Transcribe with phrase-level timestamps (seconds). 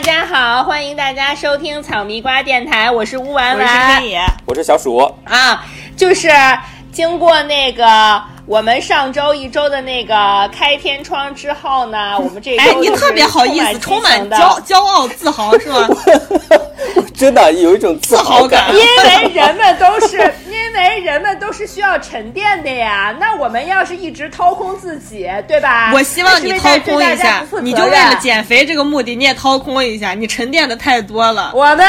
[0.00, 5.62] 大家好，欢迎大家收听草蜜瓜电台，我是乌丸丸我是丸黑野，我是小鼠，啊，
[5.94, 6.30] 就是
[6.90, 14.38] 经过那个我们上周一周的那个开天窗之后呢， 我们这周哎，你就是特别好意思，充充满的。
[14.38, 15.86] 骄骄傲自豪是吗？
[17.14, 18.74] 真的有一种自豪感。
[18.74, 20.16] 因为人们都是，
[21.50, 23.12] 都是需要沉淀的呀。
[23.18, 25.90] 那我们要是一直掏空自己，对吧？
[25.92, 31.50] 我希望你掏空一下你就为了减肥这个目的，你也掏空一下，你沉淀的太多了。
[31.52, 31.84] 我们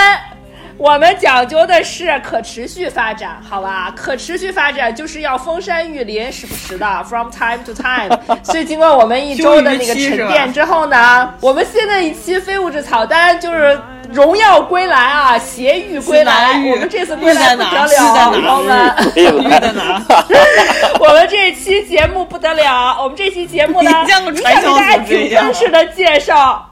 [0.77, 3.93] 我们讲究的是可持续发展，好吧？
[3.95, 8.19] 可持续发展就是要封山育林，时不时的，from time to time。
[8.41, 13.79] 所以经过我们一周的那个沉淀之后呢，我们新的一期非物质草单就是。
[14.11, 16.61] 荣耀归来啊，邪域归来！
[16.71, 17.87] 我们这次归来不得了，
[18.33, 18.41] 朋
[19.23, 19.59] 友们。
[19.61, 20.01] 在哪？
[20.99, 26.67] 我们这期节目不得了，我们这期节目呢， 给大家组织一样井喷式的介绍。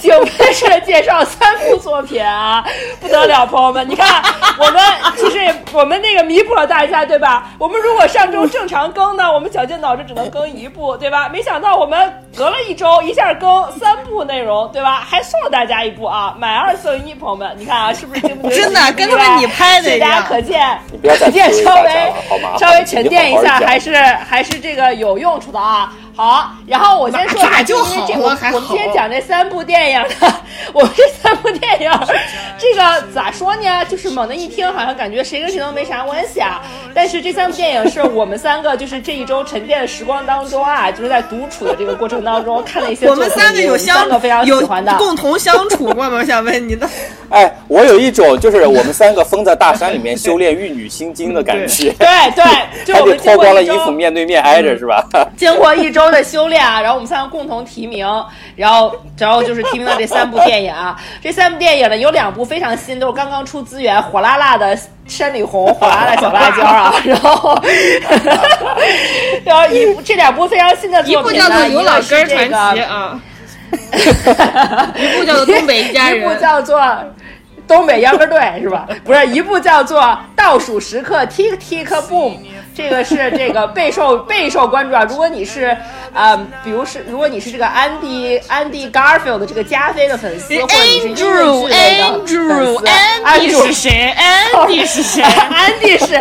[0.00, 2.64] 井喷式的介绍三部作品啊，
[3.00, 3.88] 不得了，朋友们！
[3.88, 4.22] 你看，
[4.58, 4.82] 我们
[5.16, 5.38] 其实
[5.72, 7.50] 我们那个弥补了大家，对吧？
[7.58, 11.28] 我们如果上周正常更呢，我们绞尽脑汁只能更一部，对吧？
[11.28, 15.00] 没想到我们隔了一周，一下更三部内容，对吧？
[15.08, 18.62] 还送了大家一部啊，买二送一，朋友们，你看啊，是不是惊不惊喜？
[18.62, 22.12] 真的跟他们你拍的大家可见，可见稍微
[22.58, 25.92] 稍微沉淀一下，还是还是这个有用处的啊。
[26.20, 30.34] 好，然后我先说一就因为这我好了还我们今天讲这三部电影呢，
[30.74, 31.90] 我们这三部电影，
[32.58, 33.82] 这个咋说呢？
[33.88, 36.60] 就是猛的一听，好像感觉谁跟谁都没啥关系啊。
[36.92, 44.92] 但是这三部电影是我们三个就是这一周沉淀的时光当中啊，就是在独处的这个过程当中看了一些我们三个有相个非常喜有欢的。
[44.98, 46.18] 共同相处过吗？
[46.18, 46.86] 我想问你的。
[47.30, 52.44] 哎，我有一种就是我们三个封在大山里面修炼玉女心经的感觉，对对，
[52.84, 55.02] 就还我们脱光了衣服面对面挨着是吧？
[55.36, 58.06] 经过一周的修炼啊，然后我们三个共同提名，
[58.56, 61.00] 然后然后就是提名了这三部电影啊。
[61.22, 66.94] 这三部电影呢，有两部非常新，都是刚刚出资源，火辣辣的山里红，火辣辣小辣椒啊。
[67.04, 67.62] 然后，
[69.44, 72.50] 然后一部这两部非常新的一部叫做作品呢，《有一个老根儿传是这个奇》
[72.84, 73.20] 啊，
[74.96, 76.30] 一部叫做《东北一家人一部》。
[76.38, 76.80] 叫做
[77.68, 78.88] 《东北秧歌队》是吧？
[79.04, 80.00] 不是，一部叫做
[80.34, 82.32] 《倒数时刻 Tick Tick Boom》。
[82.74, 85.04] 这个是这个备受备受关注啊！
[85.08, 85.76] 如果你是，
[86.14, 94.14] 呃，比如是如果你是这个安迪安迪 Garfield 的这个加菲的粉丝，或者你是音乐剧类的粉丝 Andrew，Andrew，Andy 是谁
[94.54, 95.22] ？Andy 是谁？
[95.50, 96.20] 安迪是，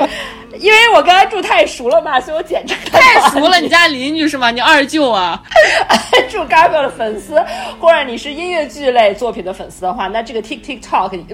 [0.59, 4.52] 因为我跟他住太熟了嘛，所以我简称他太熟了，你家邻居是吗？
[4.52, 5.42] 你二舅啊？
[6.30, 7.44] 住 Garfield 的粉丝，
[7.80, 10.80] 或者你是音乐剧类作品的粉丝的话，那这个 Talk Tick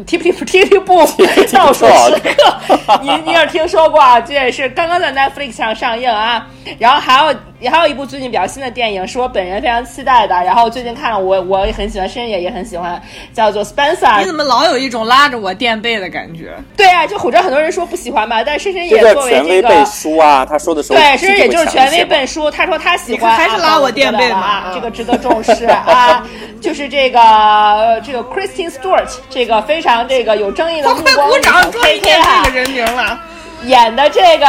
[0.05, 4.21] Tick Tick Boom 倒数时刻，你你也听说过啊？
[4.21, 6.47] 这也是刚刚在 Netflix 上上映啊。
[6.79, 7.35] 然后还有
[7.69, 10.35] 还有一部最近比较新的电影，是我本人非常期待的。
[10.43, 13.01] 然后最近看了我我也很喜欢，深夜也很喜欢，
[13.33, 14.25] 叫做 Spencer 你。
[14.25, 16.53] 怎么老有一种拉着我垫背的感觉？
[16.75, 19.85] 对啊，就我知道很多人说不喜欢吧，但深深也作为权威背这个。
[19.85, 22.25] 书啊，他说的时候对，深深也就是权威背。
[22.25, 22.49] 书。
[22.51, 26.25] 他说他喜欢，还是拉我垫背嘛啊，嗯这个值得重视啊。
[26.61, 33.19] 就是这个呃这个 Christine Stewart，这个非常这个有争议的 快目光女鼓掌，小终于 KK 啊念这个，人名了。
[33.63, 34.45] 演的这个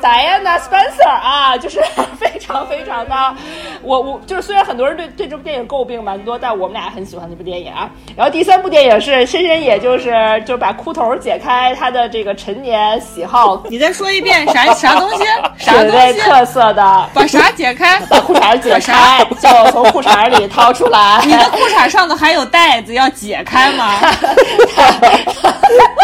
[0.00, 1.80] Diana Spencer 啊，就是
[2.20, 3.34] 非常非常的，
[3.82, 7.90] 我我就是虽然很多人对对这部电影诟病蛮多，但我们俩很喜欢这部电影啊。
[8.16, 15.24] 然后第三部电影是深深，也就是就是把裤头解开他的这个陈年喜好，你再说一遍啥啥东西？
[15.60, 16.20] 啥东西？
[16.20, 17.08] 特色的。
[17.14, 18.00] 把啥解开？
[18.08, 21.20] 把裤衩解开， 就从裤衩里掏出来。
[21.26, 23.94] 你的裤衩上头还有带子，要解开吗？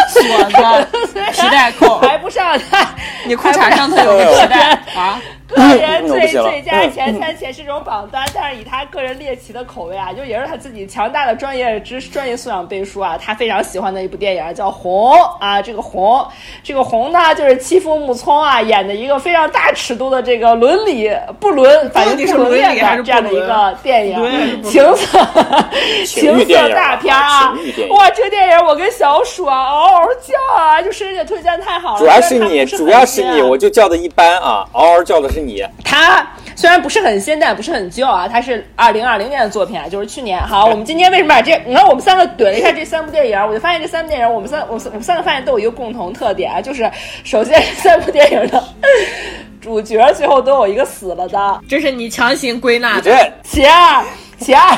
[0.09, 0.87] 锁子、
[1.33, 2.85] 皮带扣，还不上台，
[3.25, 5.19] 你裤衩上头有个皮带啊？
[5.55, 16.25] 个人最最佳前三前十种榜单，但是以他个人猎奇的口味啊，就也是他自己强大的专业知识、专业素养背书啊，他非常喜欢的一部电影叫《红》啊，这个红，
[16.61, 21.09] 这个红呢，就是欺负木聪啊演的一个非常大尺度的这个伦理
[21.39, 25.19] 不伦，反正是不伦伦理的这样的一个 电影，情色
[26.05, 27.53] 情色大片啊
[27.89, 35.63] 哇，这个电影我跟小鼠啊嗷嗷叫啊，就深深推荐太好了，主要是你，主要是你，我就叫的一般啊，嗷嗷叫的是你。
[35.83, 40.41] 他虽然不是很新，但也不是很旧啊，他是二零二零年的作品啊，就是去年。
[40.41, 41.55] 好，我们今天为什么把这？
[41.65, 46.89] 你看我们三个怼了一下这三部电影，我就发现这三部电影，我们三我们三我们三个发现都有一个共同特点啊，就是
[47.23, 48.63] 首先这三部电影的
[49.61, 53.33] 主角最后都有一个死了的，这是你强行归纳的。
[53.43, 54.03] 其二，
[54.45, 54.77] 其二，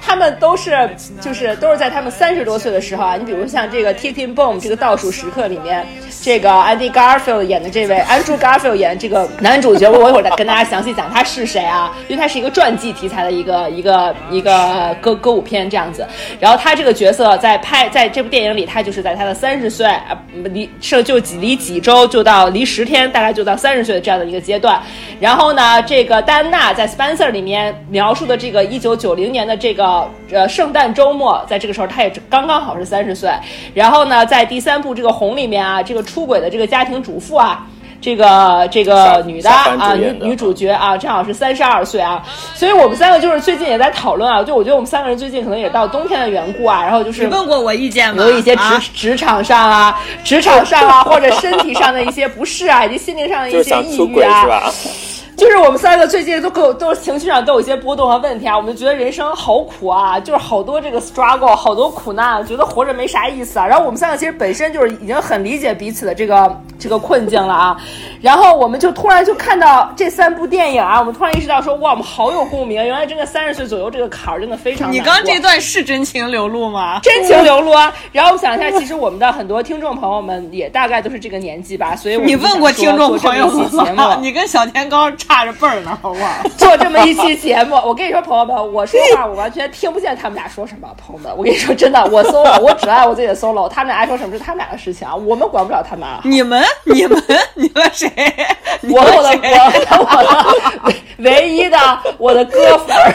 [0.00, 0.88] 他们都是
[1.20, 5.84] 就是都是在他们三十多岁的时候啊，你比如像这个《Ticking Bomb》这个倒数时刻里面，
[6.22, 16.06] 这个 Andy Garfield 演的这位 Andrew Garfield 演的这个男主角，我一会儿再跟大家详细讲他是谁啊，因为他是一个传记题材的一个一个一个歌歌舞片这样子。
[16.38, 20.16] 然后他这个角色在拍在这部电影里，他就是在他的三十岁，呃
[20.50, 24.80] 离剩就几离几周就到离十天，大概就到三十岁的这样的一个阶段。
[25.18, 33.30] 然后呢，这个戴安娜在 Spencer 里面描述的这个一九九零年的这个呃圣诞周末，在这个时候他也刚刚好是三十岁。
[33.74, 37.66] 然后呢，在第三部这个红里面啊，这个出轨的这个家庭主妇啊。
[38.02, 42.24] 这个这个女的啊，女女主角啊，正好是三十二岁啊，
[42.54, 48.22] 所以我们三个就是最近也在讨论啊，就我觉得我们三个人最近可能也到冬天的缘故啊，然后就是你问过我意见吗？
[48.22, 54.72] 有一些职、啊职场上啊，职场上啊，或者身体上的一些不适啊，以及心灵上的一些抑郁啊， 是吧？
[55.40, 63.66] 就是我们三个最近都够都情绪上都有一些波动和问题啊，我们就觉得人生好苦啊，就是好多这个 struggle，好多苦难，觉得活着没啥意思啊。
[63.66, 67.80] 然后我们三个其实本身就是已经很理解彼此的这个这个困境了啊。
[68.20, 74.92] 然后我们就突然就看到这三部电影啊，我们突然意识到说，哇，我们好有共鸣，原来真的三十岁左右这个坎儿真的非常。
[74.92, 77.00] 你刚刚这段是真情流露吗？
[77.02, 77.90] 真情流露啊！
[78.12, 83.48] 然后我想一下，其实我们的很多听众朋友们也大概都是这个年纪吧，所以我你问过听众朋友
[83.94, 84.18] 吗？
[84.20, 86.42] 你跟小甜糕差着辈儿呢，好不好？
[86.58, 90.88] 做这么一期节目，我跟你说，朋友们，我说话我完全听不见他们俩说什么。
[90.98, 96.20] 朋友们，我跟你说真的，我 solo，我只爱我自己的 solo，他们俩爱说什么是他们俩的事情啊，我们管不了他们啊。
[96.24, 97.22] 你们、你们、
[97.54, 98.10] 你们谁？
[98.80, 99.36] 你我的我的我
[100.00, 101.78] 我的唯唯一的
[102.18, 103.14] 我的哥粉儿。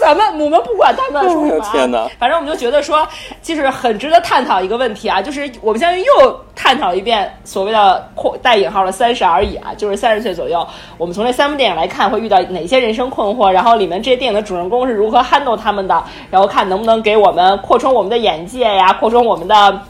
[0.00, 1.68] 咱们我们不管他们说什么、啊。
[1.70, 3.06] 天哪反正我们就觉得说，
[3.42, 10.66] 就是很值得探讨一个问题啊，就是我们相当于又探讨一遍所谓的“括带引号的三十而已”啊，就是三十岁左右，
[10.98, 19.80] 我们从这三部电影来看会遇到哪些人生困惑，然后里面这些电影的主人公是如何 handle 他们的，然后看能不能给我们扩充我们的眼界呀，扩充我们的。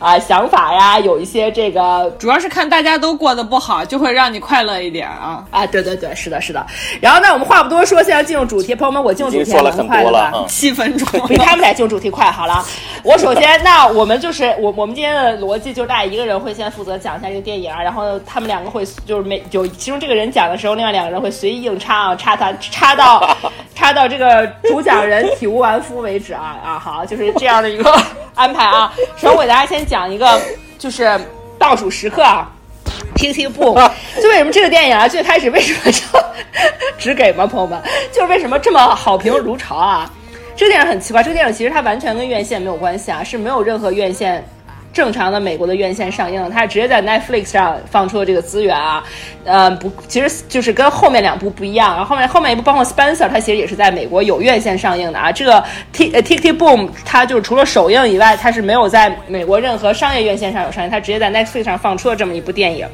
[0.00, 5.44] 啊、想法呀，有一些这个主要是看大家都过得不好，就会让你快乐一点啊。
[5.50, 6.66] 啊，对对对，是的，是的。
[7.02, 10.30] 然后呢，我们话不多说，现在进入主题，朋友们，我进入主题还蛮已经说了很快的吧？
[10.30, 12.64] 多了嗯七分钟，比他们俩进入主题快好了。
[13.02, 23.36] 我首先，那我们就是我我们今天的逻辑就是大家一个人会先负责讲一下这个电影，然后他们两个会就是每有其中这个人讲的时候，另外两个人会随意硬插啊，插他插到
[23.76, 27.94] 插到这个主讲人体无完肤为止啊啊，好，就是这样的一个
[28.34, 28.90] 安排啊。
[29.16, 30.40] 首先我给大家先讲一个
[30.78, 31.18] 就是
[31.58, 32.48] 倒数时刻啊。
[33.16, 33.74] 听听不，
[34.22, 36.00] 就为什么这个电影啊，最开始为什么就
[36.96, 37.44] 只 给吗？
[37.44, 37.76] 朋友们，
[38.12, 40.08] 就是为什么这么好评如潮啊？
[40.54, 44.46] 这个电影很奇怪，这个电影其实它完全跟院线没有关系啊，是没有任何院线
[44.92, 49.02] 正常的美国的院线上映，它是直接在 Netflix 上放出的这个资源啊。
[49.44, 51.94] 呃，不，其实就是跟后面两部不一样。
[51.96, 55.30] 然后后面后面一部包括 Spencer，它其实也是在美国有院线上映的啊。
[55.30, 62.86] 这个 T 呃 Tick Tick Boom，它就是除了首映以外，它是没有在美国任何商业院线上有上映，它直接在 Netflix 上放出了这么一部电影。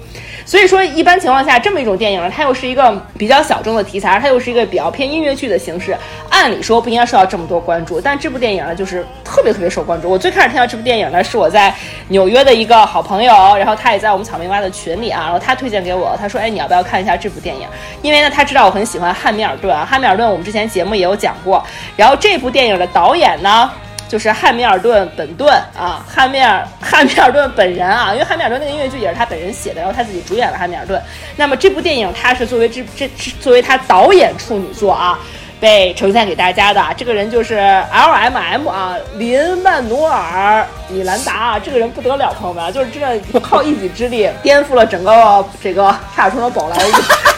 [0.46, 5.96] 所以说，一般情况下，这么一种电影呢，它又是一个比较小众的题材，它又是一个比较偏音乐剧的形式，
[6.30, 8.00] 按理说不应该受到这么多关注。
[8.00, 10.08] 但这部电影呢，就是特别特别受关注。
[10.08, 11.74] 我最开始听到这部电影呢，是我在
[12.08, 17.66] 纽约的一个好朋友，然后他也在我们草莓蛙的群里啊，然后他推荐给我，他说：“哎，你要不要看一下这部电影？”
[18.00, 21.60] 因为呢，他知道我很喜欢汉密尔顿啊，汉密尔顿我们之前节目也有讲过。
[21.96, 23.68] 然后这部电影的导演呢，
[24.08, 31.00] 就是汉密尔顿本顿啊，汉密尔汉密尔顿本人啊，因为汉密尔顿那个音乐剧也是他本人写的，然后他自己主演了汉密尔顿。
[31.36, 33.08] 那么这部电影他是作为这这
[33.40, 35.18] 作为他导演处女作啊。
[35.58, 45.84] 被呈现给大家的这个人就是 L M M 啊，林曼努尔·米兰达啊，这个人不得了，朋友们，就是真的靠一己之力颠覆了整个这个
[46.14, 46.80] 《查尔的宝莱坞》，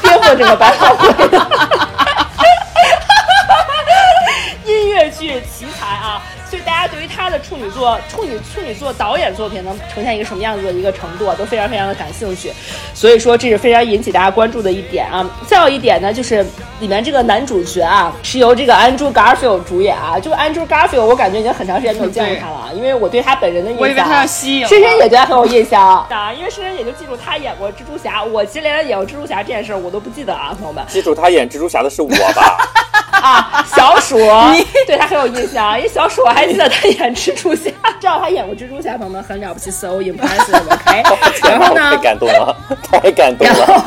[0.03, 1.47] 颠覆了整个百老汇的
[4.67, 5.78] 音乐剧奇才！
[6.69, 12.53] 大家对于他的处女作、处女处女作导演作品能呈现一个什么样子的一个程度啊，都非常非常的感兴趣。
[12.93, 15.27] 所以说这是非常引起大家关注的一点啊。
[15.47, 16.45] 再有一点呢，就是
[16.81, 20.21] 里面这个男主角啊，是由这个 Andrew Garfield 主演啊。
[20.23, 30.85] 这个 Andrew Garfield 我感觉已经很长时间没有见过他了啊，因为我对他本人的印象，我以为他要吸影深深也对他很有印象啊，因为深深也就记住他演过蜘蛛侠，我其实连他演过蜘蛛侠这件事儿我都不记得啊，朋友们。
[30.87, 32.59] 记住他演蜘蛛侠的是我吧？
[33.19, 34.17] 啊，小鼠，
[34.87, 41.03] 对他很有印象，因为小鼠我还 记得他演蜘蛛侠， 知道他演过蜘蛛侠，朋友们很了不起，so impressive，OK、
[41.49, 43.85] 然后呢太，感动了，太感动然后了。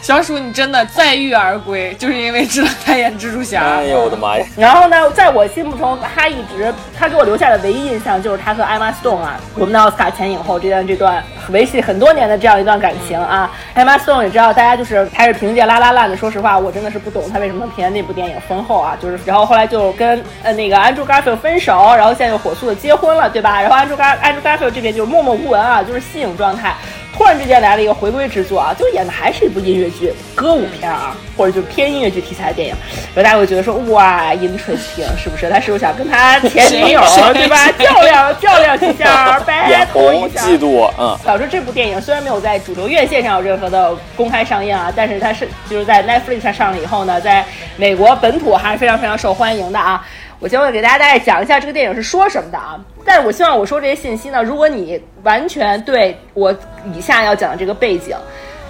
[0.00, 3.60] 小鼠，你真的载誉而归，就是因为知道他演蜘蛛侠。
[3.60, 4.46] 哎呦我的妈呀！
[4.56, 11.20] 然后呢，在我心目中，他一直他给我留下的唯一印象就是他和艾玛斯顿啊，我们的奥斯卡前影后这段这段
[11.50, 13.50] 维系很多年的这样一段感情啊。
[13.74, 18.96] 艾玛斯顿也知道，大家就是还是凭借《拉拉烂》的，说实话，我真的是不懂他为什么凭借那部电影封后啊。
[19.02, 23.60] 就是然后后来就跟呃那个 Andrew Garfield 分手，然后现在又火速的结婚了，对吧？
[23.60, 26.74] 然后 Andrew Gar Andrew Garfield 这边就是默默无闻啊，就是息影状态。
[27.16, 32.74] 突然之间来了一个回归之作啊，就演的还是一部音乐剧、歌舞片啊，或者就是偏音乐剧题材的电影，
[33.14, 35.48] 然后大家会觉得说哇，interesting，是不是？
[35.48, 37.00] 他是不是想跟他前女友
[37.32, 40.42] 对吧较量较量一下眼， battle 红一下？
[40.42, 47.42] 嫉妒，嗯，导致这部电影虽然没有在主流院线上有任何的公开上映啊，但是它是就是在 Netflix 上上了以后呢，在
[47.78, 50.06] 美国本土还是非常非常受欢迎的啊。
[50.38, 52.78] 我将会给大家大概讲一下这个电影是说什么的啊。
[53.04, 56.54] 但是我希望我说这些信息呢，如果你完全对我
[56.92, 58.16] 以下要讲的这个背景，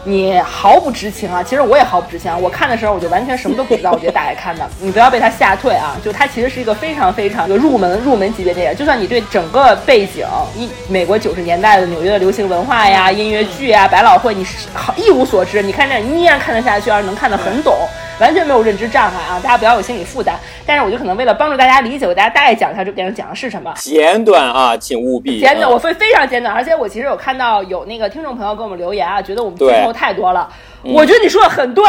[0.09, 2.37] 你毫不知情啊，其实我也毫不知情啊。
[2.37, 4.65] 我看的时候我就完全什么都不知道，我就打开看的。
[4.81, 5.97] 你不要被它吓退啊！
[6.05, 8.79] 就它其实是一个非常非常一个入门入门级别电影。
[8.79, 17.75] 就算你对整个背景一美国九十年代的纽约的流行文化呀、音乐剧呀、百老汇，你是好一无所知，你看这你依然看得下去，而且能看得很懂，
[18.21, 19.41] 完全没有认知障碍啊！
[19.43, 20.39] 大家不要有心理负担。
[20.65, 23.73] 但是我就可能为了帮助大家理解，我给大家大概讲一下这部电影讲的是什么。
[23.77, 25.41] 简短啊，请务必。
[25.41, 30.49] 简短，嗯我会非常简短，而且我其实有看到有那个听众朋友给我们留言啊，觉得我们对剧透太多了。
[30.83, 31.85] 我觉得你说的很对，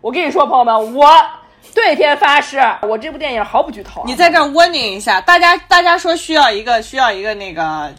[0.00, 1.10] 我跟你说，朋友们，我
[1.74, 4.04] 对天发誓，我这部电影毫不剧透啊。
[4.06, 7.92] 你在这儿 warning 一下，大家大家说需要一个需要一个那个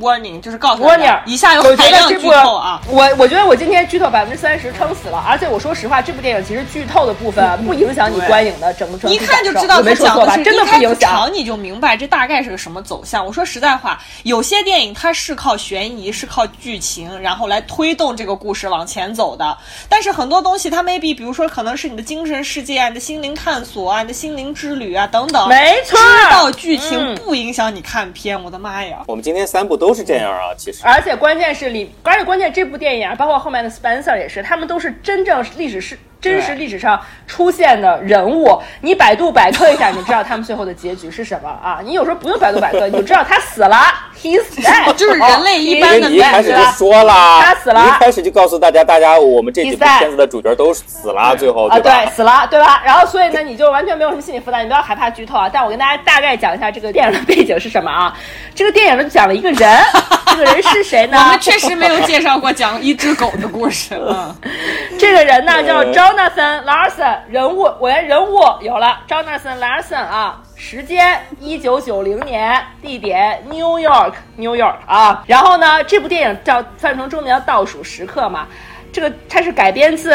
[0.00, 2.80] warning，就是告诉大 warning，家以下有海量剧得这部透啊。
[2.88, 9.82] 我我觉得我今天剧透百分之三十撑死了，而且我说实话，这部电影其实剧透的部分不影响你观影的整个整体一看就知道？
[9.82, 11.10] 他讲的是真的一开始不影响。
[11.10, 13.24] 场你就明白这大概是个什么走向。
[13.24, 19.56] 我说实在话，有些电影它是靠悬疑，是靠剧情，然后来推动这个故事往前走的。
[19.88, 25.48] 但是很多东西它 maybe，比如说可能是你的精神世界啊、你的心灵探索啊、你的心灵之旅啊等等。
[25.48, 28.40] 没错知道剧情嗯不影响你看片。
[28.42, 28.98] 我的妈呀！
[29.06, 30.82] 我们今天三部都是这样啊，其实。
[30.84, 38.60] 而且关键是里，而且关键这部电影，包括后面的 Spencer 也是，他们都是真正历史是真实历史上出现的人物。
[38.82, 41.80] 你百度百科一下，你就知道他们最后的结局是什么啊！
[41.82, 43.76] 你有时候不用百度百科，你就知道他死了
[44.22, 52.04] ，he's dead，就是人类 一般的一开始就说了，他死了一开始就告诉大家，大家我们这几部片子的主角都死了，最后啊，对吧？
[52.04, 52.82] 对，死了，对吧？
[52.84, 55.48] 然后所以呢，你就完全没有什么心理负担，你不要害怕剧透啊。
[55.52, 58.16] 但我跟大家大概讲一下这个电影的背景是什么啊？
[58.54, 59.78] 这个电影呢讲了一个人，
[60.26, 61.18] 这个人是谁呢？
[61.18, 63.94] 我们确实没有介绍过讲一只狗的故事。
[63.94, 64.34] 嗯，
[64.98, 75.24] 这个人呢叫 Jonathan Larson，人物我连人物有了，Jonathan Larson 啊，时间一九九零年，地点 New York，New York 啊。
[75.26, 78.46] 然后呢，这部电影叫翻译成中文叫《倒数时刻》嘛，
[78.92, 80.14] 这个它是改编自。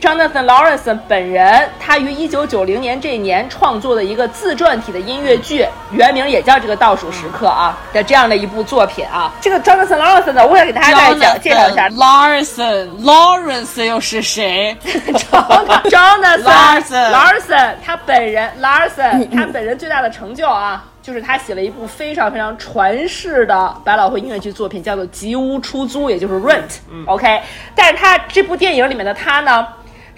[0.00, 9.32] Jonathan Lawrence 本人，他于一九九零年这一年创作的一个自传体的音乐剧，原名也叫这个《倒数时刻》啊的这样的一部作品啊。
[9.40, 14.76] 这个 Jonathan Lawrence 呢，我想给大家再讲介绍一下 Larson Lawrence 又是谁？
[14.84, 26.78] Jonathan Larson Larson，他本人 Larson，他本人最大的成就啊，就是他写了一部非常非常传世的百老汇音乐剧作品，叫做《吉屋出租》，也就是 Rent。
[27.06, 27.42] OK，
[27.74, 29.66] 但是他这部电影里面的他呢？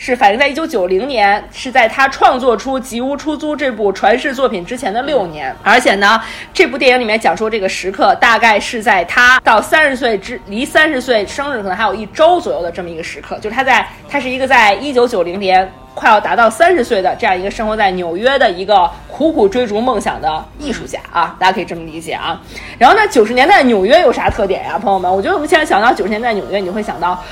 [0.02, 6.18] 是反映在一九九零年，是在他创作出《吉屋出租》这部传世作品之前的六年，而且呢，
[6.54, 22.40] 这部电影里面讲述这个时刻，大概是在他到三十岁之离三十岁生日可能还有一周左右的这么一个时刻，就是他在他是一个在一九九零年快要达到三十岁的这样一个生活在纽约的一个苦苦追逐梦想的艺术家啊，大家可以这么理解啊。
[22.78, 25.14] 然后呢，九十年代纽约有啥特点呀，朋友们？
[25.14, 27.22] 我觉得我们现在想到九十年代纽约，你会想到。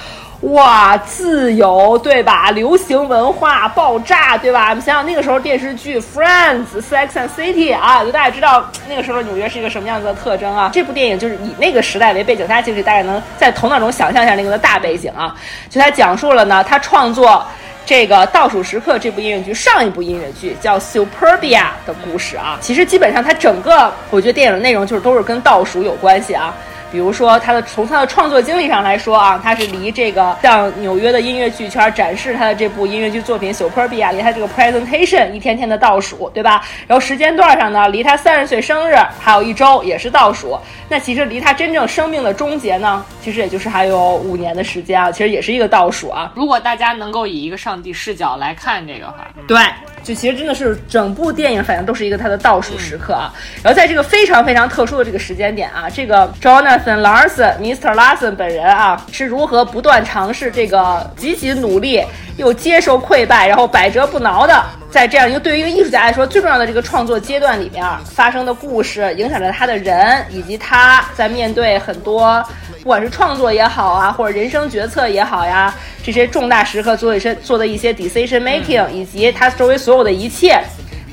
[0.43, 2.53] 哇，自由对吧？
[2.53, 4.69] 流行文化爆炸对吧？
[4.71, 10.71] 我们想想那个时候电视剧《Friends》《Sex and City》啊，就大家知道那个时候纽约是一个什么样子的特征啊。
[10.73, 15.35] 这部电影就是以那个时代为背景，大家其实大概能在头脑中想象一下那个的大背景啊。
[15.69, 17.45] 就他讲述了呢，他创作
[17.85, 22.57] 这个《倒数时刻》这部音乐剧上一部音乐剧叫《Superbia》的故事啊。
[22.61, 26.55] 其实基本上它整个我觉得电影的内容就是都是跟倒数有关系啊。
[26.91, 36.65] 比如说，他的从他的创作经历上来说啊，他是离这个向纽约的音乐剧圈展示他的这部音乐剧作品《Superbia》离他这个 presentation 一天天的倒数，对吧？
[36.87, 40.59] 然后时间段上呢，离他三十岁生日还有一周，也是倒数。
[40.89, 46.33] 那其实离他真正生命的终结呢，其实也就是还有五年的时间啊，其实也是一个倒数啊。
[46.35, 49.59] 如果大家能够以一个上帝视角来看这个话，对，
[50.03, 53.33] 就其实真的是整部电影反正都是一个他的倒数时刻啊。
[53.63, 57.95] 然后在这个非常非常特殊的这个时间点啊，这个 Jonathan Larson Mr.
[57.95, 62.05] Larson 本人啊是如何不断尝试这个积极努力
[62.37, 64.65] 又接受溃败，然后百折不挠的。
[64.91, 72.43] 在这样一个对于一个艺术家来说最重要的这个创作阶段里面发生的故事，影响着他的人，以及他在面对很多
[72.83, 75.75] 不管是创作也好啊，或者人生决策也好呀，
[76.09, 80.59] 这些重大时刻做一些做的一些 decision making，以及他周围所有的一切。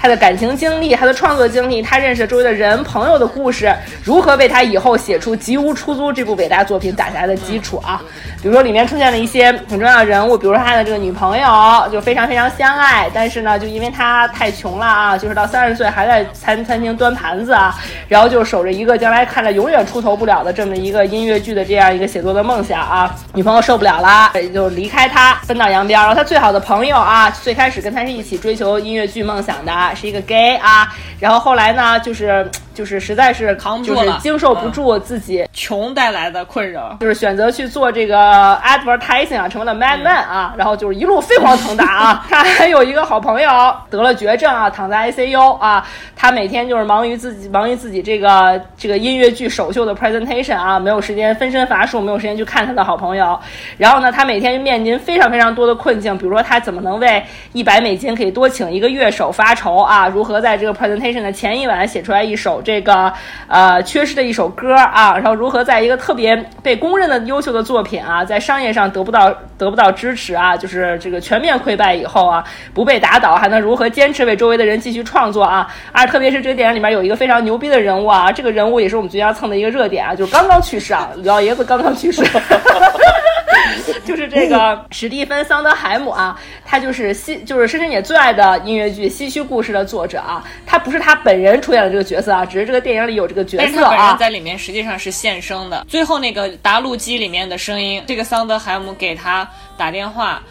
[0.05, 7.99] 他的感情经历，他的创作经历，他认识周围的人、朋友的故事，如何为他以后写出《吉屋出租》这部伟大作品打下的基础啊？
[8.39, 17.75] 比如说里面出现了一些很重要的人物，比如说他的这个女朋友，就非常非常相爱，但是呢，就因为他太穷了啊，就是到三十岁还在餐餐厅端盘子啊，
[18.07, 25.99] 然后就守着一个将来看着永远出头不了的这么一个音乐剧的这样一个写作的梦想啊，女朋友受不了了，就离开他，分道扬镳。
[26.01, 29.94] 然后他最好的朋友啊，最开始跟他是一起追求音乐剧梦想的。
[29.95, 32.49] 是一个 gay 啊，然后后来呢，就是。
[32.75, 42.25] 就是实在是扛不住了，经受不住自己穷带来的困扰，就是选择去做这个 advertising 啊，成为了 madman 啊，然后就是一路飞黄腾达啊。
[42.29, 45.87] 他还有一个好朋友得了绝症啊，躺在 ICU 啊。
[46.17, 53.39] 他每天就是忙于自己，忙于自己这个这个音乐剧首秀的 presentation 啊，没有时间分身乏术，没有时间去看他的好朋友。
[53.77, 60.09] 然后呢，他每天面临非常非常多的困境，比如说他怎么能为一百美金可以多请一个乐手发愁啊？
[60.09, 62.61] 如何在这个 presentation 的前一晚写出来一首。
[62.61, 63.11] 这个
[63.47, 72.43] 呃缺失的一首歌啊，然后如何在一个特别被公认的优秀的作品啊，在商业上得不到得不到支持啊，就是这个全面溃败以后啊，
[72.73, 75.67] 不被打倒，还能如何坚持为周围的人继续创作啊？
[75.91, 82.23] 啊特别是这个电影里面有一个非常牛逼的人物啊，这个人物也是我们最近要蹭的一个热点啊，就是刚刚去世啊，老爷子刚刚去世。
[84.05, 90.43] 就是这个史蒂芬·桑德海姆啊，他就是西，就是深深姐最爱的音乐剧《西区故事》的作者啊。
[90.65, 94.15] 他不是他本人出演的这个角色啊，只是这个电影里有这个角色啊。
[94.19, 95.85] 在里面实际上是现声的。
[95.87, 100.41] 最后那个答录机里面的声音，这个桑德海姆给他打电话，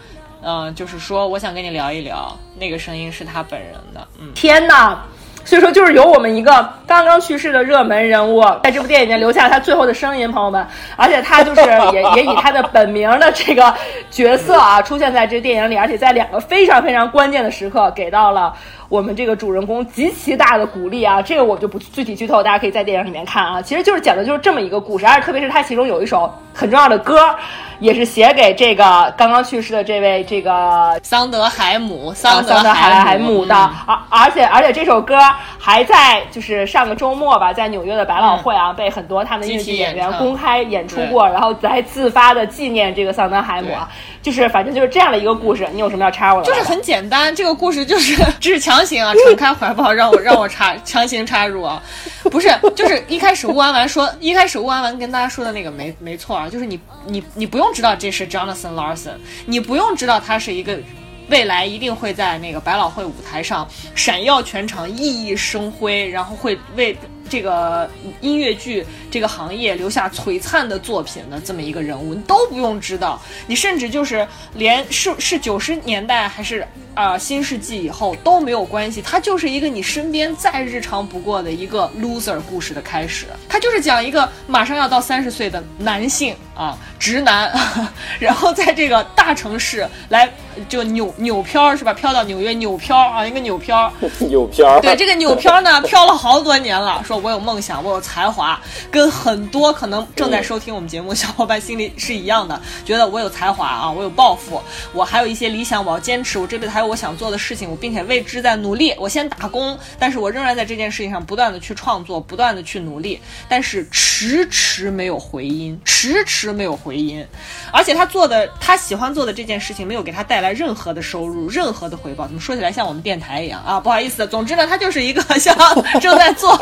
[0.41, 4.07] 嗯，就是说我想跟你聊一聊，那个声音是他本人的。
[4.19, 5.05] 嗯，天哪！
[5.45, 10.65] 所以说，就是由我们一个刚刚去世的热门人物，在这部电影里面留下他最后的声音，朋友们。
[10.97, 11.61] 而且他就是
[11.93, 13.71] 也也以他的本名的这个
[14.09, 18.51] 角色啊，出现在这电影里，而且在两个非常非常关键的时刻，给到了
[18.89, 21.21] 我们这个主人公极其大的鼓励啊。
[21.21, 23.61] 这个我就不具体剧透，大家可以在电影里面看啊。
[23.61, 27.35] 其实就是讲的就是这么一个故事，而且特别是他其中有一首很重要的歌。
[27.81, 33.53] 也是写给这个刚刚去世的这位这个桑德海姆，桑德海姆的，
[33.85, 35.19] 而而且而且这首歌
[35.59, 43.75] 还在就是上个周末吧，在纽约的百老汇啊，被很多他们的音乐剧演员公开演出过，然后还自发的纪念这个桑德海姆，
[44.25, 45.67] 就是反正就是这样的一个故事。
[45.71, 46.47] 你有什么要插我的？
[46.47, 51.79] 就是很简单，这个故事就是 只是强行啊，敞开怀抱让我让我插 强行插入啊，
[52.23, 57.71] 不是，就是一开始乌安完说，一开始乌安完跟大家说的那个没没错啊，就是你你你不用。
[57.75, 60.79] 知道这是 Jonathan Larson，你不用知道他是一个
[61.27, 66.97] 未来一定会在那个百老汇舞台上闪耀全场、熠熠生辉，然后会为。
[67.29, 67.89] 这个
[68.21, 87.51] 音乐剧这个行业留下璀璨的作品的这么一个人物，你都不用知道，你甚至就是连是是九十年代还是啊新世纪以后都没有关系，他就是一个你身边再日常不过的一个 loser 故事的开始，他就是讲一个马上要到三十岁的男性啊直男，
[88.19, 90.31] 然后在这个大城市来
[90.69, 91.93] 就扭扭漂是吧？
[91.93, 97.14] 漂到纽约扭漂啊，一个扭漂，扭漂，对这个扭漂呢，漂了好多年了，说。
[97.17, 98.59] 我有梦想，我有才华，
[98.91, 104.61] 跟很多可能正在收听我们节目的小伙伴心里是一样的，觉得我有才华啊，我有抱负，
[104.93, 108.93] 我还有一些理想，我要坚持，我这辈子还有我想做的事情，我并且为之在努力。
[108.97, 117.25] 我先打工，但是我仍然在这件事情上不断的去创作，不断的去努力，但是迟迟没有回音，迟迟没有回音。
[117.71, 122.25] 而且他做的，他喜欢做的这件事情没有给他带来任何的收入，任何的回报。
[122.25, 123.79] 怎么说起来像我们电台一样啊？
[123.79, 125.55] 不好意思，总之呢，他就是一个像
[125.99, 126.55] 正在做。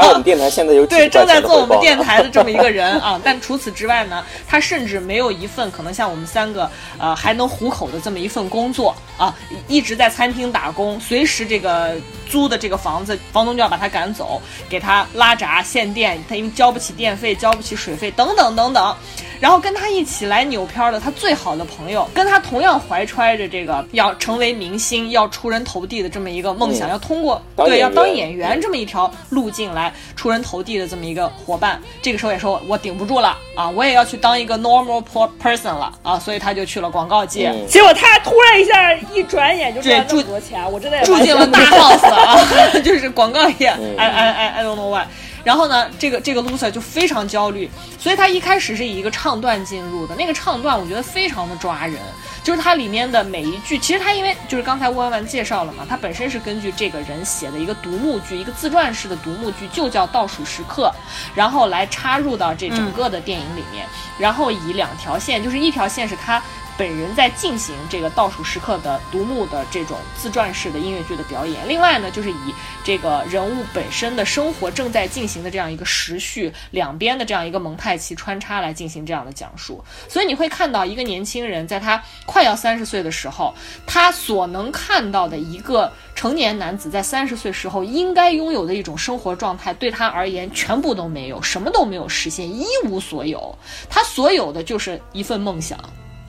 [0.50, 9.36] 现在有对正在做我们电台的这么一个人 啊，但除此之外呢，他甚至没有一份可能像我们三个呃还能糊口的这么一份工作啊，
[9.68, 11.96] 一直在餐厅打工，随时这个。
[12.30, 18.96] 租的这个房子，房东就要把他赶走，给他拉闸限电，他因为交不起电费，交不起水费，等等等等。
[19.40, 35.04] 然后跟他一起来扭片的他最好的朋友，跟他同样怀揣着这个要成为明星、要出人头地的这么一个梦想，要通过对要当演员这么一条路径来出人头地的这么一个伙伴，这个时候也说我顶不住了啊，我也要去当一个 normal
[35.42, 37.54] person 了啊，所以他就去了广告界。
[37.68, 42.38] 结果他突然一下一转眼就赚这么多钱，我真的住进了大 house 啊，
[42.84, 43.68] 就是广告业。
[43.98, 45.06] I I I I don't know why。
[45.44, 47.70] 然后呢，这个这个 loser 就非常焦虑，
[48.00, 51.98] 所以他一开始是以一个唱段进入的，那个唱段我觉得非常的抓人，
[52.44, 60.94] 就是它里面的每一句，其实它因为就是刚才吴婉婉介绍了嘛，它本身是根据这个人写的一个独幕剧，一个自传式的独幕剧，就叫《倒数时刻》，
[61.34, 63.88] 然后来插入到这整个的电影里面，
[64.20, 66.42] 然后以两条线，就是一条线是他。
[66.78, 71.68] 本人在进行这个倒数时刻的独幕的这种自传式的音乐剧的表演。
[71.68, 79.84] 另外呢，就是以这个人物本身的生活正在进行的这样一个时序，两边的这样一个蒙太奇穿插来进行这样的讲述。
[80.10, 83.54] 所以你会看到一个年轻人在他快要三十岁的时候，
[83.86, 93.56] 他所能看到的一个成年男子在三十岁时候应该拥有的一种生活状态，对他而言全部都没有，什么都没有实现，一无所有。
[93.90, 95.78] 他所有的就是一份梦想。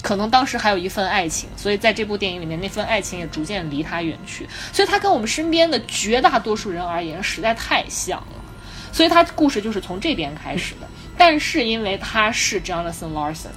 [0.04, 4.46] 可能当时还有一份爱情，所以在这部电影里面，那份爱情也逐渐离他远去。
[4.70, 8.44] 所以他跟我们身边的绝大多数人而言，实在太像了。
[8.92, 10.86] 所以他故事就是从这边开始的。
[11.16, 13.48] 但是因为他是 Jonathan Larson，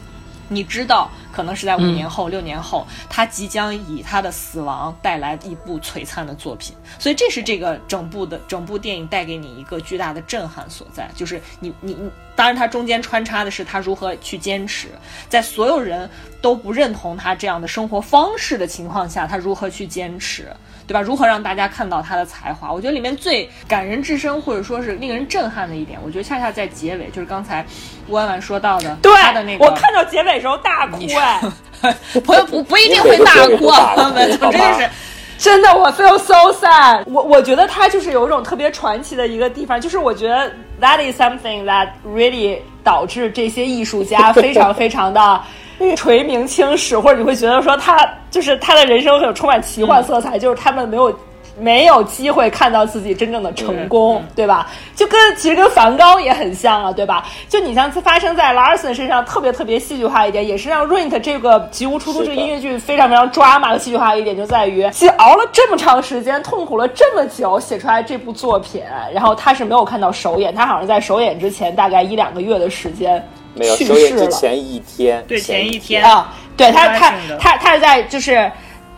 [0.50, 6.76] 你知道，可能是在五年后、六年后，他即将以他的死亡带来一部璀璨的作品。
[7.00, 12.10] 所以这是这个整部的整部电影带给你一个巨大的震撼所在，就是你你你。
[12.36, 14.90] 当然，他中间穿插的是他如何去坚持，
[15.28, 16.08] 在所有人
[16.40, 20.56] 都不认同他这样的生活方式的情况下，他如何去坚持，
[20.88, 21.02] 对吧？
[21.02, 22.72] 如何让大家看到他的才华？
[22.72, 27.66] 我觉得里面最感人至深，或者说是令人震撼的一点，我觉得恰恰在结尾，就是刚才
[28.08, 31.42] 吴婉婉说到的，他的那个，我看到结尾时候大哭哎，
[32.26, 34.90] 朋友不不一定会大哭啊，朋友们，真的是。
[35.38, 37.04] 真的，我 feel so sad。
[37.06, 45.40] 我我觉得他就是有一种特别传奇的一个地方，就是我觉得 that is something that really 导致这些艺术家非常非常的
[45.96, 51.14] 垂名青史，或者你会觉得说他就是他的人生很有充满奇幻色彩，就是他们没有。
[51.60, 54.70] 没有机会看到自己真正的成功，对吧？
[54.96, 57.26] 就跟其实跟梵高也很像啊，对吧？
[57.50, 73.28] 就你像发生在 Larson 身上特别特别戏剧化一点，也是让 Rent 这个《吉屋出租》这个音乐剧非常非常抓马的戏剧化一点，就在于其实熬了这么长时间，痛苦了这么久，写出来这部作品，然后他是没有看到首演，他好像在首演之前大概一两个月的时间
[73.58, 78.52] 没有首演之前一天，对前一天啊，对他他他他是在就是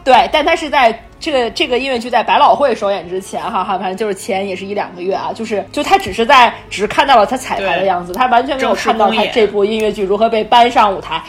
[0.03, 1.03] 对，但他是在。
[1.21, 11.21] 这个这个音乐剧在百老汇首演之前，哈哈，反正就是前也是一两个月啊，就是就他只是在只是看到了他彩排的样子，他完全没有看到他这部音乐剧如何被搬上舞台。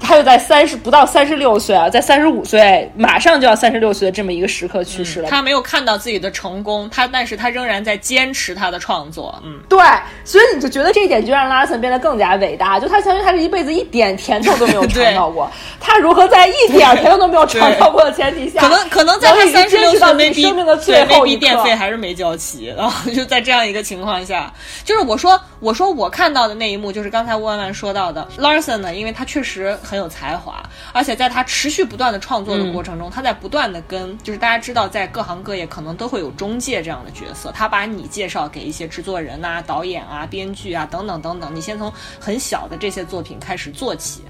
[0.00, 5.28] 他又在三十不到三十六岁啊，在三十五岁马上就要三十六岁的这么一个时刻去世了。
[5.28, 9.34] 他没有看到自己的成功，他但是他仍然在坚持他的创作。
[9.44, 9.78] 嗯，对，
[10.24, 12.78] 所以你就觉得这一点就让拉森变得更加伟大。
[12.78, 24.52] 就他相当于他这一辈子一点甜头都没有尝到过， 他如何在一点甜头都没有尝到过的前提下，可能可能在他三十六岁 没生命的最后一电费还是没交齐，然后就在这样一个情况下，
[24.84, 30.62] 就是我说我说我看到的那一幕，就是刚才吴婉婉说到的 Larson 呢，因为他确实很有才华。
[30.92, 44.22] 而且在他持续不断的创作的过程中，他在不断的跟，就是大家知道，在各行各业可能都会有中介这样的角色，他把你介绍给一些制作人啊、导演啊、编剧啊等等等等，你先从很小的这些作品开始做起，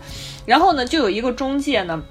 [0.44, 2.02] 然后呢，就有一个中介呢。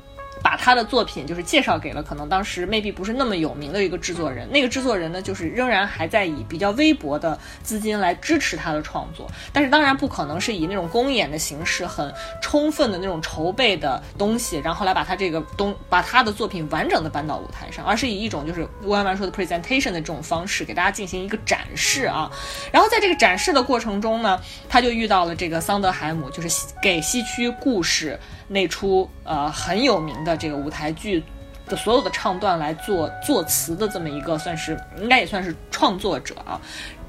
[0.45, 22.29] 把他的作品就是介绍给了可能当时 maybe 不是那么有名的一个制作人，那个制作人呢，就是仍然还在以比较微薄的资金来支持他的创作，但是当然不可能是以那种公演的形式，很充分的那种筹备的东西，然后来把他这个东把他的作品完整的搬到舞台上，而是以一种就是吴安安说的 presentation 的这种方式给大家进行一个展示啊，
[22.71, 28.19] 然后在这个展示的过程中呢，他就遇到了这个桑德海姆，就是给西区故事。
[28.47, 31.23] 那出呃很有名的这个舞台剧
[31.67, 36.59] 的所有的唱段来做作词的这么一个，算是应该也算是创作者啊。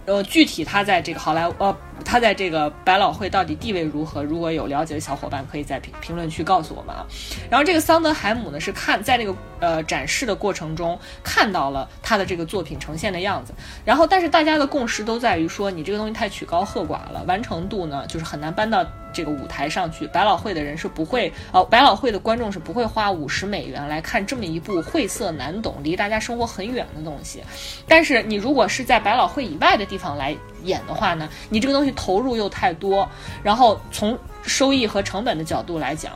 [0.06, 4.22] 呃，具体他在这个好莱坞呃他在这个百老汇到底地位如何？
[4.22, 7.04] 如果有了解的小伙伴，可以在评评论区告诉我们啊。
[7.50, 13.52] 然后这个桑德海姆呢，是看在那个呃展示的过程中看到了他的这个作品呈现的样子。
[13.84, 20.06] 然后，但是大家的共识都在于说，你这个东西太曲高和寡了，完成度呢就是很难搬到这个舞台上去。
[20.08, 27.42] 百老汇的人是不会哦，百老汇的观众是不会花五十美元来看这么一部晦涩难懂、离大家生活很远的东西。
[27.86, 33.08] 但是你如果是在百老汇以外的地方来演的话呢，你这个东西投入又太多，
[33.42, 36.12] 然后从收益和成本的角度来讲，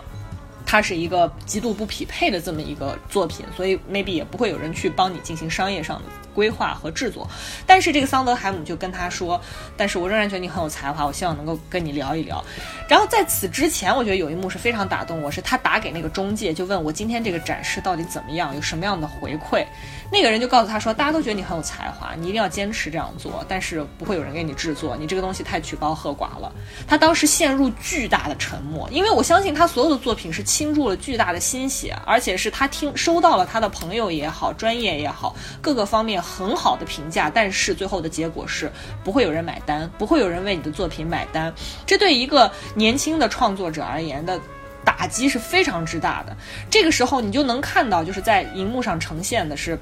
[0.70, 7.28] 它是一个极度不匹配的这么一个作品，所以 maybe 也不会有人去帮你进行商业上的规划和制作。
[7.66, 9.40] 但是这个桑德海姆就跟他说，
[9.76, 12.40] 但是我仍然觉得你很有才华，我希望能够跟你聊一聊。
[12.88, 19.66] 然后在此之前，我觉得有一幕是非常打动我，是他打给那个中介，就问我今天这个展示到底怎么样，有什么样的回馈。
[20.12, 26.52] 那个人就告诉他说，大家都觉得你很有才华，你一定要坚持这样做，但是不会有人给你制作，你这个东西太曲高和寡了。
[26.86, 38.70] 他当时陷入巨大的沉默，因为我相信他所有的作品是倾注了巨大的心血，而且是他听收到了他的朋友也好，专业也好，各个方面很好的评价，但是最后的结果是
[39.02, 41.50] 不会有人买单，不会有人为你的作品买单。
[41.86, 44.38] 这对一个年轻的创作者而言的。
[44.82, 46.34] 打击是非常之大的，
[46.70, 49.78] 这个时候你就能看到，就是在荧幕上呈现的是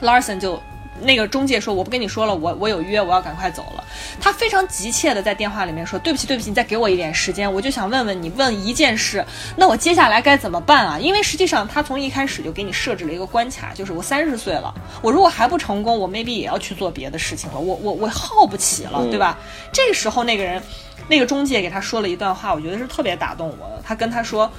[0.00, 0.60] ，Larson 就
[1.02, 3.84] 那个中介说我不跟你说了，我我有约，我要赶快走了。
[4.20, 9.24] 他非常急切的在电话里面说对不起对不起，你再给我一点时间，我就想问问你问一件事，
[9.56, 10.98] 那我接下来该怎么办啊？
[10.98, 19.38] 因为实际上他从一开始就给你设置了一个关卡，就是我三十岁了，我如果还不成功，我 maybe 也要去做别的事情了，我我我耗不起了，对吧？
[19.72, 20.62] 这个时候那个人。
[21.10, 23.82] 那个中介给他说了一段话，我觉得是特别打动我的。
[23.82, 24.50] 他跟他说：“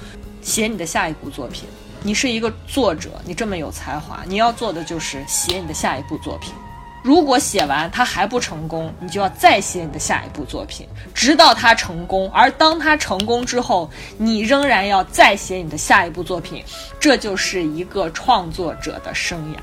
[0.42, 1.62] 写你的下一部作品，
[2.02, 6.52] 你是一个作者，你这么有才华，你要做的就是写你的下一部作品。
[7.02, 12.30] 如果写完他还不成功，你就要再写你的下一部作品，直到他成功。
[12.30, 16.64] 而当他成功之后，你仍然要再写你的下一部作品。
[16.98, 19.58] 这就是一个创作者的生涯。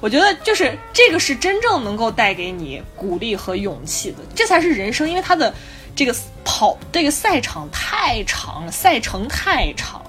[0.00, 5.54] 我觉得就是这个是真正能够带给你鼓励和勇气的，这才是人生，因为他的。”
[5.96, 6.12] 这个
[6.44, 10.03] 跑这个赛场太长了，赛程太长，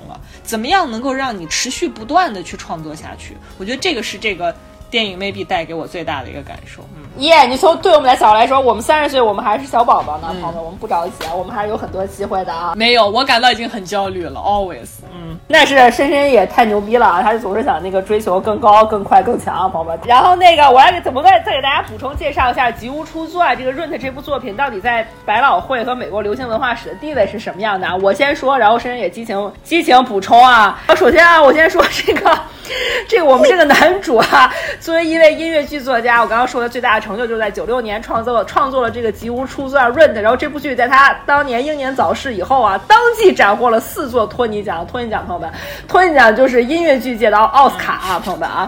[0.46, 3.36] 怎么样能够让你持续不断的去创作下去？
[3.58, 4.56] 我觉得这个是这个
[4.90, 6.84] 电影 maybe 带给我最大的一个感受。
[6.96, 7.02] 嗯。
[7.24, 7.46] 耶！
[7.48, 12.76] 你从对我们来小来说，我们三十岁，我们还是小宝宝呢，朋友们，我们不着急啊，我们还是有很多机会的啊。
[12.76, 14.88] 没有，我感到已经很焦虑了，always。
[15.18, 19.98] 嗯，那是深深也太牛逼了啊，他就总是想那个追求更高、更快、更强，朋友们。
[20.06, 27.96] 然后那个，我来给怎么再再给大家补充介绍一下《吉屋出租》啊，这个《润的》这部作品到底在百老汇和美国流行文化史的地位是什么样的啊？
[28.02, 30.78] 我先说，然后深深也激情激情补充啊。
[30.96, 32.38] 首先啊，我先说这个，
[33.08, 37.06] 这我们这个男主啊， 作为一位音乐剧作家，我刚刚说的最大的。
[37.06, 44.88] 成就就是在九六年创作了创作了这个《吉屋出租》Rent，然后这部剧在他当年英年早逝以后啊，当即斩获了四座托尼奖。
[44.88, 45.48] 托尼奖，朋友们，
[45.88, 48.68] 托尼奖就是音乐剧界的奥斯卡啊，朋友们啊。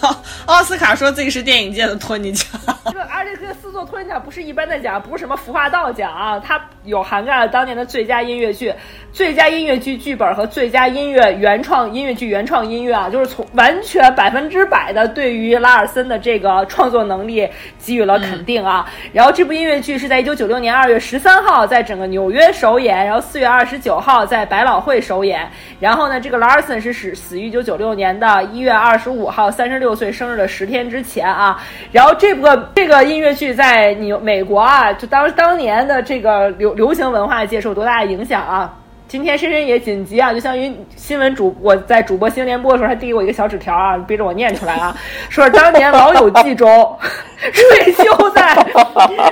[0.46, 2.46] 奥斯卡说自己是电影界的托尼奖，
[2.92, 8.72] 这而且这个四座托尼奖不是一般的奖，不是什么服化道奖啊，它有涵盖了当年的最佳音乐剧、
[9.12, 17.46] 最佳音乐剧剧本和最佳音乐原创音乐剧原创音乐啊，就是从完全百分之百的对于拉尔森的这个创作能力
[17.78, 18.90] 给予了肯定啊。
[19.12, 25.48] 然后这部音乐剧是在一九九六年二月十三号在整个纽约首演，然后四月二十九号在百老汇首演。
[25.78, 29.89] 然后呢，这个拉尔森是死死于一九九六年的一月二十五号，三十六。
[29.90, 38.72] 六岁生日的十天之前啊，然后这部这个音乐剧在你美国啊，就当当年的这个流流行文化界受多大的影响啊？
[39.08, 44.96] 今天深深也紧急啊，就相当于新闻主我在主播新闻联播的时候，他递给我一个小纸条啊，逼着我念出来啊，
[45.28, 46.96] 说当年老友记中，
[47.42, 48.54] 瑞秋在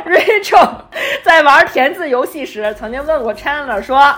[0.05, 0.71] Rachel
[1.23, 4.12] 在玩填字游戏时，曾经问过 Chandler 说。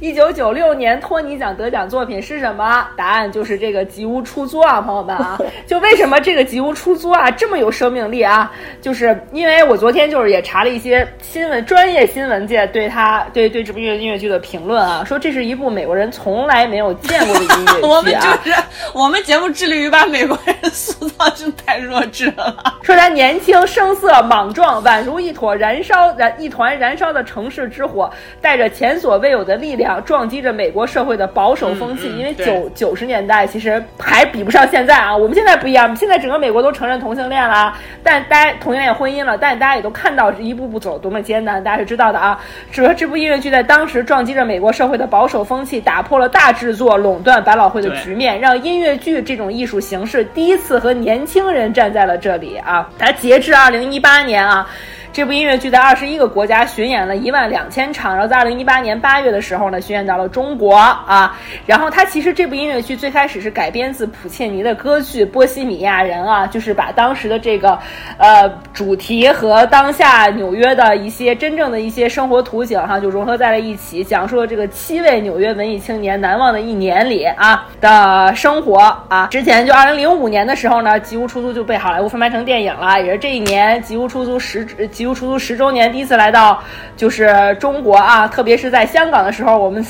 [0.00, 2.86] 一九九六年托尼奖得奖作品是什么？
[2.96, 5.38] 答案就是这个《吉屋出租》啊，朋友们啊！
[5.66, 8.50] 就为什么这个《吉屋出租》啊这么有生命力啊？
[8.80, 17.76] 就是因为我昨天就是也查了一些新闻，专业新闻界对他对对这部音乐音乐剧的评论啊，说这是一部美国人从来没有见过的音乐剧啊。
[17.86, 22.54] 我们就是我们节目致力于把美国人塑造成太弱智了。
[22.82, 29.83] 说他年轻、声色、莽撞，宛如一坨燃烧燃一团燃烧的城市之火，带着前所未有的力量。
[30.04, 35.16] 撞击着美国社会的保守风气，因为九九十年代其实还比不上现在啊。
[35.16, 42.40] 我们现在不一样，现在整个美国都承认同性恋了，但大家同性恋婚姻了，但大家也都看到一步步走多么艰难，大家是知道的啊。
[42.70, 52.88] 只说这部音乐剧在当时撞击着美国社会的保守风气，打破了大制作垄断百老汇的局面，让音乐剧这种艺术形式第一次和年轻人站在了这里啊。
[52.98, 54.66] 它截至二零一八年啊。
[55.14, 61.38] 这部音乐剧在二十一个国家巡演了一万两千场，然后在二零一八年八月的时候呢，巡演到了中国啊。
[61.66, 67.78] 然后它其实这部音乐剧最开始是改编自普切尼的歌剧《波西米亚人》啊，就是把当时的这个
[68.18, 79.28] 呃主题和当下纽约的一些真正的一些生活图景哈，就融合在了一起，讲述了这个七位纽约文艺青年难忘的一年里啊的生活啊。
[79.30, 84.64] 之前就二零零五年的时候呢，《吉屋出租》就被好莱坞翻拍成电影了，也是这一年《吉屋出租》十
[85.04, 86.60] 由出租十周年第一次来到
[86.96, 89.84] 就是中国啊，特别是在香港的时候，我们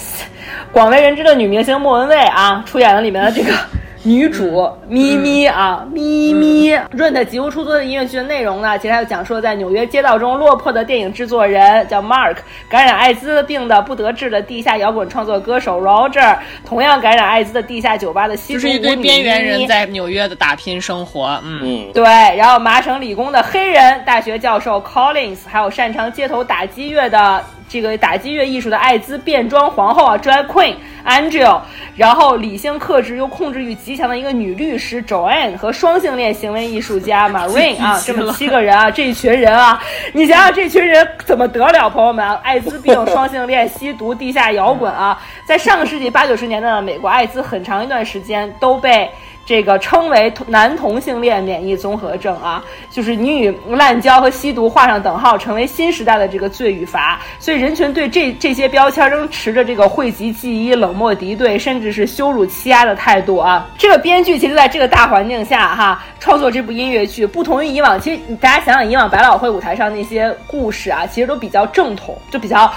[0.70, 3.52] 广为人知的女明星莫文蔚啊出演了里面的这个。
[4.06, 12.36] 女主咪咪啊，咪咪润的吉屋出租的音乐剧的内容呢，其实它就讲述在纽约街道中落魄的电影制作人叫 Mark，
[12.68, 16.36] 感染艾滋病的不得志的地下摇滚创作歌手 Roger，
[16.66, 22.04] 同样感染艾滋的地下酒吧的吸毒舞女咪咪，边缘人在纽约的打拼生活，嗯，嗯，对，
[22.36, 30.74] 然后麻省理工的黑人大学教授 Collins，还有擅长街头打击乐的这个打击乐艺术的艾滋变装皇后啊，Drag Queen
[31.04, 31.60] Angel，
[31.96, 49.10] 然后理性克制又控制欲极强的一个女律师 Joanne 和双性恋行为艺术家 Marine 啊，这么七个人啊，这一群人啊，你想想这群人怎么得了，朋友们啊，艾滋病、双性恋、吸毒、地下摇滚啊，在上个世纪八九十年代的美国，艾滋很长一段时间都被。
[49.46, 57.20] 这个称为同男同性恋免疫综合症啊，就是你与滥交和吸毒画上等号，成为新时代的这个罪与罚。
[57.38, 63.68] 所以人群对这这些标签仍持着这个讳疾忌医、冷漠敌对，甚至是羞辱欺压的态度啊。
[63.76, 72.72] 这个编剧其实在这个大环境下哈，创作这部音乐剧，不同于以往，其实大家想想以往百老汇舞台上那些故事啊，其实都比较正统，就比较。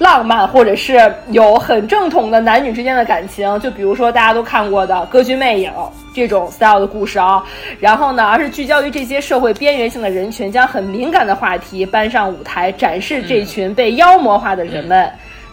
[0.00, 5.70] 浪漫，或者是有很正统的男女之间的感情，就比如说大家都看过的《歌剧魅影》
[6.14, 7.44] 这种 style 的故事啊。
[7.78, 15.08] 然后呢，而是聚焦于这些社会边缘性的人群，将很敏感的话题搬上舞台，展示这群被妖魔化的人们。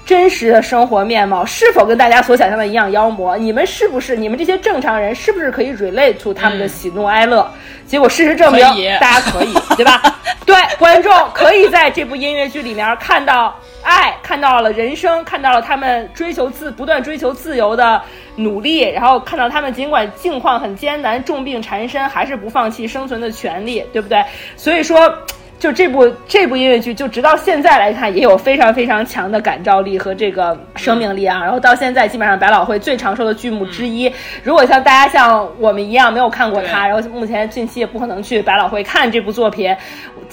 [0.06, 3.38] 真实的生活面貌是否跟大家所想象的一样妖魔？
[3.38, 7.46] 你们是不是你们这些正常人是不是可以 relate to 他们的喜怒哀乐？
[7.86, 8.62] 结果事实证明，
[9.02, 10.02] 大家可以，对吧？
[10.48, 13.54] 对，观众可以在这部音乐剧里面看到
[13.88, 18.02] 爱，看到了人生，看到了他们追求自不断追求自由的
[18.36, 24.26] 努力，然后看到他们尽管境况很艰难，重病缠身，还是不放弃生存的权利，对不对？
[24.58, 25.18] 所以说。
[25.60, 31.42] 就这部这部音乐剧，就直到现在来看，也有非常非常强的感召力和这个生命力啊。
[31.42, 34.12] 然后到现在，基本上百老汇最长寿的剧目之一。
[34.44, 39.76] 如果像大家像我们一样没有看过它，然后目前近期也不可能去百老汇看这部作品，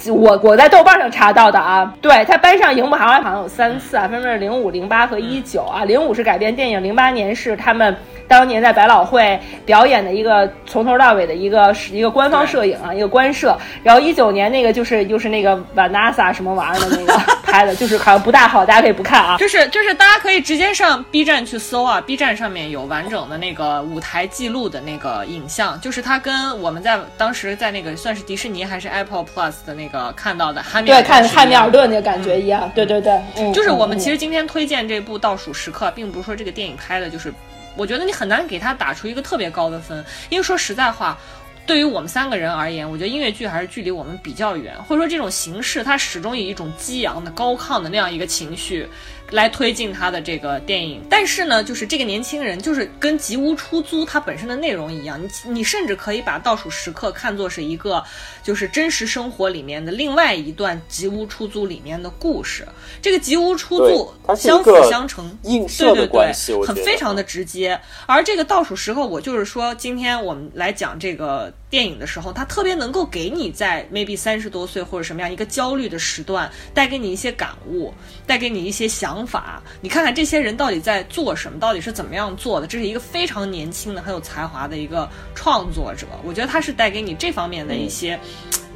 [0.08, 5.84] 我我在豆瓣上查到的啊，对它搬上荧幕好像好像有三次啊，分别是零五、零八和一九啊。
[5.84, 7.96] 零五是改编电影，零八年是他们。
[8.26, 13.56] 当年在百老汇表演的一个从头到尾的一个是一个官方摄影啊，一个官摄。
[13.82, 19.36] 然后一九年那个就是就是那个瓦纳萨什么玩意儿的那个拍的，就是好像不大好，大家可以不看啊。
[19.38, 37.32] 就是就是大家可以直接上 B 站去搜啊，B 站上面有完整的那个舞台记录的那个影像，就是他跟我们在当时在那个算是迪士尼还是 Apple Plus 的那个看到的汉密尔对看汉密尔顿那个感觉一样，对对对，嗯就是我们嗯其实今天推荐这部《倒数时刻》，并不是说这个电影拍的就是，
[37.76, 41.18] 我觉得你很难给他打出一个特别高的分，因为说实在话。
[41.66, 48.86] 对于我们三个人而言，我觉得音乐剧还是距离我们比较远，或者说这种形式，它始终以一种激昂的、高亢的那样一个情绪
[49.30, 51.02] 来推进它的这个电影。
[51.08, 58.04] 但是呢，就是这个年轻人，就是跟《吉屋出租》它本身的内容一样，你你甚至可以把《倒数时刻》看作是一个
[58.44, 62.68] 就是真实生活里面的另外一段《吉屋出租》里面的故事。
[63.00, 67.80] 这个《吉屋出租它》相辅相成，映射关系，很非常的直接。
[68.04, 77.94] 而这个倒数时刻，我就是说，今天我们来讲这个电影的时候，它特别能够给你在 maybe 三十多岁或者什么样一个焦虑的时段，带给你一些感悟，
[78.26, 79.62] 带给你一些想法。
[79.80, 82.66] 你看看这些人到底在做什么，到底是怎么样做的？
[82.66, 86.06] 这是一个非常年轻的、很有才华的一个创作者。
[86.22, 88.20] 我觉得他是带给你这方面的一些。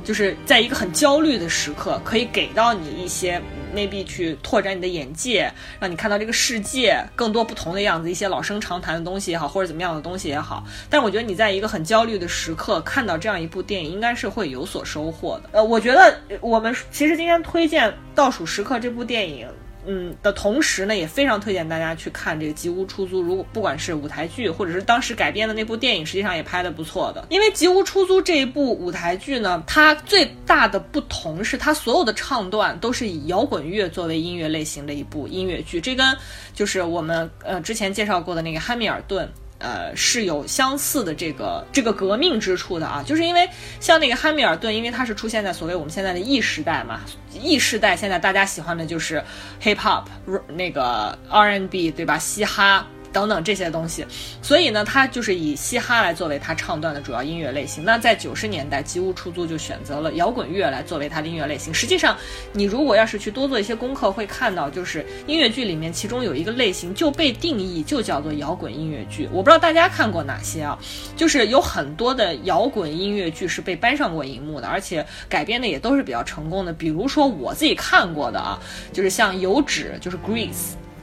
[0.05, 3.41] 就是在一个很焦虑的时刻，可以给到你一些
[3.75, 10.65] maybe 去拓展你的眼界，让你看到这个世界更多不同的样子，一些老生常谈的东西也好，或者怎么样的东西也好。
[10.89, 15.51] 但我觉得你在一个很焦虑的时刻看到这样一部电影，应该是会有所收获的。
[15.53, 19.47] 呃，我觉得我们其实今天推荐《倒数时刻》这部电影。
[19.91, 23.21] 嗯的同时呢，也非常推荐大家去看这个《吉屋出租》。
[23.23, 27.27] 如果不管是舞台剧，或者是当时改编的那部电影，实际上也拍的不错的。
[27.31, 35.81] 因为《吉屋出租》这一部舞台剧呢，它最大的不同是它所有的唱段都是以摇滚乐作为音乐类型的一部音乐剧。
[35.81, 36.07] 这跟
[36.53, 39.27] 就是我们呃之前介绍过的那个《汉密尔顿》。
[39.59, 43.49] 呃是有相似的这个这个革命之处的啊，就是因为
[43.81, 47.01] 像那个汉密尔顿，因为它是出现在所谓我们现在的 E 时代嘛
[47.33, 49.23] ，E 时代现在大家喜欢的就是
[49.63, 50.05] hip hop
[50.49, 52.87] 那个 R&B 对吧，嘻哈。
[53.13, 54.07] 等等这些东西，
[54.43, 57.85] 所以呢，他就是以嘻哈来作为他唱段的主要音乐类型。
[57.85, 61.73] 那在九十年代，吉屋出租就选择了摇滚乐来作为他的音乐类型。
[61.73, 62.17] 实际上，
[62.53, 69.29] 你如果要是去多做一些功课，会看到就是音乐剧里面其中有一个类型就被定义就叫做摇滚音乐剧。
[69.33, 70.79] 我不知道大家看过哪些啊？
[71.17, 76.73] 就是有很多的摇滚音乐剧是被搬上过荧幕的，而且改编的也都是比较成功的。
[76.73, 78.59] 比如说我自己看过的啊，
[78.93, 80.53] 就是像《油脂》，就是《Grease》。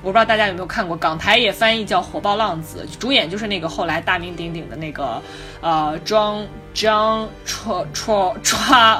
[0.06, 5.20] 我不知道大家有没有看过，港台也翻译叫《火爆浪子》，主演就是那个后来大名鼎鼎的那个，
[5.62, 6.45] 呃，John
[6.76, 8.99] John Tra Tra Tra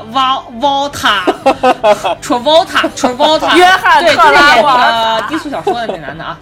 [0.60, 1.22] Volta
[2.24, 6.40] Travolta Travolta， 约翰对，就是演那个低俗小说的那个男的啊。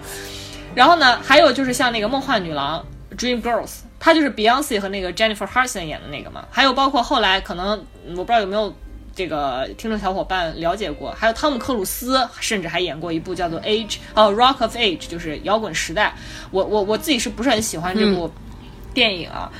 [0.74, 2.82] 然后呢，还有就是像那个梦幻女郎
[3.18, 6.42] Dream Girls，她就是 Beyonce 和那个 Jennifer Hudson 演的那个嘛。
[6.50, 7.84] 还有包括后来可能
[8.16, 8.74] 我不知道有没有。
[9.14, 16.14] 这个听众小伙伴了解过，还有汤姆克鲁斯，甚至还演过一部叫做《Age》哦，《Rock of Age》，就是摇滚时代。
[16.50, 18.30] 我我我自己是不是很喜欢这部
[18.92, 19.50] 电影啊？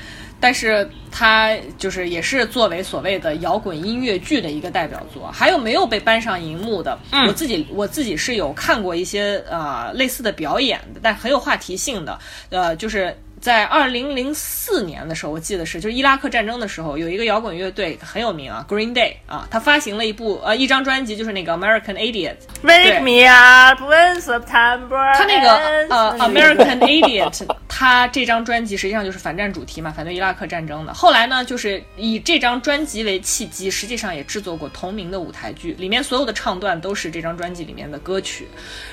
[0.41, 5.31] 但是它就是也是作为所谓的摇滚音乐剧的一个代表作。
[5.33, 6.99] 还有没有被搬上荧幕的？
[7.27, 12.19] 我自己我自己是有看过一些呃类似的表演的，但很有话题性的。
[12.51, 22.37] 呃，就是在二零零四年的时候，我记得是就是伊拉克战争的时候，有一个摇滚乐队很有名啊，Green Day 啊，他发行了一部呃一张专辑，就是那个 American Idiot。
[22.63, 25.51] Wake me up when September 他那个
[25.95, 30.95] 呃 American Idiot， 他这张专辑实际上就是反战主题嘛，反对伊拉克战争的。
[30.95, 38.49] 后来呢，就是以这张专辑为契机，实际上也制作过同名的舞台剧，里面所有的唱段都是这张专辑里面的歌曲。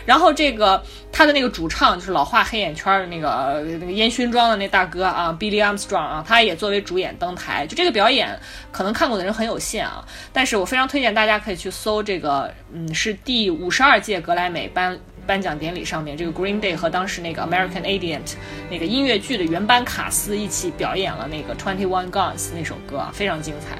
[0.06, 7.66] 然后这个他的那个主唱就是老画黑眼圈的那个呃那个烟熏妆的那大哥啊，Billy Armstrong 啊，他也作为主演登台。
[7.68, 8.39] 就这个表演，
[8.72, 14.98] 可能看过的人很有限啊，但是我非常推荐大家可以去搜这个，嗯，是第五十二届格莱美颁。
[15.28, 18.34] 颁奖典礼上面，这个 Green Day 和当时那个 American Idiot
[18.72, 23.78] 那个音乐剧的原班卡司一起表演了那个 Twenty One Guns 那首歌啊，非常精彩。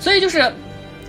[0.00, 0.52] 所以就是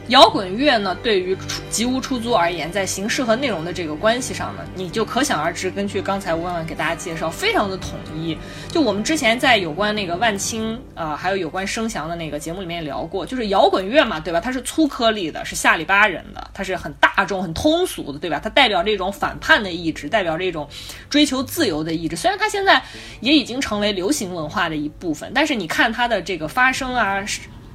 [0.10, 5.72] 摇滚乐呢，对于出吉屋出租而言，在形式和内容的这个关系上呢，你就可想而知。
[5.72, 8.38] 根据刚才吴万万给大家介绍，非常的统一。
[8.70, 14.40] 就我们之前在有关那个万青呃，还有有关声翔的那个节目里面也聊过，就是摇滚乐嘛，对吧？
[14.40, 18.40] 它是粗颗粒的，是下里巴人的，它是很大众、很通俗的，对吧？
[18.44, 20.70] 它代表这种反叛的意志，代表这种
[21.10, 22.16] 追求自由的意志。
[22.16, 22.80] 虽然它现在
[23.22, 27.26] 也已经成为流行文化的一部分，但是你看它的这个发声啊。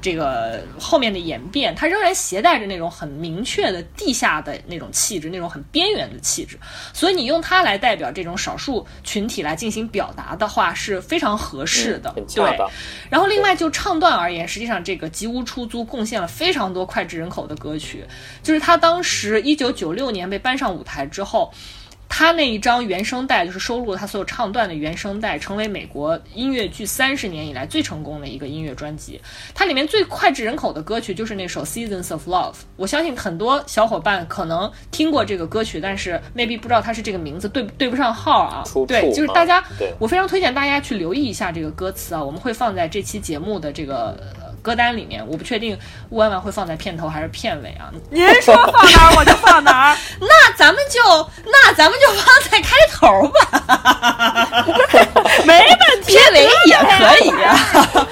[0.00, 6.58] 是这个后面的演变，它仍然携带着那种很明确的地下的那种气质，那种很边缘的气质。
[6.92, 12.14] 所以你用它来代表这种少数群体来进行表达的话，是非常合适的。
[12.34, 12.58] 对。
[13.08, 18.04] 然后另外就唱段而言，实际上这个吉屋出租贡献了非常多脍炙人口的歌曲，
[18.42, 21.52] 就是他当时一九九六年被搬上舞台之后。
[22.12, 29.18] 他那一张原声带就是收录了他所有唱段的原声带，成为美国音乐剧三十年以来最成功的一个音乐专辑。
[29.54, 32.52] 它里面最脍炙人口的歌曲就是那首《Seasons of Love》。
[32.76, 39.64] 我相信很多小伙伴可能听过这个歌曲，但是未必不知道它是这个名字，对对不上号啊对，就是大家
[39.98, 44.18] 我非常推荐大家去留意一下这个歌词啊，我们会放在这期节目的这个。
[44.60, 45.78] 呃歌单里面，我不确定
[46.10, 47.90] 乌万万会放在片头还是片尾啊。
[48.10, 49.96] 您说放哪儿我就放哪儿。
[50.20, 51.00] 那咱们就
[51.46, 54.64] 那咱们就放在开头吧，
[55.44, 58.08] 没问题，片尾也可以啊。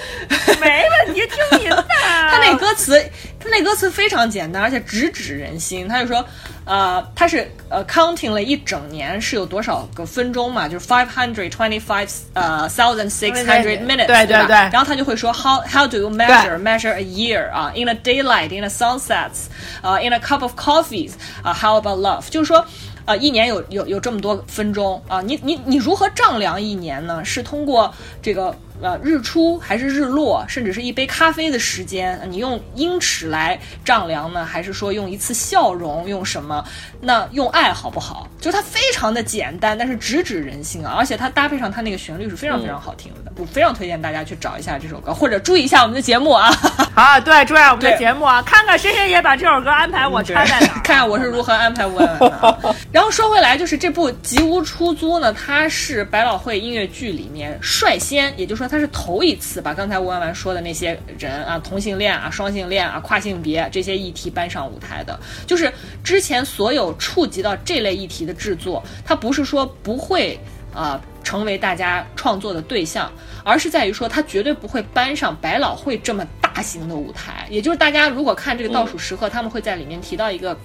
[0.60, 1.76] 没问题，听您的。
[2.30, 3.00] 他那歌词，
[3.38, 5.86] 他那歌词非常简单，而且直指人心。
[5.88, 6.24] 他就说，
[6.67, 16.09] 呃，他是呃 counting 了一整年是有多少个分钟嘛，就是 five hundred twenty five 呃 thousand six hundred minutes，对对对吧然后他就会说 how how do you
[16.09, 19.47] measure measure a year 啊，in a daylight in a sunsets，
[19.81, 22.29] 呃 in a cup of coffees 啊，how about love？
[22.29, 22.65] 就是说。
[23.05, 27.21] 呃，一年有有有这么多分钟啊，你你你如何丈量一年呢？
[27.25, 32.20] 是通过这个 呃日出还是日落，甚至是一杯咖啡的时间？
[32.28, 36.64] 你用英尺来丈量呢，还是说用一次笑容，用什么？
[37.00, 38.26] 那用爱好不好？
[38.40, 40.94] 就是它非常的简单，但是直指人心啊！
[40.96, 46.48] 而且它搭配上它那个旋律是非常非常好听的，我非常推荐大家去找一下这首歌，或者注意一下我们的节目啊，
[46.94, 50.80] 啊，对，注意我们的节目啊，看看谁谁也把这首歌安排我插在哪儿。
[50.84, 52.56] 看看我是如何安排吴婉婉的啊。
[52.92, 65.18] 然后说回来，就是这部《吉屋出租》呢，它是百老汇音乐剧里面率先，也就是说他是头一次把刚才吴婉婉说的那些人啊，同性恋啊、双性恋啊、跨性别这些议题搬上舞台的。
[65.46, 65.72] 就是
[66.04, 70.38] 之前所有触及到这类议题的制作，它不是说不会。
[70.74, 73.10] 啊、成为大家创作的对象，
[73.42, 77.48] 而是在于说他绝对不会搬上百老汇这么大型的舞台。
[77.50, 80.56] 也就是大家如果看这个倒数时刻，他们会在里面提到一个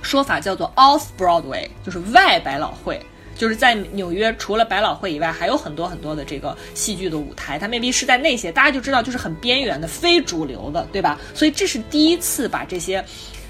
[0.00, 2.98] 说法，叫做 Off Broadway，就是外百老汇。
[3.38, 11.18] 就是在纽约，除了百老汇以外，还有很多很多的这个戏剧的舞台，它未必是在那些，大家就知道就是很边缘的、非主流的，对吧？
[11.34, 13.02] 所以这是第一次把这些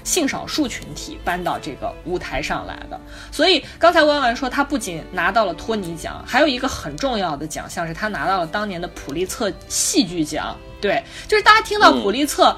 [0.03, 3.01] 性少数群体搬到这个舞台上来的。
[3.31, 10.55] 所以刚才弯弯说，他不仅拿到了托尼奖，还有一个很重要的奖项是他拿到了当年的普利策戏剧奖。
[10.79, 12.55] 对，就是大家听到普利策，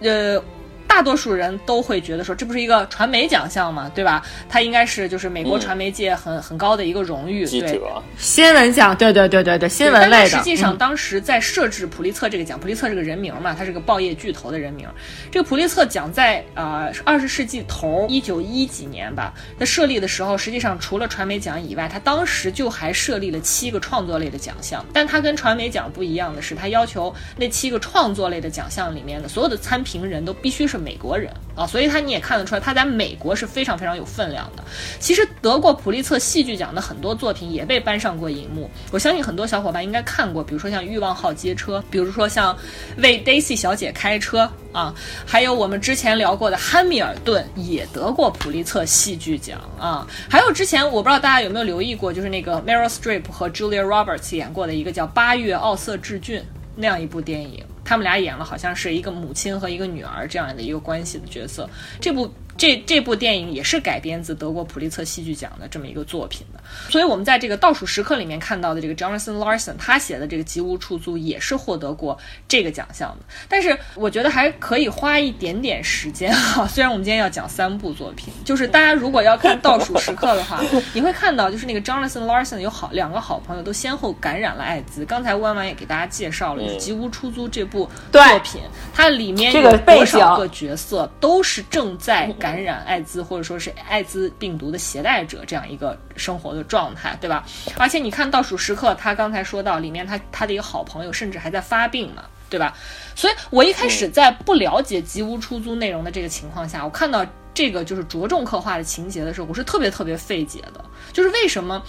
[0.00, 0.42] 呃。
[0.90, 3.90] 大多数人都会觉得说，这不是一个传媒奖项吗？
[3.94, 4.26] 对吧？
[4.48, 7.46] 它应该是就是美国传媒界很很高的一个荣誉。
[7.46, 7.80] 对，
[8.18, 10.28] 新闻奖，对对对对对，新闻类的。
[10.28, 14.88] 实际上，当时在设置普利策这个奖，普利策这个人名嘛，他是个报业巨头的人名。
[15.30, 24.84] 这个普利策奖在呃二十世纪头一九一几年吧，它设立的时候，实际上除了传媒奖以外，它当时就还设立了七个创作类的奖项。
[24.92, 30.79] 但它跟传媒奖不一样的是，它要求那七个创作类的奖项里面的所有的参评人都必须是。
[30.80, 34.64] 美国人啊，所以他你也看得出来，他在美国是非常非常有分量的。
[34.98, 42.54] 其实得过普利策戏剧奖的很多作品也被搬上过荧幕，我相信很多小伙伴应该看过，比如说像《欲望号街车》，比如说像
[42.98, 44.94] 《为 Daisy 小姐开车》啊，
[45.26, 50.06] 还有我们之前聊过的《汉密尔顿》也得过普利策戏剧奖啊。
[50.30, 56.40] 还有之前我不知道大家有没有留意过，就是那个 Meryl Streep 和 Julia Roberts 演过的一个叫《八月奥瑟治俊》
[56.76, 57.64] 那样一部电影。
[57.84, 61.68] 他们俩演了，好像是一个母亲和一个女儿这样的一个关系的角色。
[62.00, 62.32] 这部。
[62.60, 73.24] 这这部电影也是改编自德国普利策戏剧奖的这么一个作品的，所以我们在这个倒数时刻里面看到的这个 Jonathan Larson 他写的这个《吉屋出租》也是获得过这个奖项的。
[73.48, 85.02] 但是我觉得还可以花一点点时间哈， 虽然我们今天要讲三部作品，就是大家如果要看倒数时刻的话，你会看到就是那个 Jonathan Larson 有好两个好朋友都先后感染了艾滋。
[85.06, 88.60] 刚才弯弯也给大家介绍了，就是《吉屋出租》这部作品，
[88.92, 92.49] 它里面有多少个角色都是正在感。
[92.50, 97.46] 感染艾滋或者说是艾滋病毒的携带者这样一个生活的状态，对吧？
[97.76, 102.76] 而且你看倒数时刻，他刚才说到里面，他他的一个好朋友甚至还在发病呢，对吧？
[103.14, 107.24] 所以我一开始在不了解吉屋出租内容的这个情况下，我看到
[107.54, 110.84] 这个就是着重刻画的情节的时候，我是特别特别费解的。
[111.12, 111.80] 就是为什么？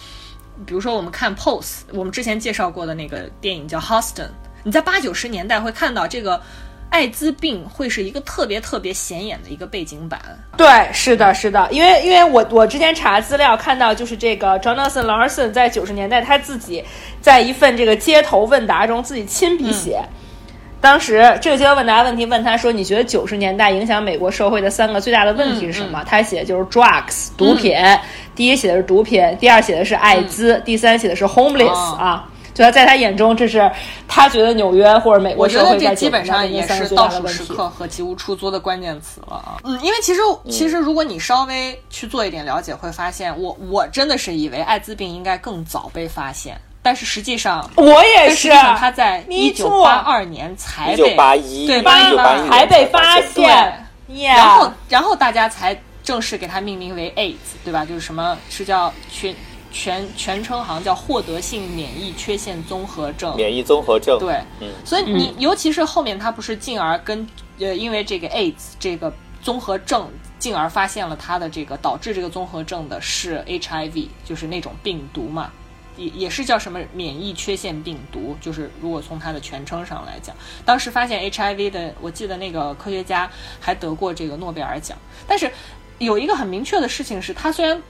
[0.67, 4.29] 比如说我们看 Pose，我们之前介绍过的那个电影叫 Houston，
[4.63, 6.39] 你在八九十年代会看到这个。
[6.91, 10.19] 艾滋病会是一个特别特别显眼的一个背景板。
[10.57, 16.83] 对，是的，是的，因为因为我我之前查资料看到，就是这个 Jonathan Larson 在九十年代他自己
[17.21, 20.03] 在一份这个街头问答中自己亲笔写，
[20.81, 26.03] 当时这个街头问答问题问他说，你觉得九十年代影响美国社会的三个最大的问题是什么？
[26.05, 27.73] 他写的就是 drugs 毒品，
[28.35, 32.27] 第一写的是毒品，第二写的是艾滋，第三写的是 homeless 啊。
[32.53, 33.71] 就在他眼中，这是
[34.07, 39.57] 他觉得纽约或者美国社会在基本上也是倒数时刻和吉屋出租的关键词了啊。
[39.63, 53.87] 嗯，因为其实其实如果你稍微去做一点了解，会发现我我真的是以为艾滋病应该更早被发现，但是实际上我也是，他在一九八二年才被八一对八一才被发现，
[54.35, 57.85] 然后然后大家才正式给它命名为 AIDS，对吧？
[57.85, 59.33] 就是什么是叫全。
[59.71, 64.19] 全全称好像叫获得性免疫缺陷综合症，免疫综合症。
[64.19, 67.27] 对，嗯，所以你尤其是后面他不是进而跟
[67.59, 69.11] 呃，因为这个 AIDS 这个
[69.41, 75.51] 综合症，进而发现了他的这个导致这个综合症的是 HIV，就是那种病毒嘛，
[75.95, 84.97] 也也是叫什么免疫缺陷病毒，就是如果从它的全称上来讲，当时发现 HIV 的，我记得那个科学家还得过这个诺贝尔奖。
[85.25, 85.49] 但是
[85.97, 87.81] 有一个很明确的事情是，他虽然。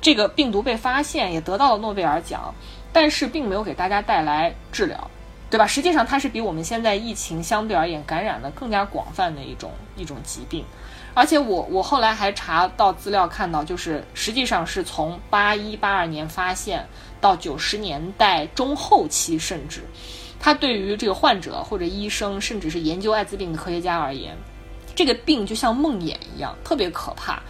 [0.00, 2.54] 这个病毒被发现，也得到了诺贝尔奖，
[2.92, 5.10] 但是并没有给大家带来治疗，
[5.50, 5.66] 对吧？
[5.66, 10.64] 实际上，它是比我们现在疫情相对而言感染的更加广泛的一种一种疾病。
[11.14, 16.86] 而且，我我后来还查到资料，看到就是实际上是从八一八二年发现
[17.20, 19.80] 到九十年代中后期，甚至
[20.38, 24.36] 它对于这个患者或者医生，甚至是研究艾滋病的科学家而言，
[24.94, 27.42] 这个病就像梦魇一样，特别可怕。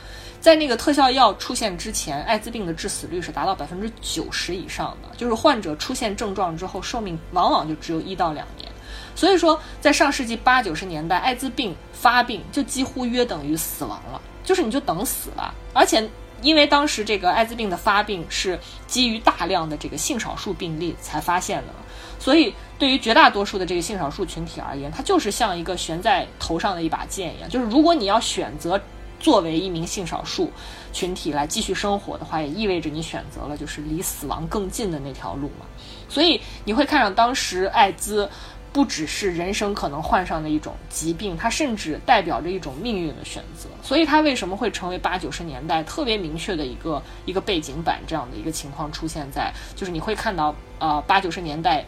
[0.47, 8.70] 在那个特效药出现之前，艾滋病的致死率是达到百分之九十以上的，就是患者出现症状之后，寿命往往就只有一到两年。
[9.16, 15.53] 所以说，在上世纪八九十年代，艾滋病发病就几乎约等于死亡了，就是你就等死了。
[15.72, 16.09] 而且，
[16.42, 21.74] 因为当时这个艾滋病的发病是基于大量的这个性少数病例才发现的，
[22.20, 28.80] 所以对于绝大多数的这个性少数群体而言，它就是像一个悬在头上的一把剑一样，就是如果你要选择。
[29.27, 30.53] 作为一名性少数
[30.93, 35.66] 群体来继续生活的话，也意味着你选择了就是离死亡更近的那条路嘛。
[36.09, 38.31] 所以你会看到当时艾滋。
[38.72, 43.70] 不只是人生可能患上的一种疾病，它甚至代表着一种命运的选择。
[43.83, 51.87] 所以它为什么会成为八九十年代特别明确的一个一个背景板这样的一个情况出现在，就是你会看到呃八九十年代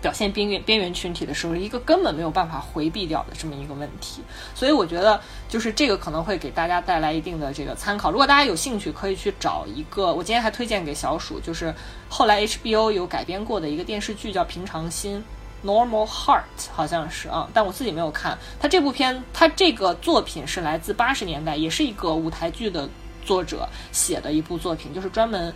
[0.00, 4.22] 表现边缘边缘群体的时候，一个根本没有办法回避掉的这么一个问题。
[4.54, 8.10] 所以我觉得就是这个可能会给大家带来一定的这个参考。
[8.10, 11.74] 如果大家有兴趣，可以去找一个，我今天还推荐给小鼠，就是
[12.08, 15.18] 后来 HBO 有改编过的一个电视剧叫《平常心》。
[15.66, 18.38] Normal Heart 好像是啊，但我自己没有看。
[18.60, 22.88] 他这部片，他这个作品是来自八十年代，也是一个舞台剧的
[23.24, 25.52] 作者写的一部作品，就是专门。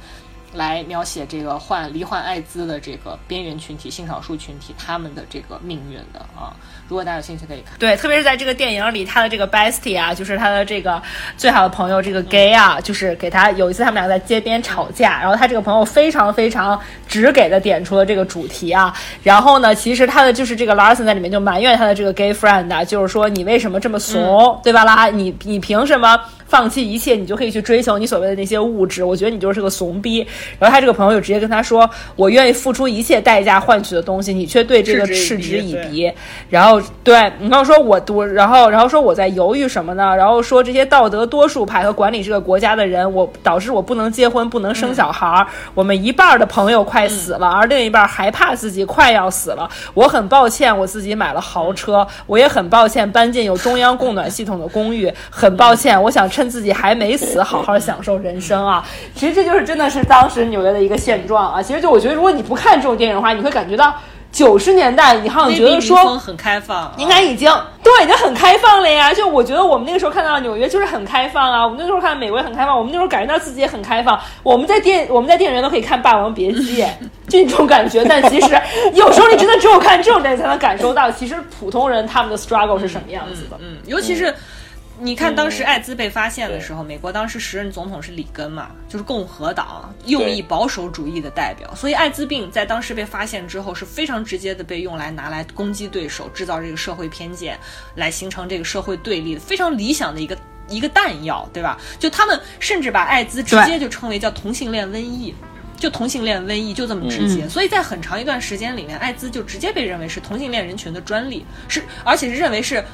[0.53, 6.55] 来描写这个患罹患艾滋的这个边缘群体、性少数群体他们的这个命运的啊，
[6.89, 7.79] 如果大家有兴趣可以看。
[7.79, 11.01] 对，特别是在这个电影里，他的这个 bestie 啊，就是他的这个
[11.37, 16.79] 最好的朋友，这个 gay 啊，就是给他有一次他们俩在街边吵架，然后他这个朋友非常非常
[17.09, 25.09] 直给的点出了这个主题啊，然后呢，其实他的就是这个 Larson 在里面就埋怨他的这个 gay friend 啊，就是说你为什么这么怂，对吧啦？
[25.09, 26.21] 你你凭什么？
[26.53, 29.03] 放弃一切，你就可以去追求你所谓的那些物质。
[29.03, 30.19] 我觉得你就是个怂逼。
[30.59, 36.13] 然后他这个朋友就直接跟他说：“我愿意付出一切代价换取的东西，你却对这个嗤之以鼻。”
[36.51, 40.15] 然后对，然后说我多，然后然后说我在犹豫什么呢？
[40.15, 45.47] 然后说这些道德多数派和管理这个国家的人，我导致我不能结婚，不能生小孩儿。
[45.73, 49.67] 我们一半的朋友快死了，而另一半还怕自己快要死了。
[49.95, 55.11] 我很抱歉，我自己买了豪车，我也很抱歉搬进有中央供暖系统的公寓。
[55.31, 56.42] 很抱歉，我想趁。
[56.43, 58.85] 趁自己还没死，好好享受人生啊！
[59.15, 61.63] 其实这就是真的是当时纽约的一个现状啊！
[61.63, 63.95] 其实就我觉得，如果你不看这种电影的话，你会感觉到
[64.33, 67.49] 九十年代，你好像觉得说很开放，应该已经
[67.81, 69.15] 对已经很开放了呀。
[69.15, 74.19] 就我觉得我们那个时候看到纽约就是很开放啊，我们那时候看美国也很开放，我们那时候感觉到自己也很开放。
[74.43, 76.83] 我们在电我们在电影院都可以看《霸王别姬》，
[77.31, 78.05] 就这种感觉。
[78.05, 78.61] 但其实
[78.95, 83.57] 有时候你真的只有看这种电影才能感受到，其实普通人他们的 struggle 是什么样子的。
[83.61, 84.35] 嗯，尤其是。
[85.01, 97.59] 你看，当时艾滋被发现的时候，美国当时时任总统是里根嘛，就是共和党右翼保守主义的代表，所以艾滋病在当时被发现之后是非常直接的被用来拿来攻击对手，制造这个社会偏见，
[97.97, 100.39] 来形成这个社会对立的非常理想的一个
[100.69, 101.77] 一个弹药，对吧？
[101.99, 105.35] 就他们甚至把艾滋直接就称为叫同性恋瘟疫，
[105.77, 112.85] 就同性恋瘟疫就这么直接，所以在很长一段时间里面，艾滋就直接被认为是同性恋人群的专利，是而且是认为是。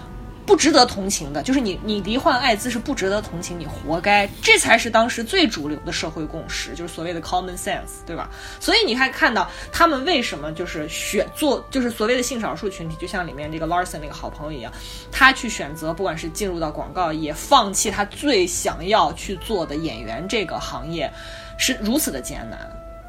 [0.48, 8.30] 不值得同情的，就是你，你罹患艾滋是不值得同情，你活该，这才是当时最主流的社会共识，就是所谓的 common sense，对吧？
[8.58, 14.72] 所以你还看到他们为什么就是选做，就是所谓的性少数群体，就像里面这个 Larson 那个好朋友一样，
[15.12, 21.12] 他去选择，不管是进入到广告业，放弃他最想要去做的演员这个行业，
[21.58, 22.58] 是如此的艰难，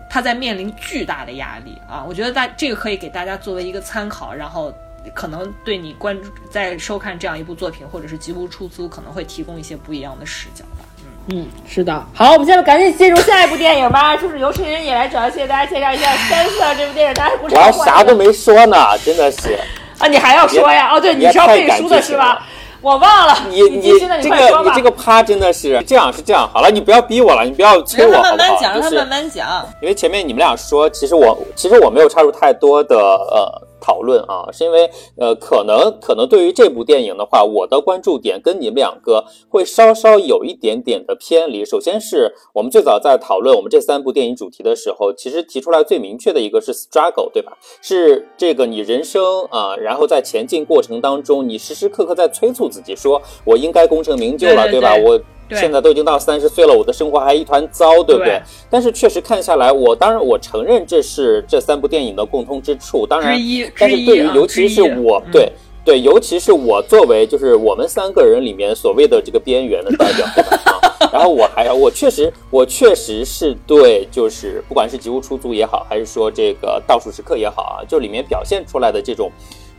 [0.09, 2.03] 他在面临巨大的压力啊！
[2.05, 4.73] 我觉得大这个可以给大家作为一个参考，然后。
[5.14, 10.86] 可能对你关注在收看这样一部作品，或者是吉屋出租，可能会提供一些不一样的视角吧。
[11.32, 12.04] 嗯嗯，是的。
[12.14, 17.14] 好，我们现在赶紧进入下一部电影吧，就是由陈人也来主要谢谢大家介绍一下《三色》这部电影。
[17.14, 19.60] 大家不是我还啥都没说呢，真的是。
[20.00, 20.89] 啊，你还要说呀？
[20.91, 22.47] 哦，对，你是要背书的是吧？
[22.82, 23.38] 我忘了。
[23.50, 24.18] 你你这个
[24.64, 26.50] 你这个趴真的是这样是这样。
[26.52, 28.36] 好了，你不要逼我了，你不要催我，好不好？
[28.62, 29.68] 让他慢慢讲。
[29.82, 33.68] 因为前面你们俩说，其实我其实我没有插入太多的呃。
[33.80, 41.63] 讨论啊，是因为呃，可能可能对于这部电影的话，我的关注点跟你们两个会稍稍有一点点的偏离。
[41.65, 47.57] 首先是我们最早在讨论我们这三部电影主题的时候，其实提出来最明确的一个是 struggle，对吧？
[47.82, 54.95] 是这个你人生啊，然后在前进过程当中，你时时刻刻在催促自己，说我应该功成名就了，对吧？
[54.95, 55.19] 我。
[55.52, 58.41] 现在都已经到三十岁了，我的生活还一团糟，对不对？
[58.70, 63.06] 但是确实看下来，我当然我承认这是这三部电影的共通之处。
[63.06, 63.39] 当然，
[63.78, 65.52] 但是对于尤其是我，对
[65.84, 70.26] 对，尤其是我作为就是我们三个人里面所谓的这个边缘的代表，
[71.12, 79.32] 然后我还我确实我确实是对，就是不管是吉屋出租也好，还是说这个倒数时刻也好啊，就里面表现出来的这种。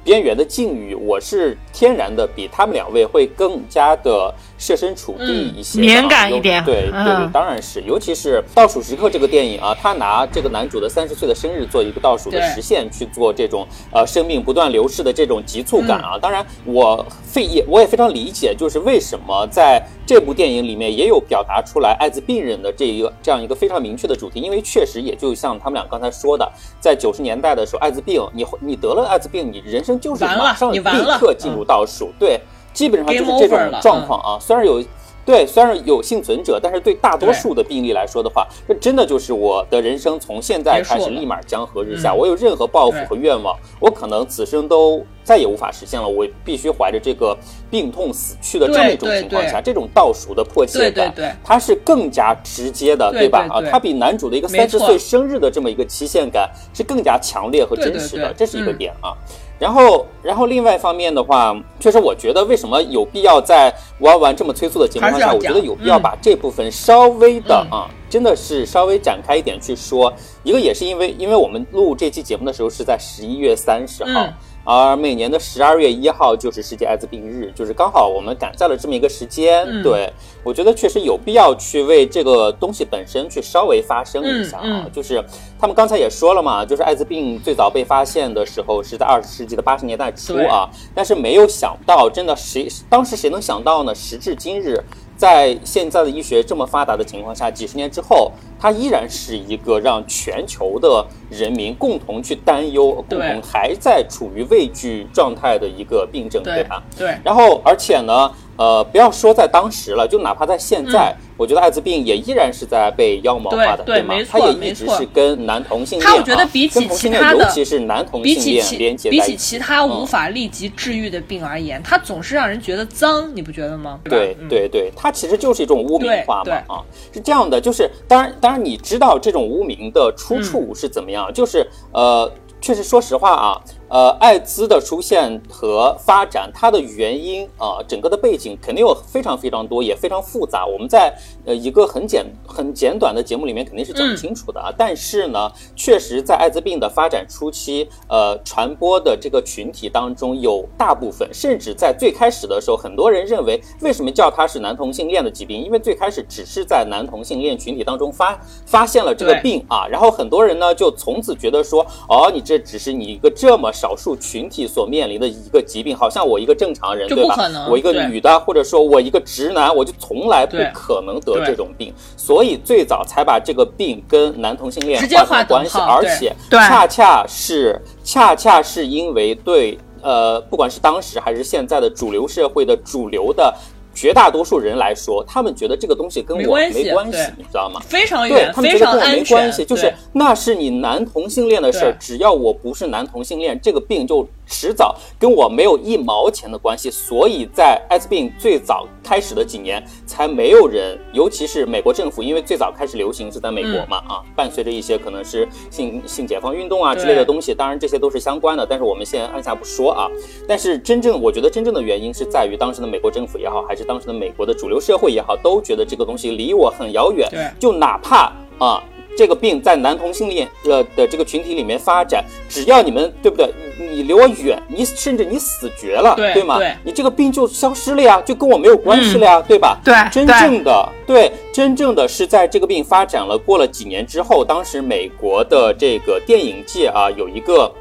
[0.02, 6.62] 边缘的境遇，我是天然的比他们两位会更加的设身处地一些，敏感一点。
[6.64, 16.18] 对对对，当然是，尤其是倒数时刻这个电影啊，他拿这个男主的三十岁的生日做一个倒数的实现，去做这种呃生命不断流逝的这种急促感啊。
[16.20, 26.50] 当然，我非也我也非常理解，就是为什么在这部电影里面也有表达出来艾滋病人的这一个这样一个非常明确的主题，因为确实也就像他们俩刚才说的，
[26.80, 30.00] 在九十年代的时候，艾滋病，你你得了艾滋病，你人生。
[30.00, 30.80] 就是马上立
[31.18, 32.40] 刻进入倒数，对，
[32.72, 34.38] 基本上就是这种状况啊。
[34.40, 34.82] 虽然有，
[35.24, 42.12] 对，虽然有幸存者，但是对大多数的病例来说的话，这真的就是我的人生从现在开始立马江河日下。
[42.12, 46.08] 我有任何抱负和愿望，我可能此生都再也无法实现了。
[46.08, 47.36] 我必须怀着这个
[47.70, 51.14] 病痛死去的这么一种情况下，这种倒数的迫切感，
[51.44, 53.46] 它是更加直接的，对吧？
[53.50, 59.14] 啊，它比男主的一个三十岁生日的这么一个期限感是更加强烈和真实的，这是一个点啊。
[59.60, 70.10] 然后，然后另外一方面的话，确实我觉得为什么有必要在玩完这么催促的情况下，我觉得有必要把这部分稍微的啊，真的是稍微展开一点去说。
[70.42, 74.26] 一个也是因为，因为我们录这期节目的时候是在十一月三十号。
[74.64, 79.66] 而每年的十二月一号就是世界艾滋病日，就是刚好我们赶在了这么一个时间。
[79.82, 80.12] 对
[80.44, 84.86] 我觉得确实有必要去为这个东西本身去稍微发声一下啊。
[84.92, 85.24] 就是
[85.58, 93.94] 他们刚才也说了嘛，就是艾滋病最早被发现的时候是在二十世纪的八十年代初啊，但是没有想到，真的谁当时谁能想到呢？
[93.94, 94.82] 时至今日。
[95.20, 106.82] 在现在的医学这么发达的情况下，几十年之后，它依然是一个让全球的人民共同去担忧、共同还在处于畏惧状态的一个病症，对吧？
[106.96, 107.14] 对。
[107.22, 108.32] 然后，而且呢。
[108.60, 114.14] 呃，不要说在当时了，就哪怕在现在，我觉得艾滋病也依然是在被妖魔化的，对吗？
[114.28, 123.98] 它也一直是跟男同性恋，我觉得比起其他的，尤其是男同性恋连接比起其他无法立即治愈的病而言，它总是让人觉得脏，你不觉得吗？
[124.04, 126.84] 对对对，它其实就是一种污名化嘛，啊，
[127.14, 132.30] 是这样的，就是当然当然你知道这种污名的出处是怎么样，就是呃，
[132.60, 133.58] 确实说实话啊。
[133.90, 140.64] 呃，艾滋的出现和发展，它的原因啊，整个的背景肯定有非常非常多，也非常复杂。
[140.64, 141.12] 我们在
[141.44, 144.72] 呃一个很简很简短的节目里面肯定是讲不清楚的啊。
[144.78, 155.60] 但是呢，确实在艾滋病的发展初期，呃，传播的这个群体当中有大部分，甚至在最开始的时候，很多人认为，为什么叫它是男同性恋的疾病？
[155.60, 163.68] 因为最开始只是在男同性恋群体当中发发现了这个病啊，然后很多人呢就从此觉得说，哦，你这只是你一个这么。
[163.80, 167.34] 少数群体所面临的一个疾病，好像我一个正常人，对吧？
[167.70, 183.54] 我一个女的，或者说我一个直男，我就从来不可能得这种病，所以最早才把这个病跟男同性恋画上关系，而且恰恰是恰恰是因为对呃，不管是当时还是现在的主流社会的主流的。
[183.94, 186.46] 绝大多数人来说，他们觉得这个东西跟我没
[186.92, 187.80] 关系，你知道吗？
[187.86, 194.28] 非常远，他们觉得跟我没关系，就是那是你男同性恋的事儿，只要我不是男同性恋，这个病就。
[194.50, 210.08] 迟早跟我没有一毛钱的关系，所以在艾滋病最早开始的几年，才没有人，尤其是美国政府，因为最早开始流行是在美国嘛，啊，伴随着一些可能是性性解放运动啊之类的东西，当然这些都是相关的，但是我们先按下不说啊。
[210.48, 217.28] 但是真正我觉得真正的原因是在于当时的美国政府也好，还是当时的美国的主流社会也好，都觉得这个东西离我很遥远，
[217.60, 218.82] 就哪怕啊。
[219.16, 223.50] 这个病在男同性恋呃的这个群体里面发展，只要你们对不对？
[223.92, 226.60] 你离我远，你甚至你死绝了，对吗？
[226.84, 229.80] 你这个病就消失了呀，就跟我没有关系了呀，对吧？
[229.82, 237.72] 对，真正的对，真正的是在这个病发展了过了几年之后，当时美国的这个电影界啊，有一个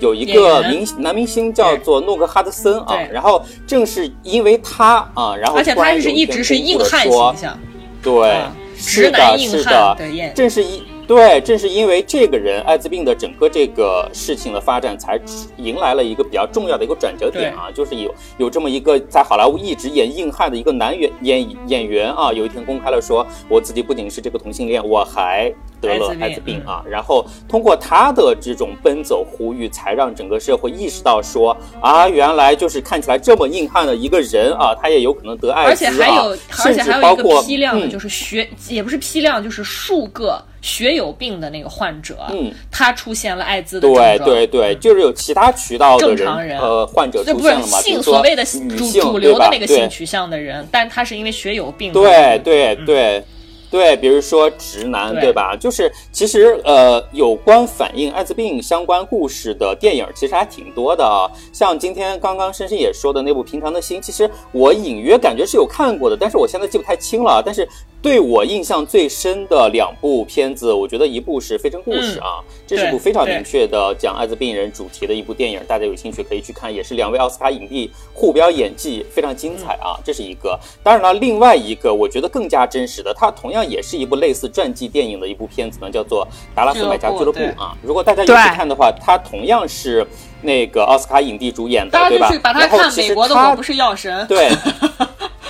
[0.00, 7.58] 有一个明男明星叫做诺克哈德森啊，然后正是因为他啊，然后而且他是一直是硬汉形象，
[8.02, 8.42] 对。
[8.78, 9.96] 是的，是的，
[10.34, 15.18] 正是因对，正是因为这个人，艾滋病的整个这个事情的发展，才
[15.56, 25.52] 迎来了一个比较重要的一个转折点啊，就是有有这么一个在好莱坞一直演硬汉的一个男演演演员啊，有一天公开了说，我自己不仅是这个同性恋，我还。
[25.80, 26.60] 得了艾滋病。
[26.66, 44.16] 啊，然后通过他的这种奔走呼吁，才让整个社会意识到说啊，原来就是看起来这么硬汉的一个人啊，他也有可能得艾滋啊，而且还有，而且还有一个批量的，就是学也不是批量，就是数个血友病的那个患者，嗯，他出现了艾滋的症状。
[44.18, 53.24] 对对对，就是有其他渠道的人呃患者出现了嘛，性所谓的主主流的那个性取向的人，但他是因为血友病，对对对。
[53.70, 55.56] 对，比如说直男，对吧？
[55.56, 61.30] 就是其实呃，有关反映艾滋病相关故事的电影其实还挺多的啊。
[61.52, 67.42] 像今天刚刚深深也说的那部《平常的心》，其实我隐约感觉是有看过的，但是我现在记不太清了。
[67.44, 67.68] 但是。
[68.00, 80.56] 对我印象最深的两部片子，我觉得一部是《非诚故事》啊，这是部非常明确的讲艾滋病人主题的一部电影，大家有兴趣可以去看，也是两位奥斯卡影帝互飙演技，非常精彩啊，这是一个。
[80.80, 87.76] 当然了，另外一个我觉得更加真实的，它同样也是一部类似传记电影的一部片子呢，叫做《达拉斯买家俱乐部》啊。
[87.82, 90.06] 如果大家有去看的话，它同样是
[90.42, 92.30] 那个奥斯卡影帝主演的，对吧？
[92.42, 94.50] 把它看美国的我不是药神， 对。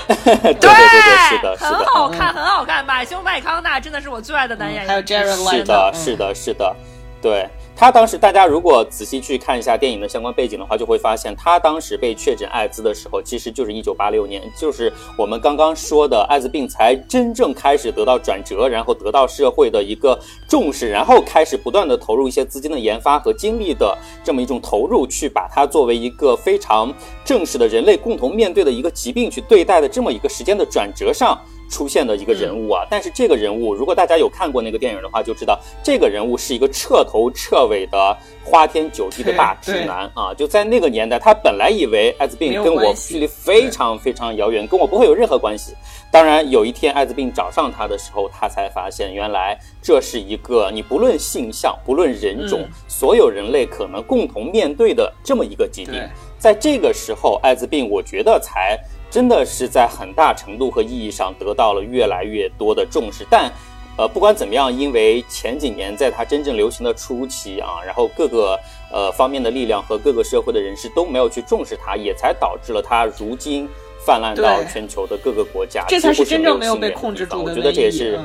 [0.08, 2.84] 对对对对，是的，很好看，很好看。
[2.86, 6.76] 马修麦康纳真的是我最爱的男演员，还有 Jared Leto，是的，是的，是的，
[7.20, 7.46] 对。
[7.78, 20.18] 他当时，大家如果仔细去看一下电影的相关背景的话，就会发现他当时被确诊艾滋的时候，其实就是一九八六年，就是我们刚刚说的艾滋病才真正开始得到转折，然后得到社会的一个
[20.48, 26.92] 重视，然后开始不断的投入一些资金的研发和精力的这么一种投入，去把它作为一个非常
[27.24, 31.40] 正式的人类共同面对的一个疾病去对待的这么一个时间的转折上。
[31.68, 40.32] 出现的一个人物啊，但是这个人物，如果大家有看过那个电影的话，就知道这个人物是一个彻头彻尾的花天酒地的大直男啊！
[40.34, 45.74] 就在那个年代，他本来以为艾滋病跟我距离非常非常遥远，跟我不会有任何关系。
[46.10, 56.02] 当然，有一天艾滋病找上他的时候，他才发现原来这是一个你不论性向、不论人种，所有人类可能共同面对的这么一个疾病。
[56.38, 58.78] 在这个时候，艾滋病我觉得才。
[59.10, 63.50] 真的是在很大程度和意义上得到了越来越多的重视，但，
[63.96, 68.58] 呃，不管怎么样，因为前几年在它真正流行的初期啊，然后各个
[68.92, 73.66] 呃方面的力量和各个社会的人士都没有去重视它，也才导致了它如今
[74.04, 77.50] 泛滥到全球的各个国家，这才是真正没有被控制住的。
[77.50, 78.20] 我觉得这也是，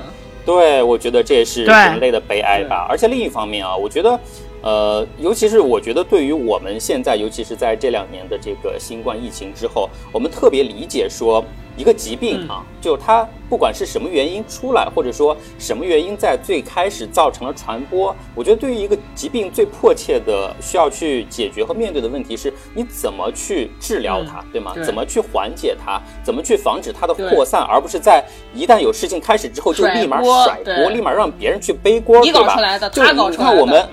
[0.45, 2.85] 对，我觉得这也是人类的悲哀吧。
[2.89, 4.19] 而且另一方面啊，我觉得。
[4.63, 11.43] 呃，尤其是我觉得，对于我们现在，尤其是在这两年的这个新冠疫情之后，我们特别理解说，
[11.75, 24.73] 一个疾病啊，就它不管是什么原因出来，或者说什么原因在最开始造成了传播，我觉得对于一个疾病最迫切的需要去解决和面对的问题是，你怎么去治疗它，对吗？
[24.85, 26.01] 怎么去缓解它？
[26.23, 27.61] 怎么去防止它的扩散？
[27.63, 32.55] 而不是在一旦有事情开始之后就立马甩锅，立马让别人去背锅，对吧？
[32.89, 33.85] 就你看我们。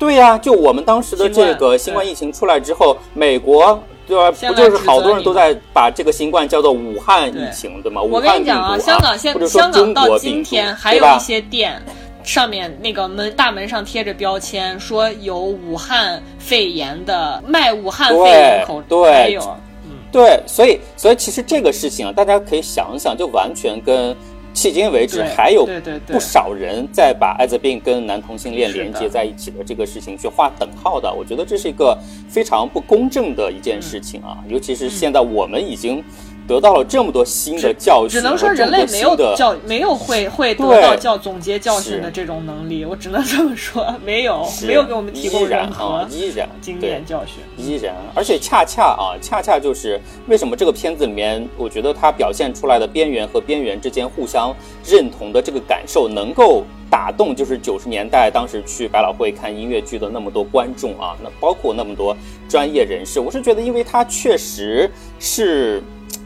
[0.00, 3.78] 对呀，就我们当时的这个新冠疫情出来之后，美国
[4.08, 4.30] 对吧？
[4.48, 8.00] 不就是好多人都在把这个新冠叫做武汉疫情，对吗？
[8.00, 11.80] 我跟你讲啊，香港现香港到今天还有一些店
[12.24, 19.40] 上面那个门大门上贴着标签，说有武汉肺炎的卖武汉肺炎口罩，还有，
[19.84, 24.16] 嗯，对，所以所以其实这个事情啊，大家可以想想，就完全跟。
[24.54, 25.66] 迄今为止，还有
[26.06, 31.96] 不少人在把艾滋病跟男同性恋连接在一起的这个事情去划等号的，我觉得这是一个
[32.28, 34.38] 非常不公正的一件事情啊！
[34.48, 36.02] 尤其是现在我们已经。
[36.50, 42.84] 得到了这么多新的教训，只能说人类没有教，没有会会得到教总结教训的这种能力。
[42.84, 47.36] 我只能这么说，没有，没有给我们提供任何依然经验教训。
[47.56, 54.52] 依然，而且恰恰啊，恰恰就是为什么这个片子里面，我觉得它表现出来的边缘和边缘之间互相
[54.84, 62.16] 认同的这个感受，能够打动就是九十年代当时去百老汇看音乐剧的那么多观众啊，那包括那么多
[62.48, 63.20] 专业人士。
[63.20, 64.90] 我是觉得，因为它确实
[65.20, 65.80] 是。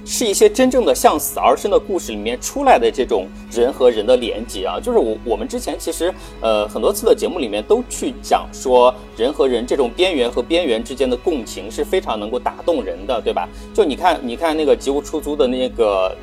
[0.05, 13.49] 是一些真正的向死而生的故事里面出来的这种人和人的连接啊，就是我我们之前其实呃很多次的节目里面都去讲说人和人这种边缘和边缘之间的共情是非常能够打动人的，对吧？
[13.73, 16.15] 就你看你看那个吉屋出租的那个。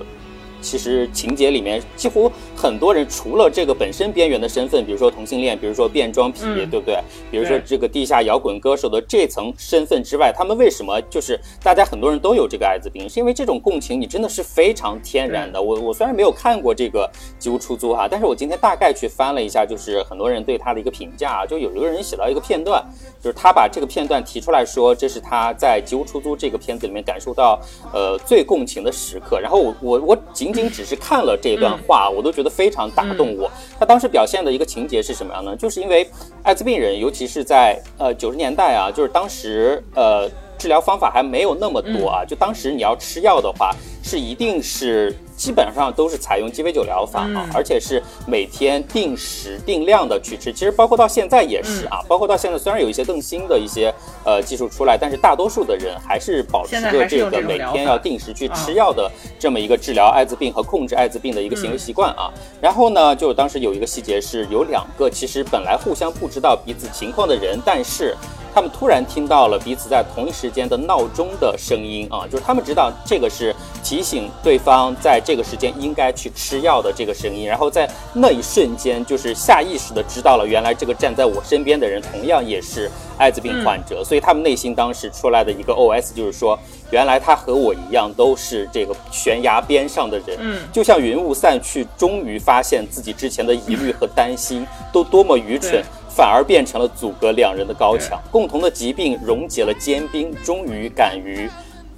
[0.62, 7.00] 其实情节里面几乎很多人除了这个本身边缘的身份，比如说同性恋，比如说变装癖，对不对？
[7.32, 13.10] 比如说这个地下摇滚歌手的这层身份之外，他们为什么就是大家很多人都有这个艾滋病？
[13.10, 15.60] 是因为这种共情你真的是非常天然的。
[15.60, 17.10] 我我虽然没有看过这个
[17.42, 22.86] 《吉屋出租》哈，但是我今天大概去翻了一下，就是很多人对他的一个评价，啊就有一个人写到一个片段，
[23.20, 27.60] 就是他把这个片段提出来说，这是他在《吉屋出租》这个片子里面感受到
[27.92, 29.40] 呃最共情的时刻。
[29.40, 30.51] 然后我我我仅。
[30.52, 33.50] 仅仅只是看了这段话，我都觉得非常打动我。
[33.80, 35.56] 他当时表现的一个情节是什么样呢？
[35.56, 36.10] 就是因为
[36.44, 43.72] 艾滋病人，尤其是在呃九十年代啊，就是当时呃治疗方法还没有那么多啊，就当时你要吃药的话，
[44.04, 45.16] 是一定是。
[45.42, 50.54] 基本上都是采用鸡尾酒疗法啊，而且是每天定时定量的去吃。
[50.54, 53.92] 其实包括到现在也是啊，包括到现在虽然有一些更新的一些
[54.24, 62.30] 呃技术出来，但是大多数的人还是保持着这个每天要定时去吃药的这么一个治疗艾滋病和控制艾滋病的一个行为习惯啊。
[62.62, 68.16] 然后呢，就当时有一个细节是有两个其实本来互相不知道彼此情况的人，但是。
[68.54, 86.58] 他们突然听到了彼此在同一时间的闹钟的声音啊，就是他们知道这个是提醒对方在这个时间应该去吃药的这个声音，然后在那一瞬间，就是下意识的知道了，原来这个站在我身边的人同样也是艾滋病患者，所以他们内心当时出来的一个 OS 就是说，
[86.92, 95.84] 原来他和我一样都是这个悬崖边上的人，嗯，就像云雾散去，终于发现自己之前的疑虑和担心都多么愚蠢。
[96.14, 101.50] 反而变成了阻隔两人的高墙，共同的疾病溶解了坚冰，终于敢于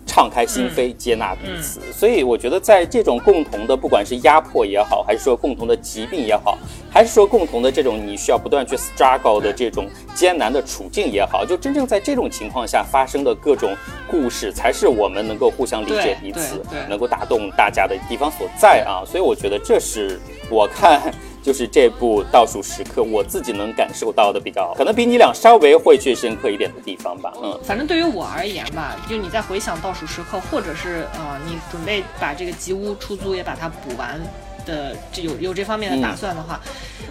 [0.05, 1.79] 敞开心扉，接纳彼此。
[1.91, 6.57] 所以我觉得，在这种共同的，不管是压迫也好，还是说共同的疾病也好，
[6.91, 13.75] 还是说共同的这种你需要不断去 struggle 的这种艰难的处境也好，就真正在这种情况下发生的各种
[14.09, 19.03] 故事，才是我们能够互相理解彼此，能够打动大家的地方所在啊。
[19.05, 21.13] 所以我觉得这是我看。
[21.43, 27.33] 就是这部倒数时刻，我自己能感受到的比较，可能比你俩稍微会去深刻一点的地方吧。
[27.43, 34.21] 嗯，反正对于我而言吧，就你在回想倒数时刻，或者是呃，你准备把这个吉屋出租也把它补完。
[34.65, 36.59] 的这有有这方面的打算的话，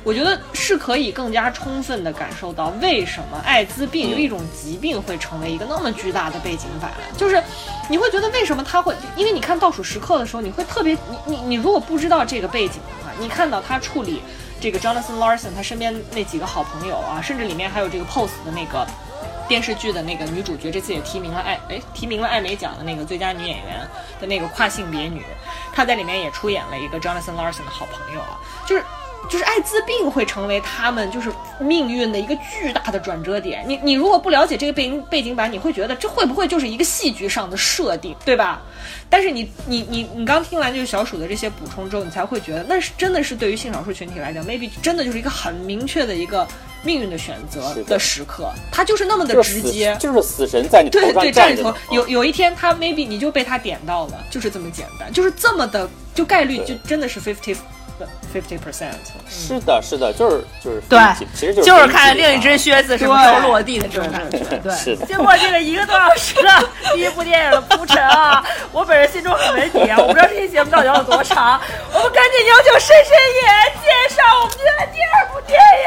[0.05, 6.91] 我觉得是可以更加充分的感受到为什么艾滋病就一种疾病会成为一个那么巨大的背景板。
[7.17, 7.43] 就是
[7.89, 8.95] 你会觉得为什么他会？
[9.17, 14.23] 因为你看倒数时刻的时候，你会特别你你你如果不知道这个背景的话，你看到他处理
[14.61, 18.87] 这个 Jonathan Larson 他身边那几个好朋友啊，甚至里面还有这个 Pose 的那个。
[19.49, 23.87] 电视剧的那个女主角，这次也提名了艾哎提名了艾美奖的那个最佳女演员
[24.21, 25.23] 的那个跨性别女，
[25.73, 28.85] 她在里面也出演了一个 Jonathan Larson 的好朋友啊，就是
[29.31, 33.65] 就是艾滋病会成为他们就是命运的一个巨大的转折点。
[33.67, 38.61] 你你如果不了解这个背景背景板，你会觉得这会不会就是一个戏剧上的设定，对吧？
[39.09, 46.47] 但是你你你你刚听完就是小鼠的这些补充之后，你才会觉得那是真的是对于性少数群体来讲，maybe 真的就是一个很明确的一个。
[46.83, 47.99] 命运的选择的。
[47.99, 51.75] 时刻，他就是那么的直接，就是死神在你头上站着。
[51.91, 57.57] 有有一天，他 maybe 你就被他点到了，就是这么简单，就是这么的，就概率就真的是 fifty
[58.33, 58.95] fifty percent。
[59.29, 60.99] 是的，是的，就是就是对，
[61.35, 64.39] 其实就是看另一只靴子什么时候落地的这种感觉。
[64.59, 65.05] 对，是的。
[65.07, 66.49] 经过这个一个多小时的
[66.95, 71.61] 第一部电影的铺陈啊，我本人心中很没底啊，我不知道这期节目到底要有多长。
[71.93, 73.43] 我们赶紧有请深深也
[73.83, 75.87] 介绍我们今天第二部电影。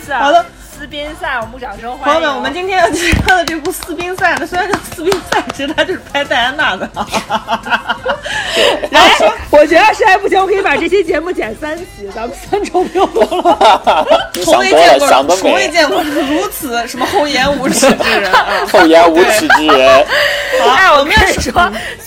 [0.10, 0.44] Spencer，好的，
[0.80, 2.14] 斯宾塞，我们掌声欢迎。
[2.14, 6.88] 朋友们，我们今天要介绍的这部斯宾塞呢，虽然叫斯宾塞，其实它就是拍戴安娜的。
[8.90, 14.06] 然后说我觉得实在不行，我可以把这期节目剪三期，咱们三周不用录了。
[14.42, 18.32] 从未见过，从未见过如此什么厚颜无耻之人，
[18.72, 20.06] 厚颜无耻之人。
[20.66, 21.52] 哎，我们要说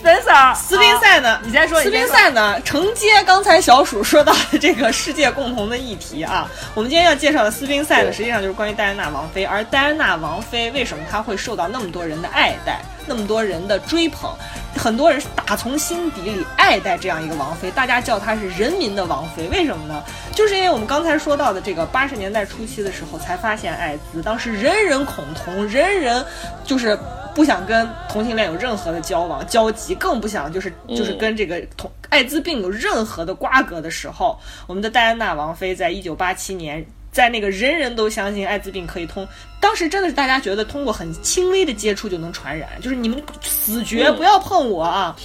[0.02, 1.40] Spencer，斯宾塞呢？
[1.44, 1.80] 你先说。
[1.80, 2.60] 斯宾塞呢？
[2.66, 9.44] 承接刚才小鼠说到的这个世界共同的议题啊，我们今天要介绍的斯宾塞呢，实际上就是关于戴安娜王妃。
[9.44, 14.32] 而戴安娜王妃为什么她会受到那么多人的爱戴，那么多人的追捧？
[14.76, 19.48] 很多人是打从心底里爱戴这样一个王妃，大家叫她是人民的王妃。
[19.50, 20.04] 为什么呢？
[20.34, 26.26] 就是因为我们刚才说到的这个八十年代初期的时候才发现艾滋，当时人人恐同，人人
[26.64, 26.98] 就是。
[27.36, 39.26] 不想跟同性恋有任何的交往交集，更不想就是就是跟这个同艾滋病有任何的瓜葛的时候，我们的戴安娜王妃在一九八七年，在那个人人都相信艾滋病可以通，
[39.62, 45.16] 当时真的是大家觉得通过很轻微的接触就能传染，就是你们死绝不要碰我啊。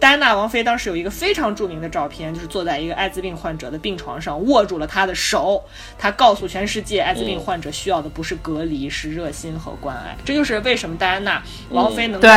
[0.00, 5.62] 戴安娜王妃当时有一个非常著名的照片，就是坐在一个艾滋病患者的病床上，握住了他的手。
[5.98, 10.16] 他告诉全世界，艾滋病患者需要的不是隔离，是热心和关爱。
[10.24, 12.28] 这就是为什么戴安娜王妃能够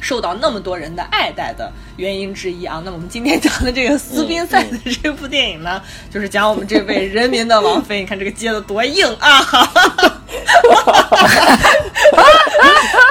[0.00, 2.82] 受到那么多人的爱戴的原因之一啊。
[2.84, 5.80] 那我们今天讲的这个斯宾塞的这部电影呢，
[6.12, 8.00] 就是讲我们这位人民的王妃。
[8.00, 9.42] 你看这个接的多硬啊！
[9.42, 10.20] 哈哈哈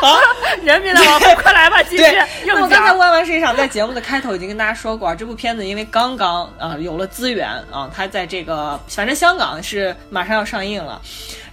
[0.01, 0.19] 好，
[0.63, 2.03] 人民的王妃，快来吧，继续。
[2.45, 11.01] 那我刚才弯弯实际上在节目的开头已经跟大家说过，这部片子因为刚刚啊有了资源啊，它在这个反正香港是马上要上映了。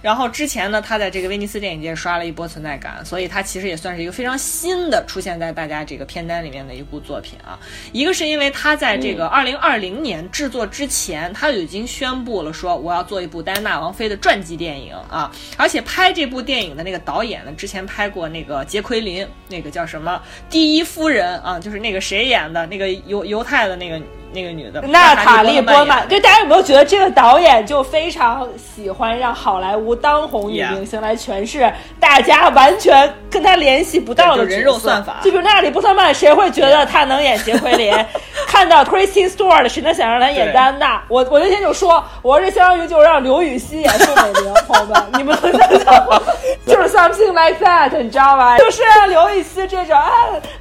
[0.01, 7.57] 然后之前呢，他在这个威尼斯电影节刷了一波存在感，所以他其实也算是一个非常新的出现在大家这个片单里面的一部作品啊。
[7.93, 24.01] 一个是因为他在这个二零二零年制作之前，他就已经宣布了说我要做一部戴安娜王妃的传记电影啊，而且拍这部电影的那个导演呢，之前拍拍过那个杰奎琳，那个叫什么第一夫人啊，就是那个谁演的那个犹犹太的那个。
[24.33, 35.19] 那个女的娜塔莉波曼，对大家有没有觉得这个导演就非常喜欢让好莱坞当红女明星来诠释大家完全跟他联系不到的人肉算法？
[35.23, 37.93] 就比如娜塔莉波特曼，谁会觉得她能演杰奎琳？
[38.47, 41.01] 看到 Kristen Stewart，谁能想让她演戴安娜？
[41.07, 46.21] 我我那天就说，我说这相当于就是让刘禹锡演宋美龄，朋友们，你们能想象吗？
[46.65, 48.57] 就是 something like that，你知道吗？
[48.57, 50.11] 就是让刘禹锡这种啊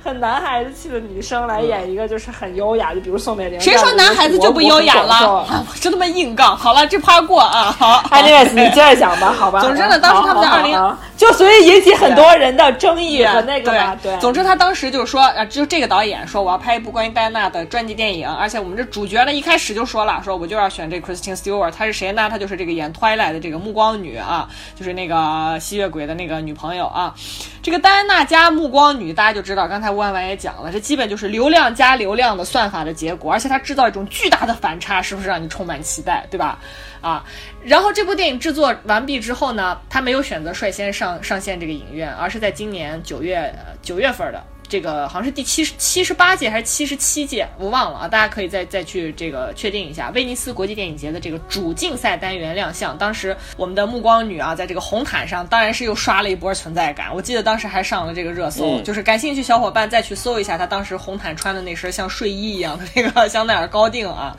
[0.03, 3.61] 很男孩子气的女生来演一个就是很优雅，就比如宋美龄。
[3.63, 5.47] 谁说男孩子就不优雅了？
[5.71, 6.57] 我真他妈硬杠！
[6.57, 7.75] 好了，这趴过啊！
[7.79, 9.61] 好，哎，那个你接着讲吧，好吧。
[9.61, 13.97] 总之呢，当时他们在二零就所以引起很多人的争议和那个嘛。
[14.03, 22.29] 对，总之他当时就说啊，就这个导演说我要拍一部关于戴安娜的传记电影，而且我们这主角呢一开始就说了，说我就要选这 Kristen Stewart，她是谁呢？
[22.29, 27.15] 她就是这个演 Twilight 的这个暮光女啊，就是那个吸血鬼的那个女朋友啊。
[27.63, 36.59] 这个戴安娜加暮光女，大家就知道，刚才吴婉婉也讲了，这基本就是流量加流量的算法的结果，而且它制造一种巨大的反差，是不是让你充满期待，对吧？
[37.03, 37.23] 啊，
[37.63, 44.43] 然后这部电影制作完毕之后呢，他没有选择率先上上线这个影院，而是在今年九月九月份的。
[44.73, 50.09] 这个好像是第七十七十八届还是七十七届，我忘了啊，大家可以再再去这个确定一下。
[50.15, 57.15] 威尼斯国际电影节的这个主竞赛单元亮相，当时我们的目光女啊，在这个红毯上，当然是又刷了一波存在感。
[57.15, 64.35] 我记得当时还上了这个热搜，就是感兴趣小伙伴再去搜一下她当时红毯穿的那身像睡衣一样的那个香奈儿高定啊。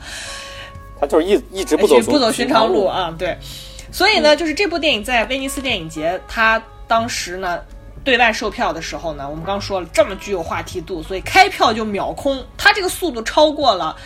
[0.98, 3.38] 她就是一一直不走不走寻常路啊，对。
[3.92, 7.60] 所以呢，就是这部电影在威尼斯电影节，它当时呢。
[8.04, 12.44] 对外售票的时候呢，我们刚说了这么具有话题度，所以开票就秒空。
[12.56, 13.96] 它这个速度超过了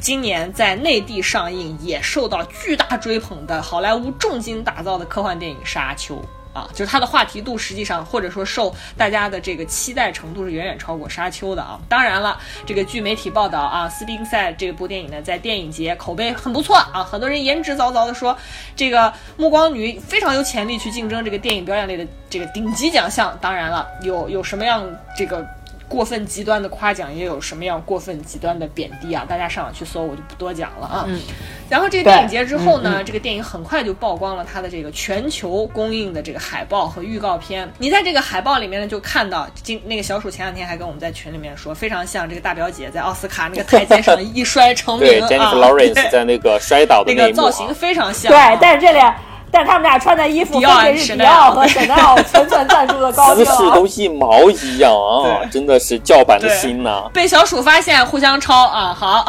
[0.00, 6.16] 今年在内地上映也受到巨大追捧的好莱坞重金打造的科幻电影《沙丘》。
[6.56, 11.78] 啊，就是它的话题度，实际上或者说受大家的这个期待程度是远远超过《沙丘》的啊。
[11.86, 18.34] 当然了，这个据媒体报道啊，《斯宾塞》这部电影呢，在电影节口碑很不错啊，很多人言之凿凿的说，
[18.74, 19.02] 这个
[19.36, 23.36] 《暮光女》非常有潜力去竞争这个电影表演类的这个顶级奖项。
[23.40, 24.82] 当然了，有有什么样
[25.14, 25.46] 这个。
[25.88, 29.24] 过分极端的夸奖也有什么样过分极端的贬低啊？
[29.28, 31.04] 大家上网去搜，我就不多讲了啊。
[31.06, 31.20] 嗯。
[31.68, 37.70] 然后这个电影节之后呢，这个电影很快就曝光了它的这个全球公映的这个海报和预告片。
[37.78, 45.28] 你在这个海报里面呢，就看到今那个小鼠前两天还跟我们在群里面说，非常像这个大表姐在奥斯卡那个台阶上一摔成名啊。
[45.28, 48.32] Jennifer Lawrence 在那个摔倒的那个造型非常像。
[48.32, 48.98] 对，但是这里。
[49.50, 55.40] 但他们俩穿的衣服分别是迪奥和香奈儿全权赞助的高定，姿势都一毛一样啊！
[55.50, 57.08] 真的是叫板的心呐。
[57.12, 58.92] 被小鼠发现，互相抄啊！
[58.92, 59.24] 好，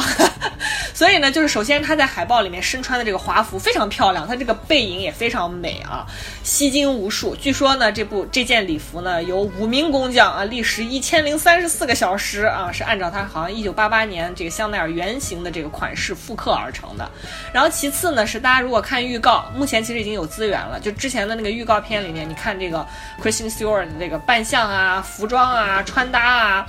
[0.93, 6.05] 所以呢，就是首先他在海报里面身穿的这个华服非常漂亮，他这个背影也非常美啊，
[6.43, 7.35] 吸睛无数。
[7.35, 17.09] 据说呢，这部这件礼服呢，由五名工匠啊，历时一千零三十四个小时啊，是按照他好像一九八八年这个香奈儿原型的这个款式复刻而成的。
[17.53, 20.17] 然后其次呢，是大家如果看预告，目前其实已已经。
[20.17, 22.83] 有资源了，就之前的那个预告片里面，你看这个
[23.21, 26.67] Christian Stewart 的这个扮相啊、服装啊、穿搭啊，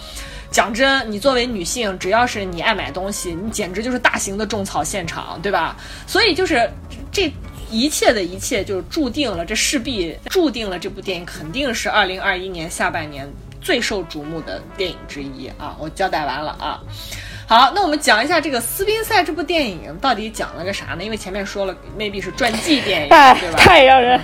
[0.51, 5.75] 讲真，你作为女性，只要是你爱买东西，你简直就是大型的种草现场，对吧？
[6.07, 6.71] 所以就是
[7.11, 7.33] 这
[7.71, 13.27] 一切的一切，就注定了，这势必注定了这部电影肯定是二零二一年下半年
[13.63, 15.75] 最受瞩目的电影之一啊！
[15.81, 16.83] 我交代完了啊。
[17.49, 21.03] 好，那我们讲一下这个《斯宾塞》这部电影到底讲了个啥呢？
[21.03, 23.57] 因为前面说了，maybe 是传记电影，对吧？
[23.57, 24.21] 太让人。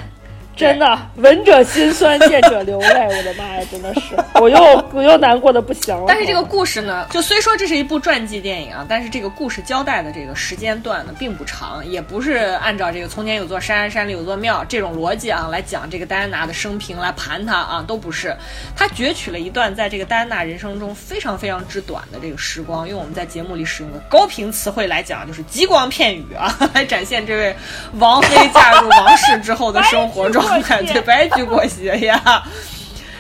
[0.57, 3.09] 真的，闻者心酸，见者流泪。
[3.09, 6.05] 我的妈呀，真的是， 我又我又难过的不行了。
[6.07, 18.35] 但是这个故事呢，就虽说这是一部传记电影啊，但是这个故事交代的这个时间段呢并不长，也不是按照这个从前有座山，山里有座庙这种逻辑啊来讲这个戴安娜的生平来盘她啊，都不是。
[18.77, 27.57] 他攫取了一段在这个戴安娜人生中非常非常之短的这个时光，用我们在节目里使用的高频词汇来讲，就是极光片语啊，来 展现这位
[27.99, 30.63] 王妃嫁入王室之后的生活中。
[30.87, 32.45] 对，白驹过隙呀，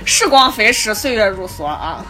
[0.04, 2.04] 时光飞逝，岁月如梭啊。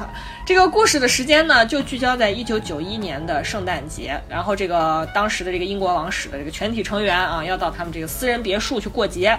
[0.47, 9.39] 这个故事的时间呢，就聚焦在一九九一年的圣诞节，然后这个当时的这个英国王室的这个全体成员啊，要到他们这个私人别墅去过节。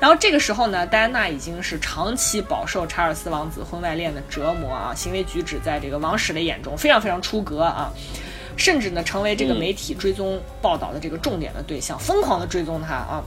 [0.00, 7.90] 然后这个时候呢，戴安娜已经是长期饱受查尔斯王子婚外恋的折磨啊，行为举止在这个王室的眼中非常非常出格啊，
[8.56, 13.22] 甚至呢，成为这个媒体追踪报道的这个重点的对象，疯狂的追踪他啊。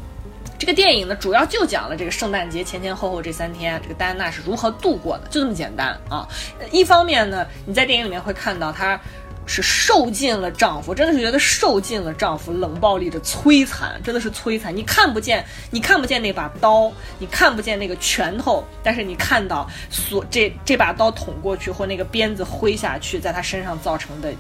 [0.62, 6.28] 这个电影呢，主要就讲了这个圣诞节前前后后这三天，这个戴安娜是如何度过的，就这么简单啊。
[6.72, 9.02] 一方面呢，你在电影里面会看到她
[9.48, 14.76] 是受尽了丈夫，真的是觉得受尽了丈夫冷暴力的摧残，真的是摧残。
[14.78, 24.32] 你看不见，你看不见那把刀，你看不见那个拳头，但是你看到所这这把刀捅过去或那个鞭子挥下去，在她身上造成的。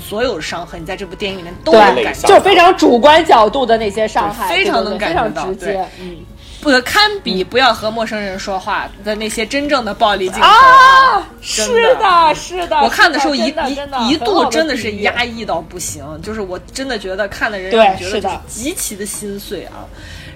[0.00, 6.16] 所有的伤痕，你在这部电影里面都能感受到，就非常主观角度的那些伤害，非常能感觉到，对，嗯，
[6.60, 11.28] 不堪比不要和陌生人说话的那些真正的暴力镜头啊！
[11.40, 19.84] 是的，是的，我看的时候一一一度真的是压抑到不行，就是我真的觉得看的人觉得极其的心碎啊。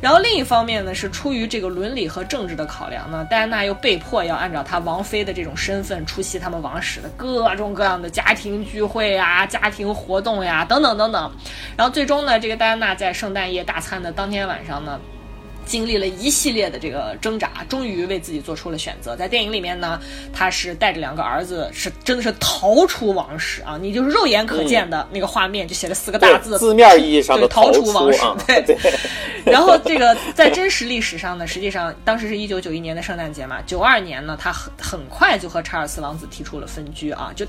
[0.05, 11.33] 然后另一方面呢，是出于这个伦理和政治的考量呢，戴安娜又被迫要按照她王妃的这种身份出席他们王室的各种各样的家庭聚会啊、家庭活动呀等等等等。
[11.75, 15.01] 然后最终呢，这个戴安娜在圣诞夜大餐的当天晚上呢，
[15.65, 19.17] 经历了一系列的这个挣扎，终于为自己做出了选择。
[19.17, 20.01] 在电影里面呢，
[20.33, 23.79] 他是带着两个儿子，是真的是逃出王室啊！
[23.81, 28.21] 你就是肉眼可见的那个画面，就写了四个大字，字面意义上的逃出王室。
[28.47, 28.77] 对对。
[29.45, 37.47] 然后这个在真实历史上呢，实际上当时是一九九一年的圣诞节嘛，九二年呢，他很很快就和查尔斯王子提出了分居啊，就。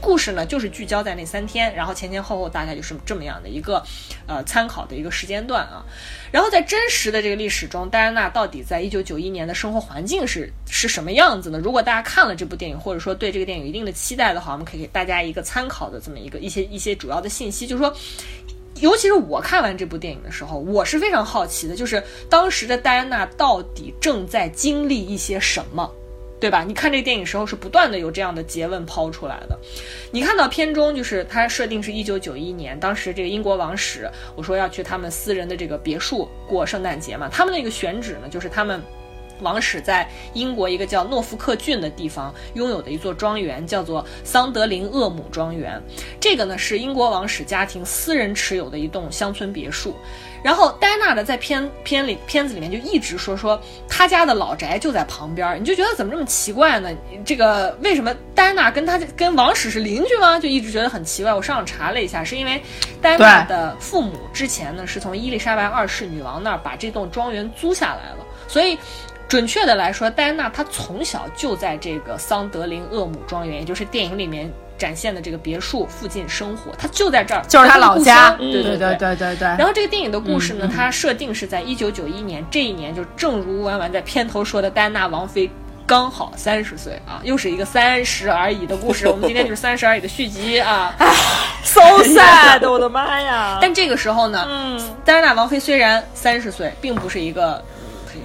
[0.00, 3.82] 故事呢，就是聚焦在那三天，然后前前后后大概就是这么样的一个，
[4.26, 5.84] 呃，参考的一个时间段啊。
[6.32, 11.60] 然后在真实的这个历史中，戴安娜到底在一九九一年的生活环境是是什么样子呢？
[11.62, 17.94] 如果大家看了这部电影，或者说对这个电影有一定的期待的话，我们可以给大家一个参考的这么一个一些一些主要的信息，就是说，
[18.80, 25.90] 尤其是我看完这部电影的时候，我是非常好奇的，就是当时的戴安娜到底正在经历一些什么。
[26.40, 26.64] 对吧？
[26.66, 29.58] 你看这个电影时候是不断的有这样的诘问抛出来的。
[30.10, 37.28] 你看到片中就是它设定是一九九一年，当时这个英国王室，我说要去他们私人的这个别墅过圣诞节嘛。
[37.30, 38.80] 他们那个选址呢，就是他们
[39.40, 45.80] 王室在英国一个叫诺福克郡的地方拥有的一座庄园，叫做桑德林厄姆庄园。
[46.18, 49.94] 这个呢是英国王室家庭私人持有的一栋乡村别墅。
[50.42, 56.90] 然后戴安娜的在片片里片子里面就一直说说她家的老宅就在旁边，你就觉得怎么这么奇怪呢？
[57.24, 60.38] 这个为什么戴安娜跟她跟王室是邻居吗？
[60.38, 61.34] 就一直觉得很奇怪。
[61.34, 62.62] 我上网查了一下，是因为
[63.02, 68.78] 戴安娜的父母之前呢是从伊丽莎白二世女王那儿把这栋庄园租下来了，所以
[69.28, 74.50] 准确的来说，戴安娜她从小就在这个桑德林厄姆庄园，也就是电影里面。
[74.80, 78.30] 展现的这个别墅附近生活，他就在这儿，就是他老家。
[78.38, 79.46] 对对对对对对。
[79.58, 85.50] 然后这个电影的故事呢，它设定是在一九九一年，这一年就正如婉婉在片头说的，戴安娜王妃
[85.86, 89.06] 刚好三十岁啊，又是一个三十而已的故事。
[89.12, 90.94] 我们今天就是三十而已的续集啊。
[91.62, 93.58] So sad，我的妈呀！
[93.60, 97.62] 但这个时候呢，嗯戴安娜王妃虽然三十岁，并不是一个。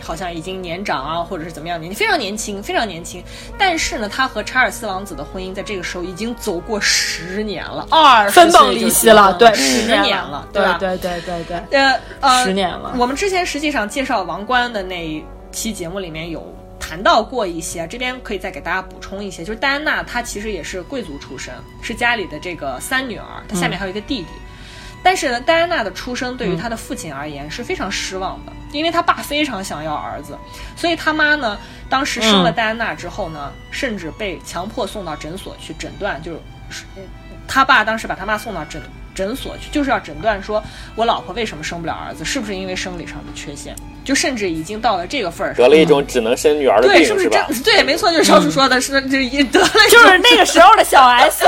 [0.01, 3.23] 好像已经年长啊，或者是怎么样年纪非常年轻，非常年轻。
[3.57, 10.77] 但是呢，他和查尔斯王子的婚姻在这个时候已经走过十年了，二分崩离析了，对，十年了，对吧？
[10.80, 12.93] 对对对对，呃呃，十年了。
[12.97, 16.45] 我们之前实际上介绍王冠的那一期节目里面有
[16.80, 24.27] 谈到过一些，这边可以再给大家补充一些，就是戴安娜她其实也是贵族出身，是家里的这个三女儿，她下面还有一个弟弟。
[25.06, 30.36] 但是呢，戴安娜的出生对于她的父亲而言是非常失望的，因为他爸非常想要儿子，
[30.76, 36.41] 所以他妈呢，当时生了戴安娜之后呢，甚至被强迫送到诊所去诊断，就
[36.72, 36.86] 是
[37.48, 38.82] 他爸当时把他妈送到诊。
[39.15, 40.61] 诊所去就是要诊断，说
[40.95, 43.73] 我老婆为什么生不了儿子，是不是因为生理上的缺陷？
[44.03, 47.27] 就甚至已经到了这个份儿，得了一种只能生女儿的病，是不是？
[47.63, 51.43] 对，没错，就是小叔说的，是这一得了，就是那个时候的小 S，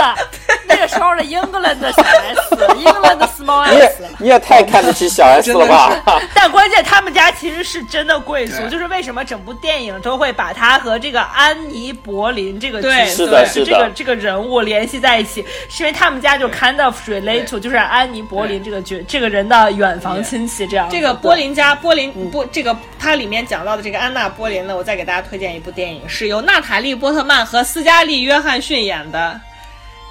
[0.68, 3.76] 那个时候的 England 的小 S，England 的 Small S。
[3.76, 6.04] 你也你也太看得起小 S 了吧？
[6.34, 16.98] 但关键他们家其实是真的贵族，就是为什么整部电影都会把他和这个安妮·柏林这个对是的，是这个这个人物联系在一起，是因为他们家就 kind of
[17.60, 20.88] 就是安妮·柏林这个角，这个人的远房亲戚，这样。
[20.90, 29.40] 这个柏林家，柏林波，这个它里面讲到的这个安娜·柏林呢，我再给大家推荐一部电影，是由娜塔莉·波特曼和斯嘉丽·约翰逊演的。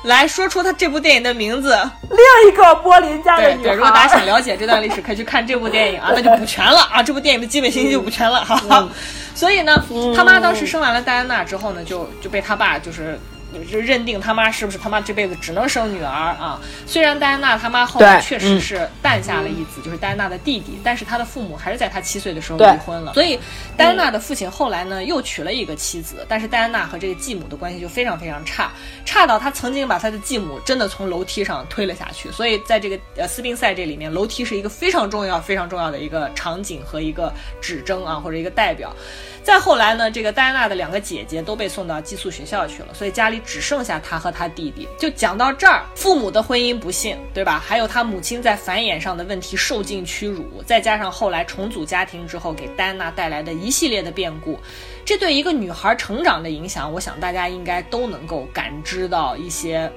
[0.02, 1.76] 来说出他这部电影的名字。
[2.02, 2.18] 另
[2.48, 3.62] 一个柏林家的女孩。
[3.64, 8.88] 对，如果大家想了解这段历史，可以去看这部电影啊， 那就补全了啊，这部电影的基本信息就补全了哈。
[9.34, 13.18] 所以呢，他妈当时生完了戴安娜之后呢，就就被他爸就是。
[13.64, 16.60] 就认定他妈是不是他妈这辈子只能生女儿啊？
[16.86, 23.14] 虽然戴安娜他妈后来确实是诞下了一子，就是戴安娜的弟弟，但是他的父母还是在他七岁的时候离婚了。
[23.14, 23.38] 所以
[23.76, 28.72] 戴安娜的父亲后来呢又娶了一个妻子，但是戴安娜和这个继母的关系就非常非常差，
[29.04, 32.30] 差到他曾经把他的继母真的从楼梯上推了下去。
[32.32, 38.94] 所以在这个呃斯宾塞这里面，楼梯是一个非常重要、非常重要的一个场景和一个指征啊，或者一个代表。
[39.42, 44.86] 再后来呢，这个戴安娜的两个姐姐都被送到寄宿学校去了，所以家里只剩下他和他弟弟。
[44.98, 47.62] 就讲到这儿，父母的婚姻不幸，对吧？
[47.64, 54.58] 还有他母亲在繁衍上的问题受尽屈辱，再加上后来重组家庭之后给戴安娜带来的一系列的变故，
[55.04, 59.90] 这对一个女孩成长的影响，我想大家应该都能够感知到一些，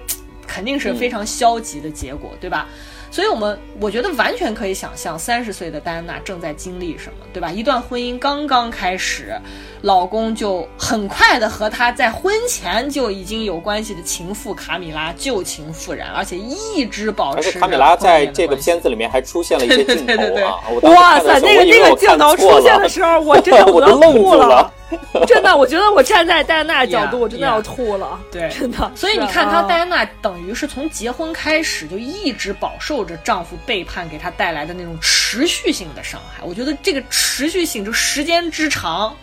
[0.48, 2.70] 肯定是非常消极的结果，对吧？
[3.12, 7.52] 所以，我们我觉得完全可以想象，三十岁的戴安娜正在经历什么，对吧？
[7.52, 9.34] 一段婚姻刚刚开始，
[9.82, 17.38] 老公就很快的和她在婚前就已经有关系的情妇卡米拉旧情复燃，而且一直保持。
[17.38, 20.14] 而且卡米拉在这个片子里面还出现了一些镜头
[20.46, 20.60] 啊！
[20.84, 24.72] 哇塞，那个那个镜头出现的时候，我真的我都愣住了。
[25.28, 28.20] 真的，我觉得我站在戴安娜的角度，我真的要吐了。
[28.32, 28.92] 对，真的。
[28.96, 36.44] 所以你看，她戴安娜等于是从结婚开始就一直饱受着丈夫背叛给她带来的那种持续性的伤害。
[36.44, 39.16] 我觉得这个持续性就时间之长。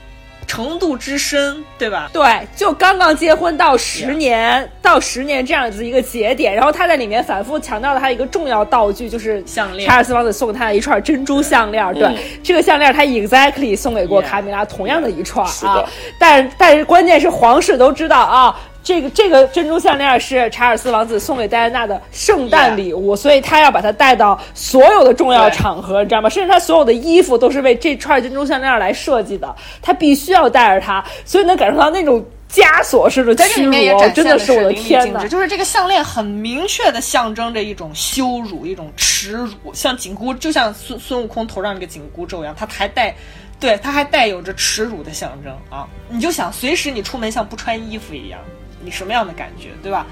[0.47, 2.09] 程度之深，对吧？
[2.13, 2.25] 对，
[2.55, 9.89] 就刚刚结婚到十年，到十年这样子一个节点，然后他在里面反复强调了他一个重要道具，就是项链。
[9.89, 15.85] 查尔斯王子送他的一串珍珠项链，对，这个项链他 exactly 送给过卡米拉同样的一串啊，
[16.19, 18.57] 但但是关键是皇室都知道啊。
[18.87, 26.29] 这个这个珍珠项链是查尔斯王子送给戴安娜的圣诞礼物，所以他要把它带到所有的重要场合，你知道吗？
[26.29, 29.53] 甚至他所有的衣服都是为这串珍珠项链来设计的，
[29.83, 33.73] 他必须要带着它，所以能感受到那种枷锁式的屈辱，
[34.15, 35.27] 真的是我的天哪！
[35.27, 43.13] 就是这个项链很明确的象征着一种羞辱，一种耻辱，像紧箍，就像孙孙悟空头上那个紧箍咒一样，它还带，
[43.59, 45.89] 对，它还带有着耻辱的象征啊！
[46.09, 48.39] 你就想随时你出门像不穿衣服一样。
[48.83, 50.07] 你什么样的感觉，对吧？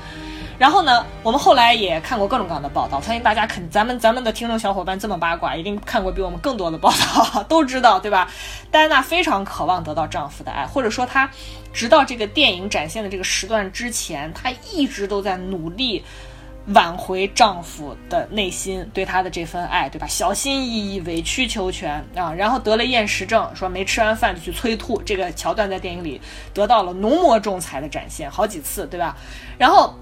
[0.56, 8.30] 然后呢，我们后来也看过各种各样的报道，相信大家肯咱们咱们的听众小伙伴这么八卦，一定看过比我们更多的报道， 都知道，对吧？
[8.70, 11.28] 戴安娜非常渴望得到丈夫的爱，或者说她
[11.72, 16.04] 直到这个电影展现的这个时段之前，她一直都在努力。
[16.68, 20.06] 挽回丈夫的内心对她的这份爱，对吧？
[20.06, 25.02] 小心翼翼、委曲求全啊，然后得了厌食症，说没吃完饭就去催吐。
[25.02, 26.18] 这个桥段在电影里
[26.54, 29.14] 得到了浓墨重彩的展现，好几次，对吧？
[29.58, 29.94] 然后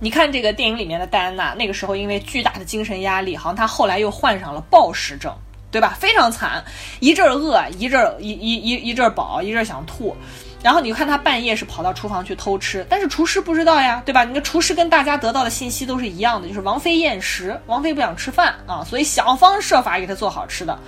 [0.00, 5.30] 你看这个电影里面的戴安娜，那个时候因为巨大的精神压力，好像她后来又患上了暴食症，
[5.70, 5.94] 对吧？
[6.00, 6.64] 非常惨，
[7.00, 10.16] 一阵饿，一阵一一一一阵饱，一阵想吐。
[10.62, 14.24] 然后你看他半夜是跑到厨房去偷吃，但是厨师不知道呀，对吧？
[14.24, 20.78] 你的厨师跟大家得到的信息都是一样的，就是王妃厌食，王妃不想吃饭啊，所以想方设法给他做好吃的。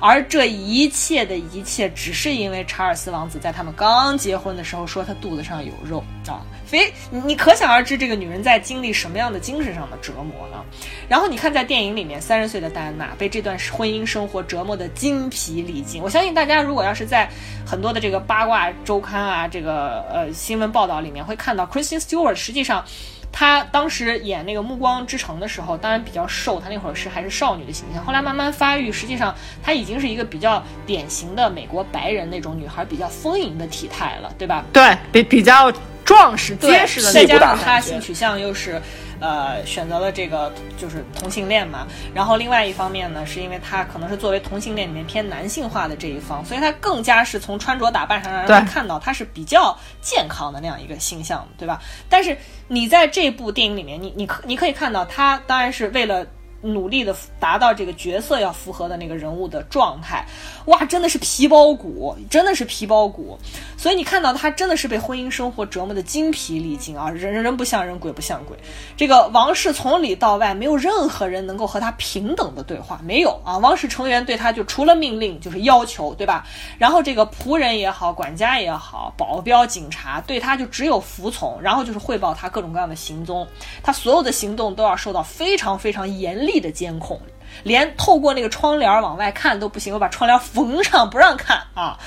[0.00, 10.62] 而这一切的一切，只是因为查尔斯王子在他们刚结婚的时候说他肚子上有肉啊，非你你可想而知这个女人在经历什么样的精神上的折磨呢？
[11.08, 16.02] 然后你看在电影里面，三十岁的戴安娜被这段婚姻生活折磨得精疲力尽。
[16.02, 17.28] 我相信大家如果要是在
[17.66, 22.84] 很多的这个八卦周刊啊，这个呃新闻报道里面会看到 Kristen Stewart，实际上。
[23.30, 28.02] 她当时演那个《暮光之城》的时候，当然比较瘦，她那会儿是还是少女的形象。
[28.02, 34.64] 后来慢慢发育，实际上她已经是一个比较典型的美国白人那种女孩，比较丰盈的体态了，对吧？
[34.72, 35.70] 对，比比较
[36.08, 37.12] 壮实、结实的。
[37.12, 38.80] 再加上他性取向又是。
[39.20, 41.88] 呃，选择了这个就是同性恋嘛。
[42.14, 51.82] 然后另外一方面呢，是因为他可能是作为同性恋里面偏男性化的这一方，所以他更加是从穿着打扮上让人看到他是比较健康的那样一个形象，对吧？
[52.08, 56.24] 但是你在这部电影里面，你你可你可以看到他当然是为了。
[56.60, 60.26] 努力的达到这个角色要符合的那个人物的状态，
[60.64, 63.38] 哇，真的是皮包骨，真的是皮包骨。
[63.78, 68.58] 所以你看到他真的是被婚姻生活折磨的精疲力尽啊，人人不像人，鬼不像鬼。
[68.96, 73.56] 这个王室从里到外没有任何人能够和他平等的对话，没有啊。
[73.58, 76.44] 王室成员对他就除了命令就是要求，对吧？
[76.76, 83.46] 然后这个仆人也好，管家也好，保镖、警察对他就只有服从，然后就是汇报他各种各样的行踪，
[83.80, 86.38] 他所有的行动都要受到非常非常严。
[86.38, 87.20] 厉的监控，
[87.64, 91.98] 连透过那个窗帘往外看都不行，我把窗帘缝上，不让看啊。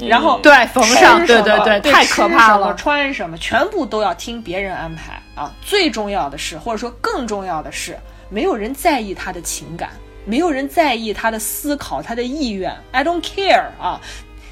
[0.00, 2.74] 然后对缝上，对对对，太可怕了。
[2.74, 5.52] 穿什么，全部都要听别人安排啊。
[5.62, 7.96] 最重要的是，或者说更重要的是，
[8.28, 9.90] 没有人在意他的情感，
[10.24, 12.74] 没有人在意他的思考，他的意愿。
[12.90, 14.00] I don't care 啊，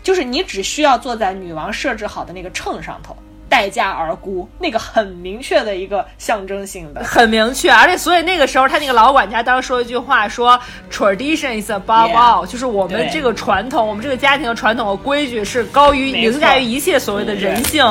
[0.02, 3.16] 就是你只需要坐在女王设置好的那个秤上头。
[3.52, 10.58] 待价而沽，那个很明确的一个象征性的，很明确，而且所以那个时候他那个老管家当时说一句话，说
[10.90, 17.84] tradition is above all，就是我们这个传统，我们这个家庭的传统和规矩是高于凌驾于一切所谓的人性，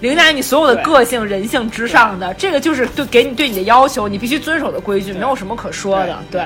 [0.00, 6.42] 凌驾于你所有的个性人性之上的，这个就是对给你对你的要求，你必须遵守的规矩，没有什么可说的，对。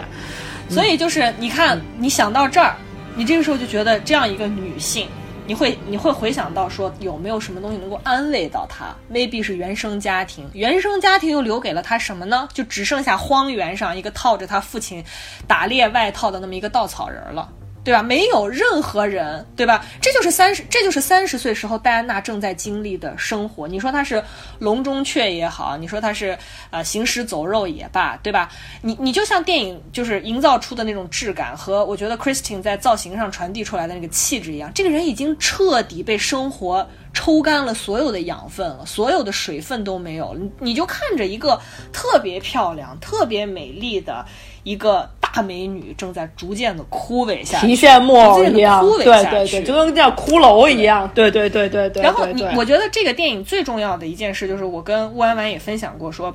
[0.69, 2.75] 所以就是你看，你想到这儿，
[3.15, 5.07] 你这个时候就觉得这样一个女性。
[5.47, 12.49] 你会你会回想到说有没有什么东西能够安慰到他未必是原生家庭，原生家庭又留给了他什么呢？
[12.53, 15.05] 就只剩下荒原上一个套着他父亲
[15.47, 17.49] 打猎外套的那么一个稻草人了。
[17.87, 18.03] 对吧？
[18.03, 19.87] 没有任何人，对吧？
[20.03, 23.69] 这就是三十，这就是三十岁时候戴安娜正在经历的生活。
[23.69, 24.21] 你说她是
[24.59, 26.37] 笼中雀也好，你说她是
[26.71, 28.51] 呃行尸走肉也罢，对吧？
[28.83, 36.85] 你你就像电影就是营造出的那种质感和我觉得 Christine 在造型上传递出来的那个气质一样，这个人已经彻底被生活
[37.15, 40.41] 抽干了所有的养分了，所有的水分都没有了。
[40.59, 41.61] 你就看着一个
[41.93, 44.27] 特别漂亮、特别美丽的
[44.65, 45.09] 一个。
[45.43, 52.03] 美女正在逐渐的枯萎下，提线木偶一样，对对对，就跟叫骷髅一样，对对对对对。
[52.03, 56.35] 然后你，我觉得这个电影最重要的一件事就是，我跟乌安婉也分享过，说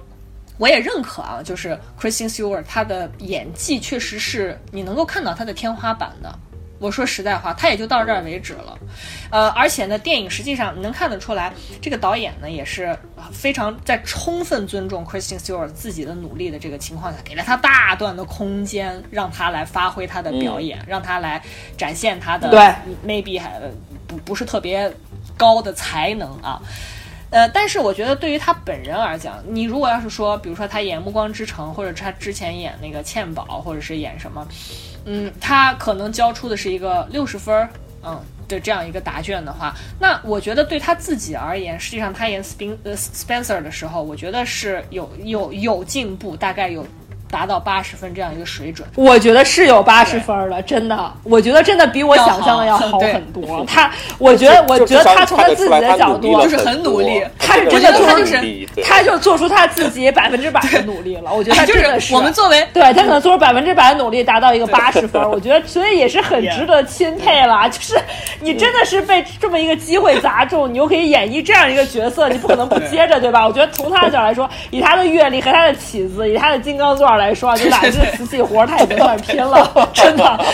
[0.57, 6.34] 我也认可啊，就是 Kristen Stewart 她的演技确实是你能够看到她的天花板的。
[6.81, 8.75] 我说实在话，他也就到这儿为止了，
[9.29, 12.97] 呃，而且呢，电影实际上能看得出来，这个导演呢也是
[13.31, 21.39] 非常在充分尊重 Kristen Stewart 自己的努力的这个情况下，给了他大段的空间，让他来发挥他的表演，让他来
[21.77, 22.59] 展现他的对
[23.05, 23.61] maybe 还
[24.07, 24.91] 不不是特别
[25.37, 26.59] 高的才能啊，
[27.29, 34.47] 呃，但是我觉得对于他本人而讲，你如果要是说，比如说他演《暮光之城》，或者他之前演那个《倩宝》，或者是演什么。
[35.06, 37.69] 嗯，他可能交出的是一个六十分儿，
[38.03, 46.86] 嗯的这样一个答卷的话，那我觉得对他自己而言，实际上他演 Spen 呃 Spencer 的时候，我觉得是有有有进步，大概有。
[47.31, 53.65] 达到八十分这样一个水准，我觉得是有八十分的，真的，我觉得真的比我想象的要好很多。
[53.65, 61.33] 他，我觉得，我觉得他从他自己的角度就是很努力，他是真的，他就是，他就做出他自己百分之百的努力了。
[61.33, 65.21] 我觉得他真的是我们作为对他可能做出百分之百的努力，达到一个八十分。
[65.31, 67.69] 我觉得所以也是很值得钦佩了。
[67.69, 67.97] 就是
[68.41, 73.47] 你真的是被这么一个机会砸中，你又可以演绎这样一个角色，你不可能不接着，对吧？
[73.47, 80.45] 我觉得从他的角度来说，以他的阅历和他的起子，以他的金刚钻来说，就哪这瓷器活他已经算拼了， 真的。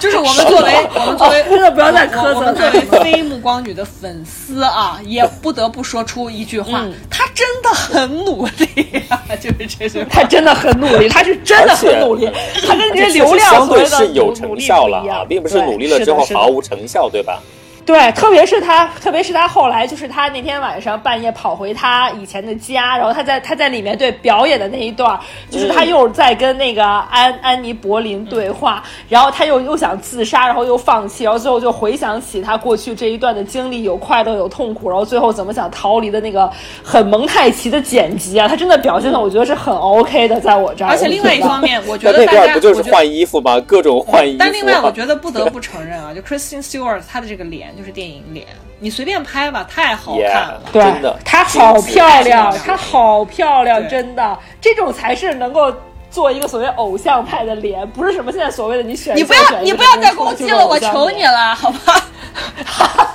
[0.00, 2.52] 就是我们作为我们作为真的不要再苛责。
[2.52, 9.22] 作为非目光女的粉丝啊，也不得不说出一句话：她真的很努力啊！
[9.40, 12.28] 就是这句，她真的很努力，她是真的很努力。
[12.66, 17.40] 她跟这些流量相对是有成效了啊，并不是努力了之后毫无成效，对吧？
[17.86, 25.16] 对，特别是他，特别是他后来，就是他那天晚上半夜跑回他以前的家，然后他在他在里面对表演的那一段，
[25.48, 36.50] 就是他又在跟那个安安妮柏林对话，然后他又又想自杀，然后又放弃，然后最后就回想起他过去这一段的经历，有快乐有痛苦，然后最后怎么想逃离的那个
[36.82, 40.88] 很蒙太奇的剪辑啊，他真的表现的我觉得是很 OK 的，在我这儿。
[40.88, 43.60] 而且另外一方面，我觉得大家不就是换衣服吗？
[43.60, 44.38] 各种换衣服。
[44.40, 47.75] 但另外，我觉得不得不承认啊，就 Kristen Stewart 她的这个脸。
[47.76, 48.46] 就是电影脸，
[48.78, 50.62] 你随便拍吧，太好看了。
[50.72, 50.82] 对，
[51.24, 55.72] 她好漂亮，她好漂亮，真的，这种才是能够
[56.16, 59.14] 做一个所谓偶像派的脸，不是什么现在所谓的你选。
[59.14, 61.94] 你不要，你不要再攻击了，我求你了，好吧？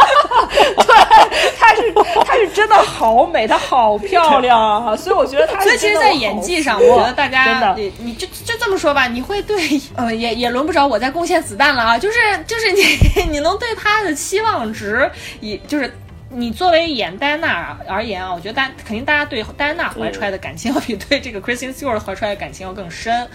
[0.78, 1.92] 对，她是
[2.24, 4.94] 她是真的好美，她好漂亮啊！
[4.96, 5.60] 所以我觉得她。
[5.62, 9.58] 所以其实，在演技上，我觉得大家，你你就就这么说吧，你会对
[9.96, 11.98] 呃，也也轮不着我再贡献子弹了啊！
[11.98, 12.84] 就是就是你
[13.34, 15.10] 你能对她的期望值，
[15.40, 15.92] 以就是
[16.34, 23.28] 你作为演戴安娜而言啊，我觉得大肯定大家对戴安娜怀出来的感情要比对这个 Kristen Stewart 怀出来的感情要更深，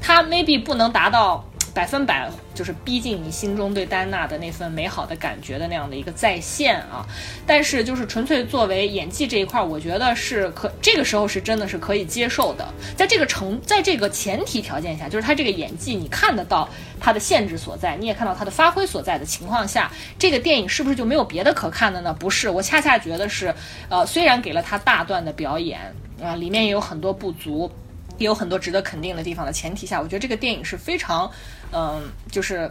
[0.00, 1.44] 她 maybe 不能达到。
[1.74, 7.04] 百分百就是逼近你心中对丹娜的那份美好的感觉的那样的一个再现啊，
[7.44, 12.72] 但是就是纯粹作为演技这一块，我觉得是可这个时候是真的是可以接受的。
[12.96, 16.68] 在这个成在这个前提条件下，就是他这个演技你看得到
[17.00, 22.14] 他的限制所在，你也看到他的发挥所在的情况下，这个电影是不是就没有别的可看的呢？
[22.14, 23.52] 不是，我恰恰觉得是，
[23.88, 25.80] 呃，虽然给了他大段的表演
[26.22, 27.68] 啊，里面也有很多不足。
[28.16, 31.28] 也有很多值得肯定的地方的前提下，我觉得这个电影是非常，
[31.74, 32.70] 嗯，就是，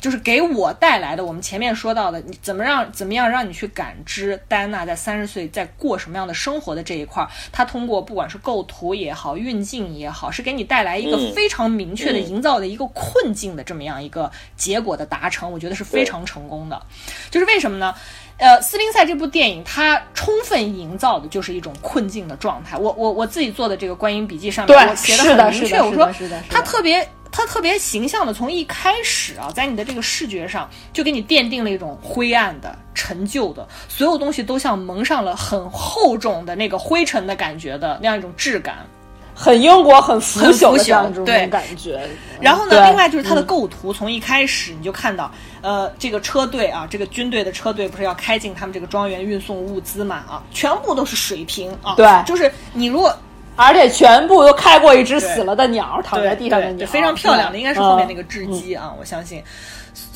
[0.00, 1.24] 就是给我带来的。
[1.24, 16.82] 我们前面说到的，你怎么让怎么样让你去感知戴安娜在三十岁在过什么样的生活的这一块，他通过不管是构图也好，运镜也好，是给你带来一个非常明确的营造的一个困境的这么样一个结果的达成，我觉得是非常成功的。
[17.30, 17.94] 就是为什么呢？
[18.38, 22.76] 呃，斯宾塞这部电影，它充分营造的就是一种困境的状态。
[22.76, 26.10] 我我我自己做的这个观影笔记上面，我写的很明确，我说
[26.50, 38.86] 他特别他特别形象的从一开始啊，在你的这个视觉上就给你奠定了一种灰暗的、陈旧的，所有东西都像蒙上了很厚重的那个灰尘的感觉的那样一种质感。
[39.34, 42.06] 很英国、很腐朽的这种感觉。
[42.38, 45.32] 然后呢，另外就是它的构图，从一开始你就看到，
[45.62, 50.16] 呃，这个车队啊，这个军队的车队不是要开进他们这个庄园运送物资嘛？
[50.28, 51.94] 啊，全部都是水平啊。
[51.96, 53.18] 对，就是你如果，
[53.54, 59.42] 而且全部都开过一只死了的鸟，躺在地上的鸟，非常漂亮的，应该是后面那个雉鸡啊，我相信。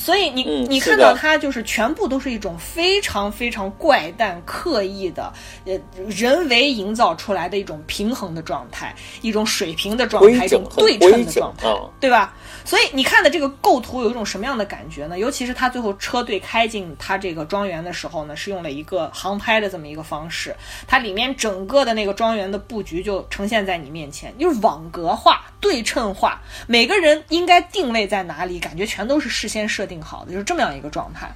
[0.07, 5.33] 所以你你看到他就是全部都是一种非常非常怪诞、刻意的，
[5.65, 5.77] 呃，
[6.07, 11.67] 人为营造出来的一种平衡的状态，一种水平的状态，一种对称的状态，
[11.99, 12.33] 对吧？
[12.65, 15.19] 所以你看的这个构图有一种什么样的感觉呢？
[15.19, 20.55] 尤其是他最后车队开进他这个庄园的时候呢，是用了一个航拍的这么一个方式，
[20.87, 31.31] 它里面整个的那个庄园的布局就呈现在你面前，就是网格化、对称化，每个人应该定位在哪里，感觉全都是事先设定好的，就是这么样一个状态。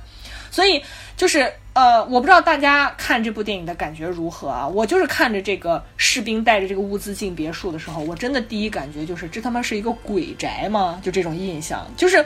[0.52, 0.82] 所以
[1.16, 4.66] 就是呃，我不知道大家看这部电影的感觉如何啊？
[4.66, 10.98] 我就是看着这个士兵带着这个物资进别墅的时候，我真的第一感觉就是这他妈是一个鬼宅吗？
[11.04, 12.24] 就这种印象，就是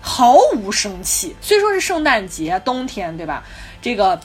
[0.00, 1.36] 毫无生气。
[1.40, 3.44] 虽说是圣诞节冬天，对吧？
[3.80, 4.18] 这个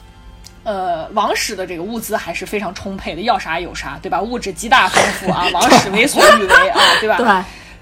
[0.63, 4.19] 呃，王室的这个物资还是非常充沛的，要啥有啥，对吧？
[4.19, 7.17] 物质极大丰富啊， 王室为所欲为啊，对吧？
[7.17, 7.27] 对。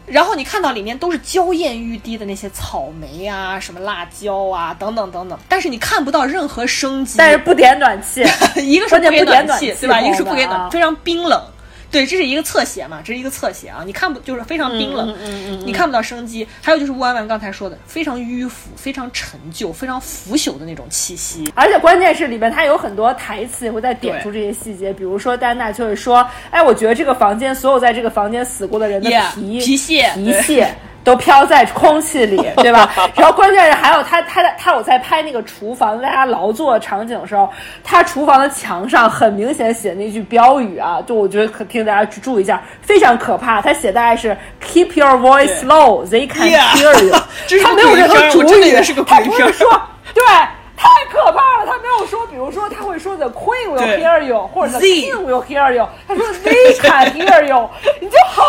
[0.08, 7.16] 然后你看到里面都是娇艳欲滴的那些草莓啊，什么辣椒啊，等等等等，但是你看不到任何生机。
[7.18, 8.22] 但是不点暖气，
[8.56, 10.00] 一个是不点暖气，对吧？
[10.00, 11.42] 一个是不给暖，非常冰冷。
[11.98, 16.48] 对，这是一个侧写嘛，这是一个侧写啊，你看不就是非常冰冷，嗯你看不到生机。
[16.62, 21.52] 还有就是吴婉婉刚才说的，非常迂腐、非常陈旧、非常腐朽的那种气息。
[21.56, 30.72] 而且关键是里面它有很多台词也会在点出这些细节，比如说丹娜就会说：“哎，我觉得这个房间所有在这个房间死过的人的皮皮屑皮屑。”
[31.08, 32.92] 都飘在空气里， 对吧？
[33.16, 37.50] 然后关键是还有他，他他有在拍那个厨房大家劳作场景的时候，
[37.82, 43.62] 他厨房的墙上很明显写那句标语啊，就我觉得可听大家去注意一下，非常可怕。
[43.62, 47.16] 他写大概是 Keep your voice low, they can hear you。
[47.64, 48.76] 他没有任何主语，
[49.08, 49.82] 他不是说
[50.14, 50.24] 对。
[50.78, 51.66] 太可怕了！
[51.66, 55.90] 他没有说，比如说他会说 The Queen will hear you，或者 The King will hear you。
[56.08, 58.44] 他说 They can hear you，你就好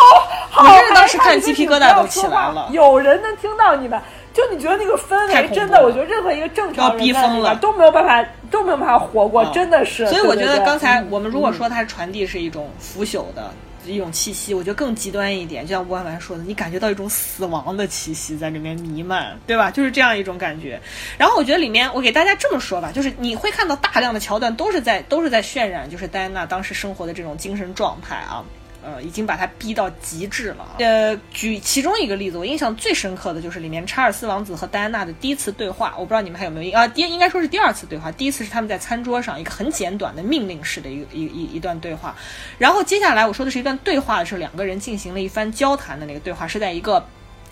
[0.50, 0.64] 好。
[0.64, 2.68] 你当时看鸡皮疙瘩都起来了。
[2.70, 4.00] 有人能听到你们，
[4.34, 10.06] 就你觉得那个氛围真的，我觉得任何一个正常人在里面都没有办法，都没有办法活过，真的是。
[10.08, 13.50] 所以我觉得刚才我们如果说它传递是一种腐朽的。
[13.92, 19.70] 一种气息，我觉得更极端一点，就像吴婉婉说的，你感觉到一种死亡的气息在里面弥漫，对吧？
[19.70, 20.80] 就是这样一种感觉。
[21.16, 28.44] 然后我觉得里面，我给大家这么说吧，就是你会看到大量的桥段都是在都是在渲染，就是戴安娜当时生活的这种精神状态啊。
[28.80, 30.76] 呃，已经把他逼到极致了。
[30.78, 35.92] 呃，举其中一个例子，我印象最深刻的就是里面查尔斯王子和戴安娜的第一次对话。
[35.98, 36.86] 我不知道你们还有没有啊？
[36.86, 38.12] 第应该说是第二次对话。
[38.12, 42.14] 第一次是他们在餐桌上一个很简短的命令式的一一一一段对话。
[42.56, 47.04] 然后接下来我说的是一段对话的时候，两个人进行了一番交谈的那个对话，是在一个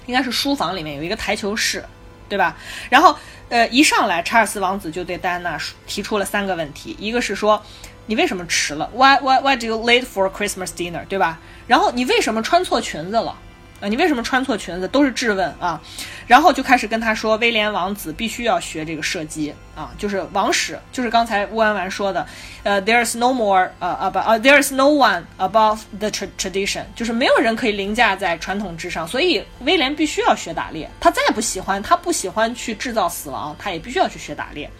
[0.07, 1.85] 应该是书房里面有一个台球室，
[2.29, 2.57] 对吧？
[2.89, 3.17] 然后
[3.49, 5.59] 呃，一上来查尔斯王子就对戴安娜
[5.89, 7.61] 提出了三个问题，一个是说。
[8.07, 11.05] 你为什么迟了？Why why why do you late for Christmas dinner？
[11.07, 11.39] 对吧？
[11.67, 13.37] 然后你为什么穿错裙子了？
[13.79, 14.89] 啊，你为什么穿错裙子？
[14.89, 15.79] 都是质问啊。
[16.27, 22.27] 然后就开始跟他说，威廉王子必须要学这个射击啊，就是王室，就是刚才乌安完说的，
[22.63, 30.91] 呃，there is no more 呃啊不啊，there's no one above the tradition，就是没有人可以凌驾在传统之上，所以威廉必须要学打猎。
[30.99, 34.71] 他再不喜欢，他不喜欢去制造死亡，他也必须要去学打猎。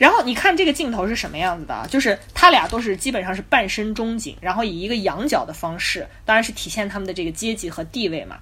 [0.00, 1.86] 然后你看这个镜头是什么样子的？
[1.90, 8.38] 就是他俩都是基本上是半身中景，然后以一个仰角的方式，当然是体现他们的这个阶级和地位嘛。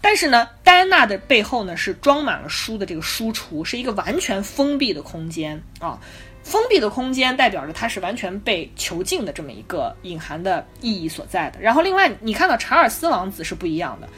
[0.00, 5.96] 但是呢，戴安娜的背后呢是装满了书的这个书橱，是一个完全封闭的空间啊。
[6.42, 11.60] 封闭的空间代表着它是完全被囚禁的这么一个隐含的意义所在的。
[11.60, 14.08] 然后另外你看到查尔斯王子是不一样的，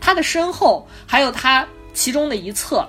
[0.00, 2.88] 他的身后还有他其中的一侧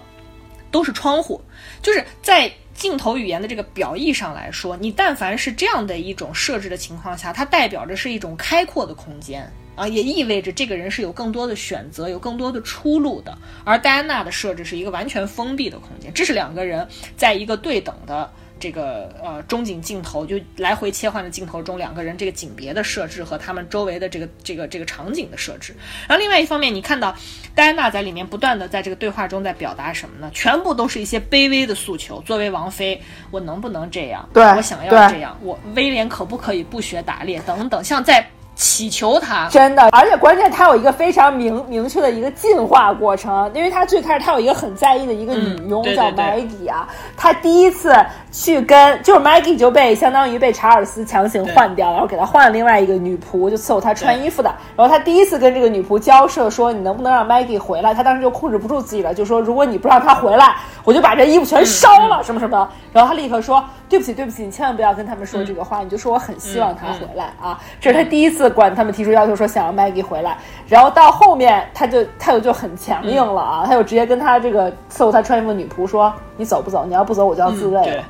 [0.72, 1.42] 都是窗户，
[1.82, 2.50] 就是在。
[2.80, 9.46] 镜头语言的这个表意上来说，你但凡是这样的一种设置的情况下，它代表着是一种开阔的空间
[9.76, 13.38] 啊，也意味着这个人是有更多的选择、有更多的出路的。
[13.66, 16.88] 而戴安娜的设置是一个完全封闭的空间，这是两个人
[17.18, 18.32] 在一个对等的。
[18.60, 25.76] 这个呃中景镜头就来回切换的镜头中，两个人这个景别的设置和他们周围的这个这个这个场景的设置。
[26.08, 27.16] 然后另外一方面，你看到
[27.56, 30.30] 戴安娜在里面不断的在这个对话中在表达什么呢？
[30.34, 32.22] 全部都是一些卑微的诉求。
[32.22, 34.28] 作为王妃，我能不能这样？
[34.34, 35.38] 对我想要这样。
[35.42, 37.40] 我威廉可不可以不学打猎？
[37.48, 38.30] 等等，像在。
[38.60, 47.96] 祈求他真的，而且关键他有一个非常明明确的一个进化过程，因为他最开始他有一个很在意的一个女佣叫 Maggie 啊，他第一次
[48.34, 54.54] 去跟就是 Maggie 就被相当于被查尔斯强行换掉，然后给他换了另外一个女仆，就伺候他穿衣服的。
[54.76, 62.70] 然后他第一次跟这个女仆交涉说你能不能让 Maggie 回来，他当时就控制不住自己了，就说如果你不让他回来，我就把这衣服全烧了什么什么。
[62.92, 68.49] 然后他立刻说对不起对不起，你千万不要跟他们说这个话，你就说我很希望他回来啊，这是他第一次。
[68.50, 76.84] 次管他们提出要求，说想要 Maggie 回来，然后到后面他就态度就很强硬了啊，他就直接跟他这个伺候他穿衣服的女仆说：“你走不走？
[76.86, 78.04] 你要不走，我就要自卫了。”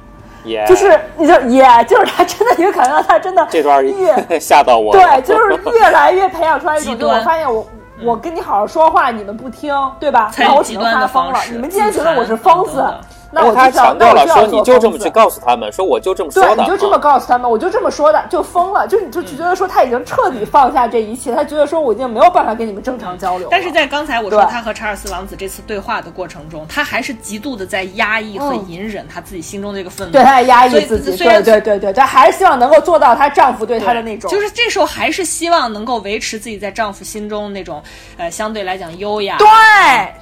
[0.65, 7.65] 就是你就也就是他真的，你感觉到他真的这段越吓到我， 对，就是越来越培养出来一种，就我发现我。
[8.01, 10.31] 我跟你好好说话，你们不听，对吧？
[10.37, 11.39] 那我只能发疯了。
[11.51, 12.81] 你们既然觉得我是疯子。
[13.31, 23.47] 那我他强调了说，你就这么去告诉他们，说我就这么说的，对，你就这么告诉他们，我就这么说的，就疯了，就你就觉得说他已经彻底放下这一切，他觉得说我已经没有办法跟你们正常交流。
[23.51, 37.81] 但是在刚才我说他和查尔斯王子这次对话的过程中，他还是极度的在压抑和隐忍他自己心中的一个愤怒，对他在压抑自己，对对对对，他还是希望能够做到她丈夫对她的那种，就是这时候还是希望能够维持自己在丈夫心中那种
[38.17, 39.47] 呃相对来讲优雅，对，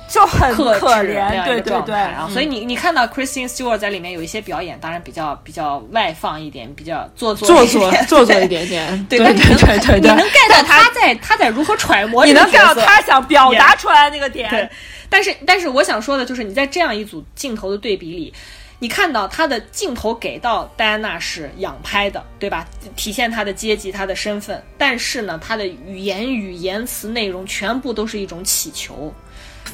[0.10, 3.78] 就很可怜，对对对啊，所以你你看到 Christine Stewart。
[3.78, 9.06] 在里面有一些表演，当然比较比较外放一点，比较做作做作 做作一点点。
[9.08, 14.50] 对对对对，你能 get 到他在他在如何揣摩，你能 get 到他想表达出来那个点。
[14.50, 14.68] 对，
[15.10, 18.34] 但是但是我想说的就是，你在这样一组镜头的对比里，
[18.80, 22.66] 你看到他的镜头给到戴安娜是仰拍的，对吧？
[22.96, 29.14] 体现他的阶级、他的身份，但是呢，他的语言语言词内容全部都是一种乞求。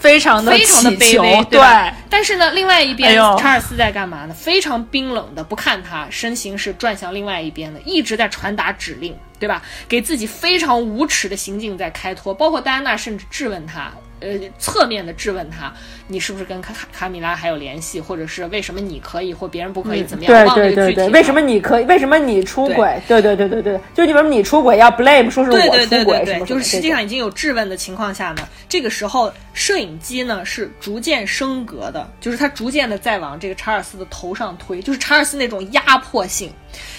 [0.04, 1.62] 非常的非常的卑微，对。
[2.10, 4.34] 但是呢，另外一边查尔斯在干嘛呢？
[4.34, 9.64] 非常冰冷的不看他，身形是转向另外一边的，一直在传达指令，对吧？
[9.88, 13.90] 给自己非常无耻的行径在开脱，包括戴安娜甚至质问他。
[14.24, 15.74] 呃，侧面的质问他，
[16.08, 20.04] 你是不是跟卡卡米拉还有联系，或者是为什么你可以或别人不可以？
[20.04, 20.56] 怎么样？
[20.56, 21.84] 对对对对，为什么你可以？
[21.86, 23.02] 为什么你出轨？
[23.08, 26.46] 对对对对对，就你为什么你出轨要 blame 说是我出轨什么？
[26.46, 36.52] 就是实际上已经有质问的情况下呢，这个时候摄影机呢是逐渐升格的，就是它逐渐的在往这个查尔斯的头上推，就是查尔斯那种压迫性。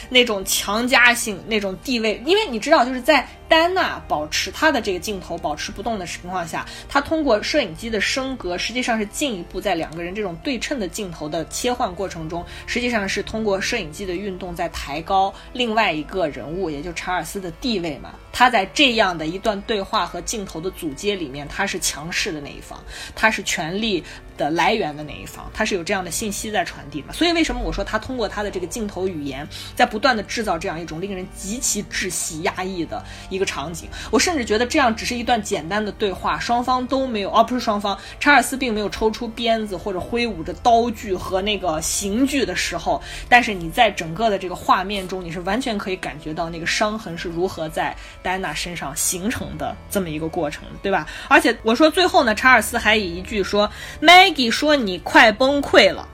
[0.08, 18.14] 那种强加性，那种地位，因为你知道，就是在丹娜保持她的这个镜头保持不动的情况下，她通过摄影机的升格，实际上是进一步在两个人这种对称的镜头的切换过程中，实际上是通过摄影机的运动在抬高另外一个人物，也就查尔斯的地位嘛。
[18.32, 22.82] 他在这样的一段对话和镜头的组接里面，他是强势的那一方，
[23.14, 24.02] 他是权力。
[24.36, 27.12] 的来源的那一方，他是有这样的信息在传递嘛？
[27.12, 33.88] 所以为什么我说他通过他的这个镜头语言，在不断的制造这样一种令人极其窒息、压抑的一个场景？
[34.10, 51.06] 我甚至觉得这样只是一段简单的对话，双方都没有，哦不是双方，查尔斯并没有抽出鞭子或者挥舞着刀具和那个刑具的时候，但是你在整个的这个画面中，你是完全可以感觉到那个伤痕是如何在戴安娜身上形成的这么一个过程，对吧？
[51.28, 53.70] 而且我说最后呢，查尔斯还以一句说
[54.00, 54.23] 没。
[54.24, 56.08] Maggie 说：“你快崩溃了。”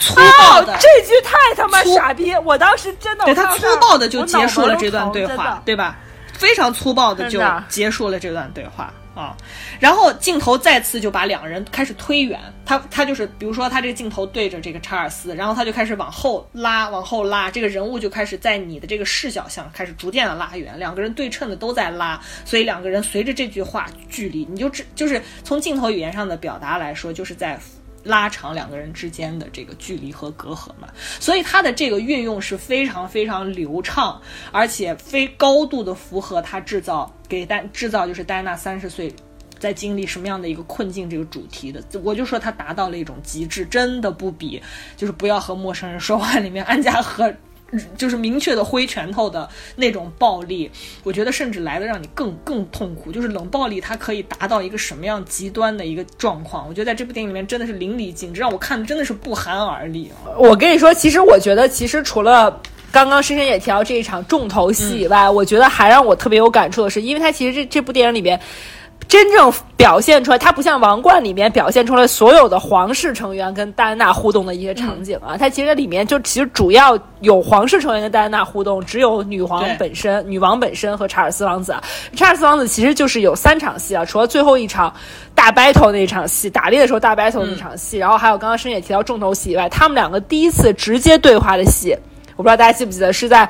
[0.00, 2.32] 粗暴的这句太他妈傻逼！
[2.44, 5.96] 我当时真的，对他粗暴的就结束了这段对话，对吧？
[6.32, 9.36] 非常粗暴的就结束了这段对话啊！
[9.80, 27.58] 然后镜头再次就把两人开始推远，他他就是比如说他这个镜头对着这个查尔斯，然后他就开始往后拉，往后拉，这个人物就开始在你的这个视角上开始逐渐的拉远，两个人对称的都在拉，所以两个人随着这句话距离，你就只就是从镜头语言上的表达来说，就是在。
[28.08, 30.88] 拉长两个人之间的这个距离和隔阂嘛，
[31.20, 34.18] 所以他的这个运用是非常非常流畅，
[34.50, 39.14] 而且非高度的符合他制造给丹制造就是戴安娜三十岁
[39.58, 44.62] 在经历什么样的一个困境这个主题的，我就说他达到了一种极致，真的不比
[44.96, 47.30] 就是不要和陌生人说话里面安家和。
[47.96, 50.70] 就是明确的挥拳头的那种暴力，
[51.02, 53.12] 我觉得甚至来的让你更更痛苦。
[53.12, 56.66] 就是冷暴力，它可以达到一个什么样极端的一个状况？
[56.66, 60.10] 我觉得在这部电影里面真的是淋漓尽致，让我看的真的是不寒而栗。
[60.38, 68.40] 我跟你说，其实我觉得，其实除了刚刚深深也提到这一场重头戏以外，我觉得还让我特别有感触的是，因为它其实这这部电影里边。
[69.08, 81.74] 真正表现出来，它不像《王冠》里面表现出来所有的皇室成员跟戴安娜互动的一些场景啊，它其实里面就其实主要有皇室成员跟戴安娜互动，只有女皇本身、女王本身和查尔斯王子。
[82.14, 84.92] 查尔斯王子其实就是有三场戏啊，除了最后一场
[85.34, 91.96] 大 battle 那一场戏，打猎的时候大 battle 那场戏，然后还有刚刚深也提到重头戏以外，他们两个第一次直接对话的戏，
[92.36, 93.48] 我不知道大家记不记得，是在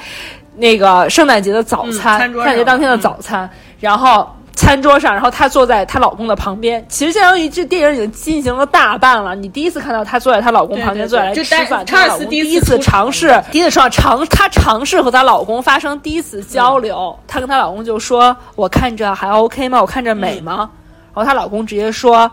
[0.54, 4.32] 那个圣诞节的早餐，圣诞节当天的早餐，然后。
[4.58, 6.84] 餐桌上，然后她坐在她老公的旁边。
[6.88, 9.32] 其实相当于这电影已经进行了大半了。
[9.36, 17.16] 你第一次看到她坐在她老公旁边坐下来吃饭，她老公第一次尝试，第一次尝尝她尝试和她老公发生第一次交流。
[17.28, 19.80] 她跟她老公就说：“我看着还 OK 吗？
[19.80, 20.68] 我看着美吗？”
[21.14, 22.28] 然后她老公直接说：“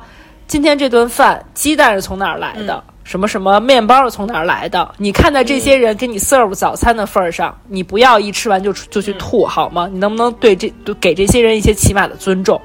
[0.47, 4.93] 今天这顿饭鸡蛋是从哪儿来的？”什么什么面包是从哪儿来的？
[4.97, 9.87] 你看在这些人给你 serve 早餐的份儿上，你不要一吃完就就去吐好吗？
[9.89, 12.59] 你能不能对这给这些人一些起码的尊重？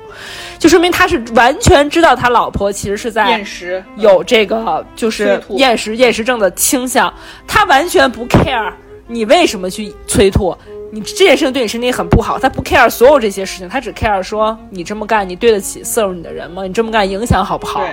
[0.59, 7.13] 就说明他是完全知道他老婆其实是在厌食，有这个就是厌食厌食症的倾向，
[7.47, 8.73] 他完全不 care
[9.07, 10.57] 你为什么去催吐，
[10.91, 16.63] 你这件事情对你身体很不好，他不 care 所有这些事情，他只 care 说你这么干你对得起 serve 你的人吗？
[16.63, 17.85] 你这么干影响好不好？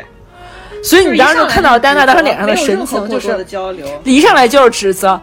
[0.87, 3.45] 所以你当时就看到丹娜当时脸上的神情，就是
[4.05, 5.19] 一上来就是指责，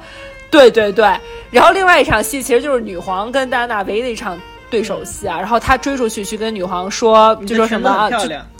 [0.50, 1.08] 对对对。
[1.50, 4.38] 然后另外一场戏其实就是女皇跟丹娜唯一的一场
[4.74, 5.38] 对手戏啊。
[5.38, 8.10] 然后他追出去去跟女皇说，就说什么啊，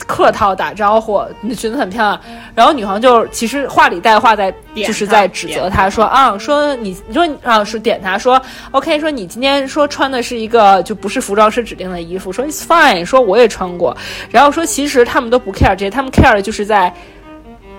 [0.07, 2.21] 客套打招呼，你的裙子很漂亮。
[2.55, 13.97] 然后女皇就其实话里带话在，就是在指责他说啊，说你你说啊是点他说 OK，说你今天说穿的是一个就不是服装师指定的衣服，说 It's fine，说我也穿过。
[14.29, 16.93] 然后说其实他们都不 care 这些，他们 care 的就是在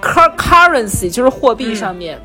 [0.02, 2.20] currency 就是货币上面。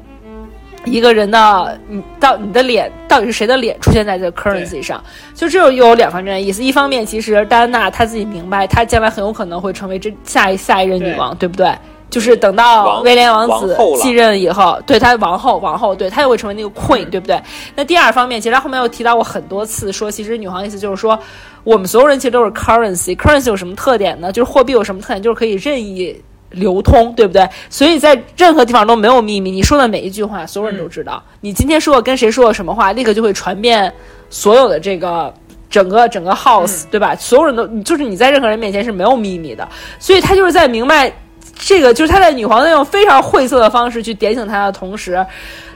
[0.85, 5.03] 一个人的，你到你的脸到底是谁的脸出现在这个 currency 上？
[5.35, 6.63] 就这又有两方面的意思。
[6.63, 11.71] 一方面，其实戴安娜她自己明白，她将来很有可能会成为这下一下一任女王，对不对？
[12.09, 17.41] 就是等到威廉王子继任以后，对他王后王后，对他也会成为那个 queen，对不对？
[17.73, 21.17] 那第二方面，其实他后面又提到过很多次，说其实女皇意思就是说，
[21.63, 24.29] 我们所有人其实都是 currency，currency 有什么特点呢？
[24.29, 25.21] 就是货币有什么特点？
[25.21, 26.21] 就是可以任意。
[26.51, 27.47] 流通，对不对？
[27.69, 29.51] 所以在任何地方都没有秘密。
[29.51, 31.21] 你说的每一句话，所有人都知道。
[31.41, 33.91] 你今天说跟谁说了什么话，立刻就会传遍
[34.29, 35.33] 所有的这个
[35.69, 37.15] 整个 整个 house，对吧？
[37.15, 39.67] 所有人都就是你在任何人面前是没有秘密的。
[39.99, 41.11] 所以他就是在明白
[41.55, 45.25] 这个，就是他在女皇那种非常晦涩的方式去点醒他的同时，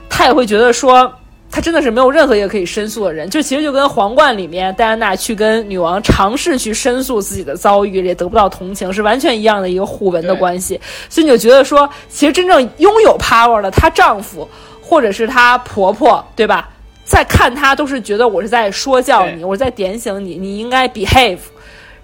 [0.08, 1.12] 他也会觉得说。
[1.50, 10.78] 他真的是没有任何一个可以申诉的人，就其实就跟《皇冠》里面戴安娜去跟女王尝试去申诉自己的遭遇，也得不到同情，是完全一样的一个互文的关系。
[11.08, 14.46] 所以你就觉得说，其实真正拥有 power 的她丈夫
[14.82, 16.68] 或者是她婆婆，对吧？
[17.04, 21.38] 在看她都是觉得我是在说教你，我在点醒你，你应该 behave。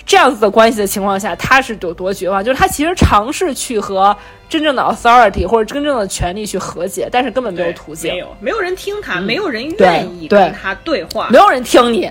[0.04, 2.44] 这样子的关系的情况下，他是有多绝望？
[2.44, 4.14] 就是他其实尝试去和
[4.48, 12.10] 真正的 authority 或者真正的权力去和解，但是根本没有途径，没有，没有人听他，没有人愿意跟他对话，没有人听你。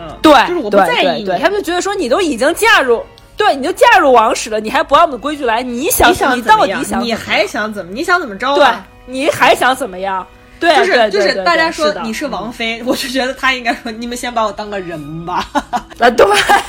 [0.00, 3.04] 嗯，对，就是我不在意你，他们就觉得说你都已经嫁入，
[3.36, 5.62] 对，你就嫁入王室了，你还不按我们的规矩来？
[5.62, 7.92] 你想，你到底想，你还想怎么？
[7.92, 8.54] 你想怎么着？
[8.54, 8.66] 对，
[9.04, 10.26] 你还想怎么样？
[10.60, 15.44] 对，就是就是大家说你是王菲，我就觉得他应该说你们先把我当个人吧。
[15.98, 16.26] 啊，对，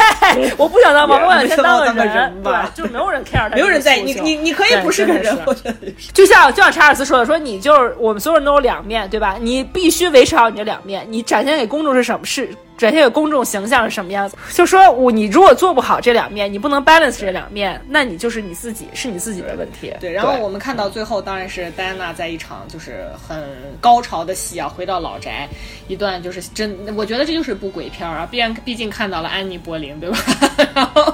[0.58, 2.72] 我不想当王妃，先当个人吧。
[2.74, 5.76] 就没有人 care 他， 没有人在意你，你你可以不是个人，我觉得
[6.14, 9.36] 就像就像查尔斯说的，说你就是我们所有人都有两面对吧？
[9.40, 12.50] 你必须维持好你的两面，你展现给公众是什么是？
[12.82, 14.36] 展现给公众形象是什么样子？
[14.54, 19.94] 就说我你如果做不好这两面，你不能 balance 这两面，那你就是你自己是你自己的问题。
[20.00, 23.44] 对，然后我们看到最后当然是戴安娜在一场就是很
[23.80, 25.48] 高潮的戏啊，回到老宅，
[25.88, 30.18] 一段就是真，我觉得这就是部鬼片啊，毕竟毕竟看到了安妮柏林，对吧？
[30.74, 31.14] 然后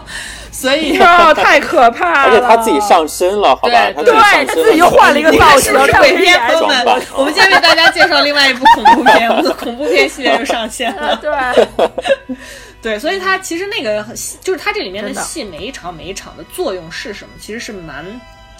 [0.51, 0.97] 所以
[1.35, 3.91] 太可怕了，而且他自己上身了，好吧？
[4.05, 11.56] 对，他自己又换了一个造型，鬼片朋友们，我们今天为大家介绍另外一部恐怖片，我们的恐怖片系列又上线了， 对。
[12.81, 14.05] 对，所以他其实那个
[14.41, 18.05] 就是他这里面的戏，每一场每一场的作用是什么，其实是蛮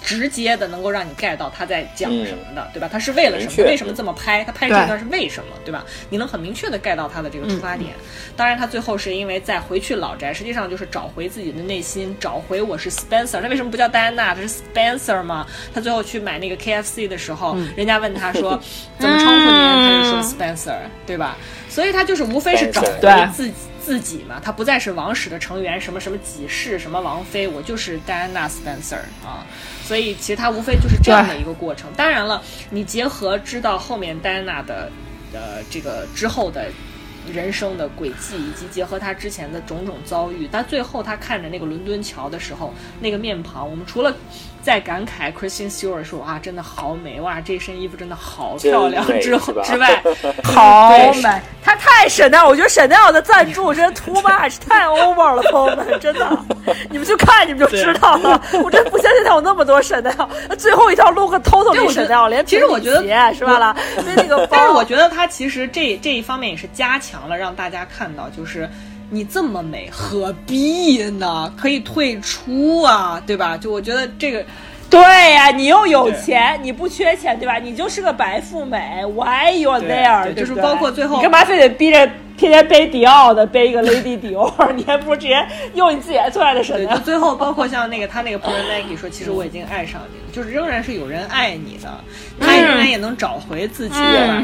[0.02, 2.90] 直接的，能够让你 get 到他在讲什么的，对吧？
[2.92, 3.52] 他是为了什么？
[3.70, 4.44] 为什么这么拍？
[4.44, 5.56] 他拍这段是为什么？
[5.66, 5.86] 对吧？
[6.10, 7.94] 你能很明确的 get 到他的这个出发点。
[8.36, 13.42] 当然，他最后是因为再回去老宅，实际上就是找回自己的内心，找回我是 Spencer。
[13.42, 14.36] 他为什么不叫戴安娜？
[14.36, 15.46] 他是 Spencer 吗？
[15.74, 18.60] 他最后去买那个 KFC 的时候，人家问他说
[19.00, 21.38] 怎么称呼您，他就说 Spencer，对吧？
[21.78, 29.46] 所以他就是无非是找回自己自己嘛，他不再是王室的成员，什么什么几世，什么王妃，我就是戴安娜·斯潘塞尔啊。
[29.84, 31.92] 所以其实他无非就是这样的一个过程。
[31.96, 32.42] 当然了，
[32.72, 34.92] 你结合知道后面戴安娜的
[35.32, 36.66] 呃这个之后的
[37.32, 44.18] 人生的轨迹，以及结合他之前的种种遭遇，但最后他看着那个伦敦桥的时候，那个面庞，我们除了。
[44.68, 49.02] 在感慨 Christian Stewart 说啊，真的好美哇，这身衣服真的好漂亮。
[49.22, 50.04] 之后之外，
[50.44, 50.92] 好
[51.24, 52.46] 美，他太神了。
[52.46, 56.38] 我觉得 Chanel 的赞助真 too much，太 over 了，朋友们，真的，
[56.92, 58.44] 你们去看你们就知道了。
[58.62, 60.28] 我真不相信他有那么多 Chanel。
[60.58, 63.74] 最后一条 look totally Chanel，连其实我觉得是吧啦？
[64.04, 68.70] 所以那个，但是我觉得他其实这这一方面也是加强了，让大家看到就是。
[69.10, 71.52] 你这么美，何必呢？
[71.58, 73.58] 可以退出啊，对吧？
[73.58, 74.44] 就我觉得这个，
[74.90, 75.02] 对
[75.34, 77.58] 呀，你又有钱，你不缺钱，对吧？
[77.58, 80.34] 你就是个白富美，Why you are there？
[80.34, 87.02] 就是包括最后，你干嘛非得逼着天天背迪奥的，背一个 Lady Dior，，你还不如直接用你自己最爱的神呢。
[87.04, 91.90] 最后，包括像那个他那个朋友 Maggie 说，其实我已经爱上你了，就是仍然是有人爱你的，
[92.40, 93.96] 他仍然也能找回自己。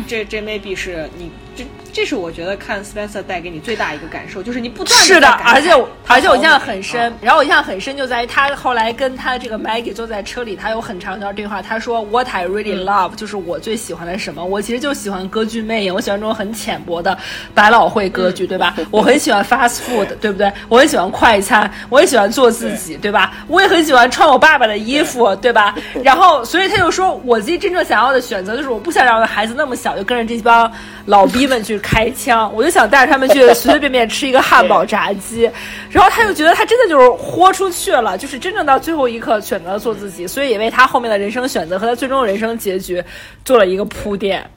[0.07, 1.63] 这这 maybe 是你这。
[1.95, 5.69] 这是我觉得看 Spencer 带给你最大一个感受，就是你不断是的，而且
[6.07, 7.13] 而且我印象很深。
[7.21, 11.61] 然后我印象很深就在于他后来跟他这个 Maggie 坐在车里，他有很长一段对话。
[11.61, 14.43] 他说 What I really love 就是我最喜欢的什么？
[14.43, 17.15] 我其实就喜欢歌剧魅影，我喜欢这种很浅薄的
[17.53, 18.73] 白老汇歌剧，对吧？
[18.89, 20.51] 我很喜欢 fast food， 对不对？
[20.69, 23.33] 我很喜欢快餐，我也喜欢做自己，对吧？
[23.47, 25.75] 我也很喜欢穿我爸爸的衣服，对吧？
[26.03, 30.71] 然后所以他就说，我自己真正想要的选择就是我不想让孩子那么小就跟着这帮
[31.05, 31.73] 老逼们去。
[31.83, 35.51] 开枪，我就想带着他们去随随便便吃一个汉堡炸鸡，
[35.91, 43.03] 然后他就觉得他真的就是豁出去了，就是真正到最后一刻选择了做自己，所以也为他后面的人生选择和他最终的人生结局
[43.43, 44.49] 做了一个铺垫。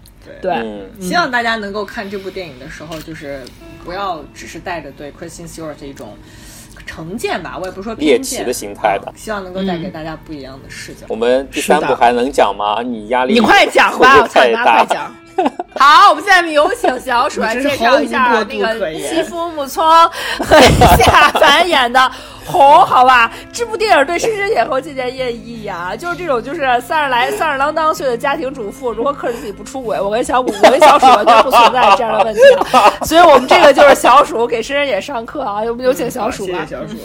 [0.42, 3.40] 对，希望大家能够看这部电影的时候，就是
[3.84, 6.16] 不要只是带着对 Kristen Stewart 一种
[6.86, 11.06] 成见吧，我也不说猎奇的心态吧，希望能够带给大家不一样的视角。
[11.08, 12.82] 我们第三部还能讲吗？
[12.82, 15.14] 你压力你快讲吧，我快快讲。
[15.78, 19.84] 好，我们现在有请小鼠来介绍一下那个西夫木聪
[20.40, 20.60] 和
[20.96, 22.00] 夏凡演的
[22.46, 23.30] 《红》，好吧？
[23.52, 30.00] 这部电影对深深姐和借鉴意义啊，就是这种就是三十来、三十郎当岁的家庭主妇如何克制自己不出轨。
[30.00, 32.40] 我跟小五，我跟小鼠完全不存在这样的问题，
[33.04, 36.66] 所以我们这个就是小鼠给深深姐上课啊，有有请小鼠吧。
[36.66, 36.96] 谢谢小鼠。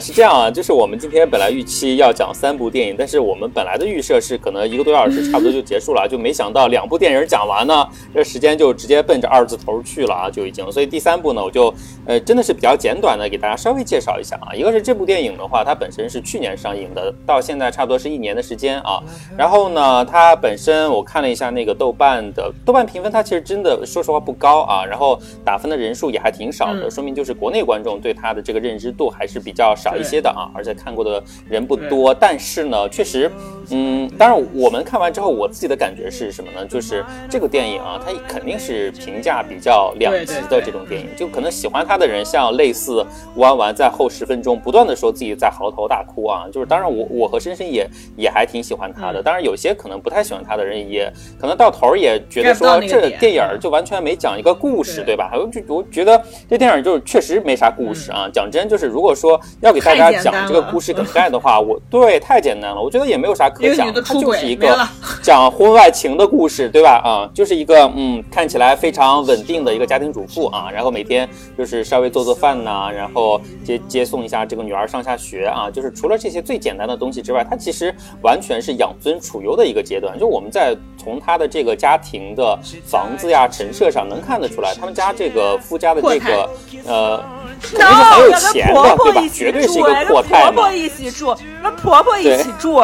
[0.00, 10.70] 是这样啊，就是我们今天本来预期要讲三部电影，但是我们本来的预设是可能一个多小时差不多就结束了，就没想到两部电影讲完呢，这时间就直接奔着二字头去了啊，就已经。
[10.70, 11.74] 所以第三部呢，我就
[12.06, 14.54] 呃真的是比较简短的给大家稍微介绍一下啊。
[14.54, 19.02] 一个是这部电影的话，它本身是去年上映的，到现在差不多是一年的时间啊。
[19.36, 24.84] 然后呢，它本身我看了一下那个豆瓣的豆瓣评分，它其实真的说实话不高啊。
[24.84, 27.16] 然后打分的人数也还挺少的，说明。
[27.16, 32.12] 就是国内观众对它的这个认知度还是比较少一些的啊，而且看过的人不多。
[32.12, 33.30] 但是呢，确实，
[33.70, 36.66] 嗯，当然我们看完之后，我自己的感觉是什么呢？
[36.66, 41.06] 就是这个电影啊，它肯定是评价比较两极的这种电影。
[41.16, 43.06] 就可能喜欢它的人，像类似
[43.36, 46.46] 弯弯在后十分钟不断的说自己在嚎啕大哭啊。
[46.52, 49.22] 就是当然我我和深深也也还挺喜欢他的。
[49.22, 51.08] 当然有些可能不太喜欢他的人，也
[51.40, 55.30] 可能到头也觉得说这电影就完全没讲一个故事，对吧？
[55.34, 57.02] 我就我觉得这电影就是。
[57.06, 58.28] 确实没啥故事啊！
[58.32, 64.76] 讲真，就是如果说要给大家讲这个故事梗概的话，我对太简单了，我觉得也没有啥可讲，它就是一个
[65.22, 67.00] 讲婚外情的故事，对吧？
[67.04, 71.28] 啊，就是一个嗯，看起来非常稳定的一个家庭主妇啊，然后每天
[71.58, 80.18] 就是稍微做做饭呐，然后接接送一下这个女儿上下学啊，就是除了这些最简单的东西之外，它其实完全是养尊处优的一个阶段。
[80.18, 86.48] 就我们在从他的这个家庭的房子呀、陈设上能看得出来，他们家这个夫家的这个。
[86.86, 87.20] 呃，
[87.62, 89.22] 肯定是很有钱的，对吧？
[89.32, 92.82] 绝对是一个阔太婆婆一起住，跟婆婆一起住，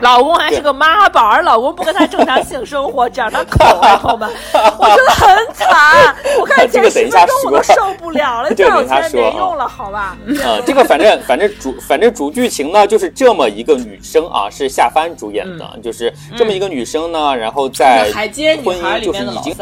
[0.00, 3.64] 老公还是个妈宝，而老公不跟她正常性生活，长着口，
[3.98, 4.28] 好吧？
[4.52, 6.14] 我觉得很惨。
[6.40, 10.16] 我看前十分钟我都受不了了，再有钱没用了，好吧？
[10.26, 10.36] 嗯，
[10.66, 18.10] 这个反正反正主反正主剧情呢，就是这么一个女生啊，是夏帆主演的，就是这么一个女生呢，然后在
[18.64, 19.54] 婚姻就是已经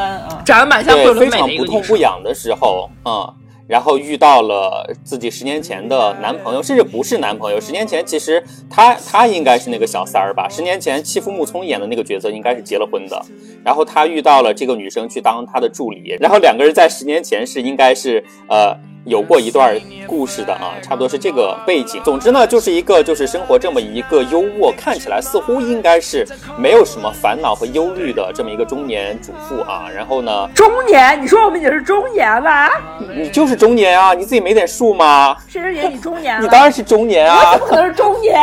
[0.44, 3.34] 长得蛮像对非常不痛不痒的时候，嗯。
[3.72, 7.58] 然后遇到了自己十年前的男朋友，甚至不是男朋友。
[7.58, 10.46] 十年前其实他他应该是那个小三儿吧？
[10.46, 13.18] 十年前欺负木聪演的那个角色应该是结了婚的。
[13.64, 18.76] 然后他遇到了这个女生去当他的助理，然后两个人在十年前是应该是呃。
[19.04, 19.76] 有过一段
[20.06, 22.00] 故事的啊，差不多是这个背景。
[22.04, 26.26] 总之呢，就是一个就是生活这么一个优渥，看起来似乎应该是
[26.56, 29.86] 没有什么烦恼和忧虑的这么一个中年主妇啊。
[29.92, 31.20] 然后呢，中年？
[31.20, 32.70] 你说我们也是中年吧？
[33.16, 34.14] 你就是中年啊？
[34.14, 35.36] 你自己没点数吗？
[35.48, 36.40] 谁说你中年？
[36.40, 37.52] 你当然是中年啊！
[37.52, 38.40] 我怎么可能是中年？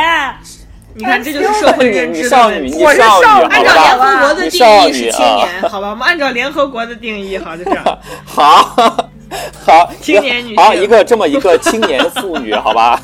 [0.94, 5.92] 你看，这就是社会认知少女，我是少女，按照联合国的定义是青年，好吧？
[5.92, 8.00] 我们按照联合国的定义，好，就这样。
[8.26, 9.10] 好。
[9.66, 13.02] 好，青年女好一个这么一个青年妇女，好吧，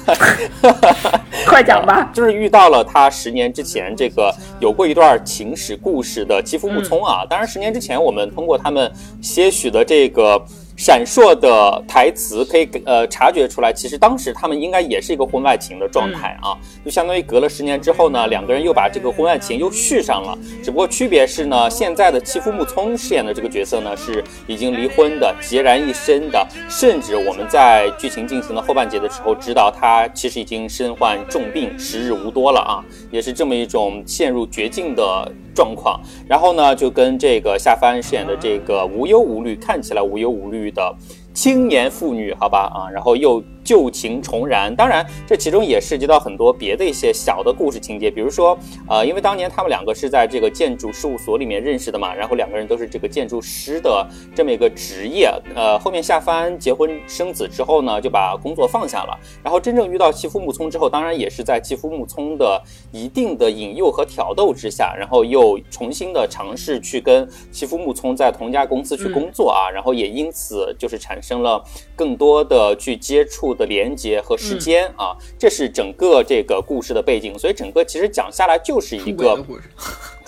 [1.46, 2.10] 快讲吧。
[2.14, 7.26] 就是遇到了她十年之前这个有过一段情史故事的肌肤木聪啊。
[7.30, 8.92] 当然，十年之前我们通过他们
[9.22, 10.44] 些许的这个。
[10.78, 16.52] 闪烁的台词可以呃察觉出来，其实当时他们应该也是一个婚外情的状态啊，
[16.84, 20.38] 就相当于隔了十年之后呢，两个人又把这个婚外情又续上了。
[20.62, 35.32] 只不过区别是呢，现在的妻夫木聪饰演的这个角色呢是已经离婚的，孑然一身的，甚至我们在剧情进行的后半节的时候知道他其实已经身患重病，时日无多了啊，也是这么一种陷入绝境的。
[35.56, 36.00] 状况。
[36.28, 40.94] 然后呢，就跟这个夏帆饰演的这个无忧无虑，看起来无忧无虑的
[41.34, 43.44] 青年妇女，好吧啊，然后又。
[43.66, 48.56] 旧情重燃，当然这其中也涉及到很多别的一些小的故事情节，比如说，
[48.88, 62.62] 呃，因为当年他们两个是在这个建筑事务所里面认识的嘛，然后两个人都是这个建筑师的这么一个职业，呃，后面夏帆结婚生子之后呢，就把工作放下了，然后真正遇到妻夫木聪之后，当然也是在妻夫木聪的
[62.92, 71.64] 一定的引诱和挑逗之下，然后又重新的尝试去跟妻夫木聪在同家公司去工作啊，然后也因此就是产生了
[71.96, 73.55] 更多的去接触。
[73.56, 79.44] 的连接和时间啊，这是整个这个故事的背景，所以整个其实讲下来就是一个。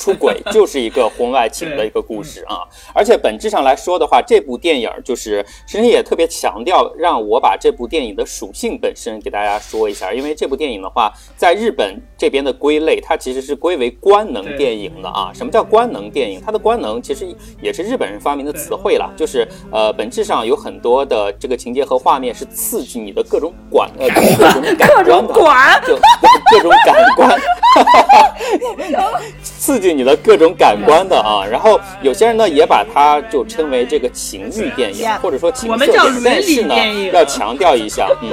[0.07, 2.63] 出轨 就是一个婚外情的一个故事啊，
[2.93, 15.29] 而且本质上来说的话，这部电影就是其实也特别强调，让我把这部电影的属性本身给大家说一下，因为这部电影的话，在日本这边的归类，它其实是归为官能电影的啊。
[15.33, 16.41] 什么叫官能电影？
[16.45, 17.27] 它的官能其实
[17.61, 24.21] 也是日本人发明的词汇了，就是呃，本质上有很多的这个情节和画面是刺激你的各种管呃 各
[24.53, 24.87] 种感
[25.27, 25.97] 官的， 就
[26.51, 27.37] 各种感官，
[29.43, 29.96] 刺激。
[29.97, 36.75] 你的各种感官的啊，然后有些人呢也把它就称为这个情欲电影，或者说情色电影，但是呢
[37.11, 38.29] 要强调一下， 嗯。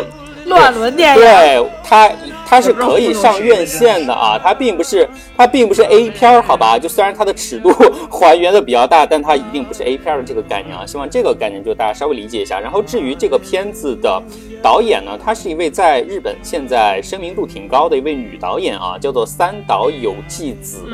[0.47, 2.11] 乱伦电影，对它，
[2.47, 5.09] 它是可以上院线的啊，它并不是，
[5.39, 6.79] 它并不是 A 片儿，好吧？
[6.79, 7.73] 就虽然它的尺度
[8.13, 10.85] 还原的比较大，但它一定不是 A 片儿的这个概念啊。
[10.85, 12.61] 希望这个概念就大家稍微理解一下。
[12.61, 14.23] 然后至于这个片子的
[14.63, 20.85] 导演呢，她是一位在日本现在知名度挺高的一位女导演啊，叫做三岛有纪子。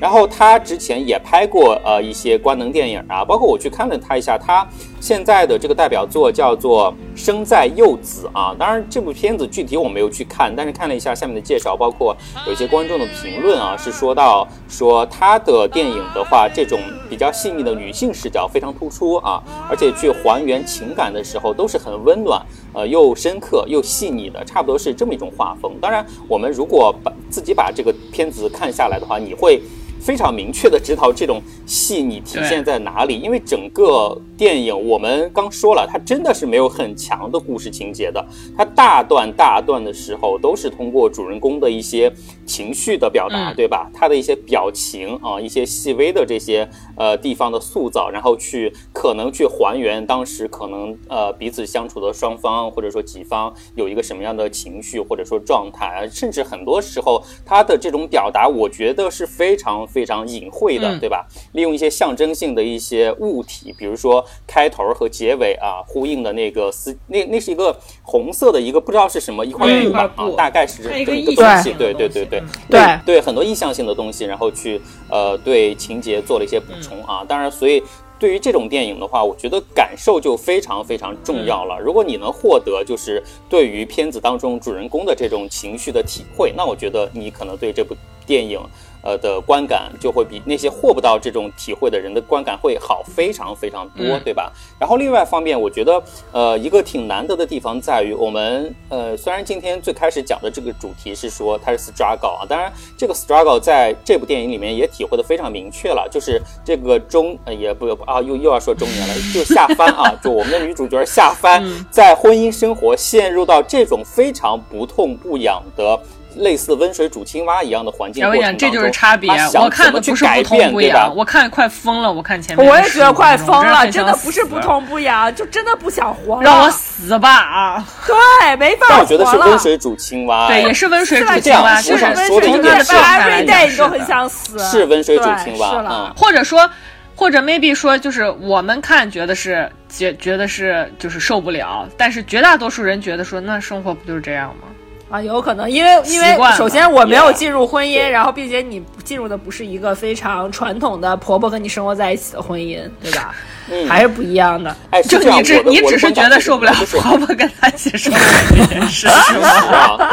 [0.00, 4.66] 然后她之前也拍过呃一些官能电影啊，包括我去看了她一下，她
[5.00, 8.54] 现在的这个代表作叫做《生在幼子》啊。
[8.58, 12.16] 当然这部片子具体我没有去看，但是看了一下下面的介绍，包括
[12.46, 22.44] 有一些观众的评论啊，是说到说她的电影的话，这种比较细腻的女性视角非常突出啊，而且去还原情感的时候都是很温暖，
[22.74, 25.72] 呃又深刻又细腻的，差不多是这么一种画风。
[25.80, 29.62] 当然我们如果把自己把这个片子看下来的话，你会。
[30.00, 38.24] 非常明确的知道这种细腻体现在哪里，因为整个电影我们刚说了，它真的是没有很强的故事情节的，
[38.56, 42.12] 它大段大段的时候都是通过主人公的一些
[42.44, 43.90] 情绪的表达，对吧？
[43.94, 59.74] 他的一些表情啊，一些细微的这些呃地方的塑造，然后去可能去还原当时可能呃彼此相处的双方或者说几方有一个什么样的情绪或者说状态，甚至很多时候他的这种表达，我觉得是非常。
[59.86, 61.26] 非常隐晦的，对吧？
[61.52, 77.24] 利用一些象征性的一些物体，比如说开头和结尾啊，呼应的那个丝，那那是一个红色的一个不知道是什么一块布吧啊，大概是这么一个东西，对对对对对对，很多意象性的东西，然后去呃对情节做了一些补充啊。
[77.26, 77.82] 当然，所以
[78.18, 81.78] 对于这种电影的话，我觉得感受就非常非常重要了。
[81.78, 87.94] 如果你能获得就是对于片子当中主人公的这种情绪的体会，那我觉得你可能对这部
[88.26, 88.60] 电影。
[89.04, 94.50] 呃的观感就会比那些获不到这种体会的人的观感会好非常非常多，对吧？
[94.78, 96.02] 然后另外方面，我觉得
[96.32, 116.00] 呃一个挺难得的地方在于，我们呃虽然今天最开始讲的这个主题是说它是 struggle 啊，当然这个 struggle 在这部电影里面也体会的非常明确了，就是这个中呃也不啊又又要说中年了，就下翻啊，就我们的女主角下翻在婚姻生活陷入到这种非常不痛不痒的。
[116.36, 118.24] 类似温水煮青蛙一样的环境
[118.58, 119.30] 这就是差别。
[119.54, 122.12] 我看的不是不痛不痒，我看快疯了。
[122.12, 126.42] 我看前面，我也觉得快疯了，真的不是不痛不痒，就真的不想活了。
[126.42, 127.84] 让我死吧啊！
[128.06, 129.00] 对，没办法活了。
[129.00, 131.80] 我觉得是温水煮青蛙，对，也是温水煮青蛙。
[131.82, 134.58] 就是温水煮青蛙，every day 你都很想死。
[134.58, 136.14] 是温水煮青蛙，嗯。
[136.16, 136.68] 或者说，
[137.14, 144.68] 或者 maybe 说，就是我们看觉得是觉觉得是就是受不了，但是绝大多数人觉得说，那生活不就是这样吗？
[145.14, 153.32] 啊，有可能，因为因为首先我没有进入婚姻，然后并且你进入的不是一个非常传统的婆婆跟你生活在一起的婚姻，对吧？
[153.70, 154.76] 嗯还是不一样的。
[154.90, 158.18] 哎，就你只你只是觉得受不了婆婆跟她一起生活
[158.56, 160.10] 这件事， 是吗？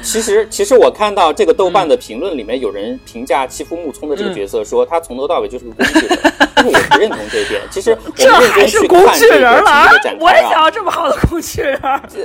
[0.00, 6.18] 其实其实我看到这个豆瓣的评论里面有人评价欺负木聪的这个角色，说他从头到尾就是个工具人，
[6.54, 7.60] 但是我不认同这一点。
[7.70, 9.90] 其实这还是工具人了，
[10.20, 11.78] 我也想要这么好的工具人，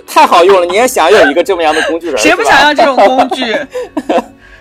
[0.08, 0.66] 太好用了！
[0.68, 2.18] 你也想有一个这么样的工具人？
[2.20, 3.56] 谁不想要这种工具？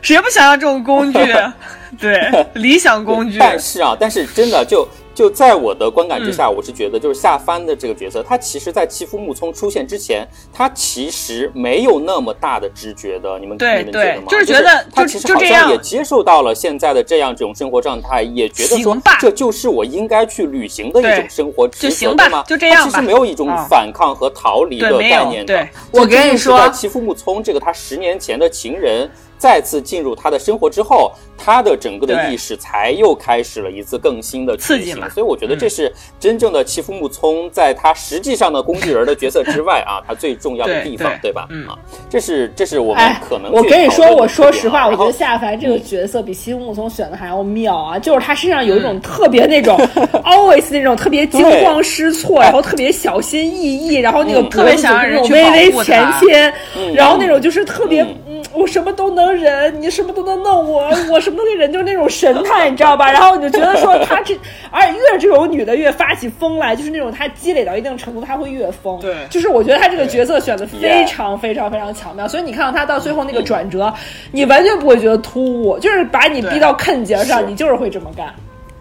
[0.02, 1.18] 谁不想要这种工具？
[2.00, 3.38] 对，理想工具。
[3.38, 4.88] 但是啊，但是真的就。
[5.20, 13.38] 就在我的观感之下，我是觉得就是夏帆的这个角色，他其实，在欺负木聪出现之前，他其实没有那么大的知觉的。
[13.38, 14.26] 你们你们觉得吗？
[14.30, 22.42] 就是觉得他其实好像也接受到了现在的这样这种生活状态，也觉得说这就是我应该去履行的一种生活职责吗？
[22.48, 22.90] 就这样吧。
[22.90, 25.68] 其实没有一种反抗和逃离的概念的。
[25.90, 29.06] 我跟你说，欺负木聪这个他十年前的情人。
[29.40, 35.08] 再次进入他的生活之后，他的整个的意识才又开始了一次更新的刺激嘛。
[35.08, 41.46] 所以我觉得这是真正的欺负木聪，在他实际上的工具人的角色之外啊， 他最重要的地方，对吧？
[41.48, 41.78] 嗯啊，
[42.10, 43.50] 这是这是我们可能。
[43.50, 47.98] 我跟你说，我说实话，我觉得夏凡这个角色比欺负木聪选的还要妙啊！
[47.98, 49.78] 就是他身上有一种特别那种
[50.22, 59.29] always 那种特别惊慌失措，然后特别小心翼翼，然后那个特别想让人微微前倾，然后那种就是特别嗯，我什么都能。
[59.34, 63.10] 人，你什么都能弄我，我什么都能忍，就是那种神态，你知道吧？
[63.12, 64.38] 然后你就觉得说他这，
[64.70, 68.98] 而且越这种女的越发起疯来，就是那种她积累到一定程度，她会越疯。
[69.00, 73.92] 对，就是我觉得她这个角色选的非常非常非常巧妙，所以你看到她到最后那个转折，
[74.32, 78.34] 你完全不会觉得突兀，就是把你逼到坑节上，你就是会这么干。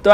[0.04, 0.14] 对。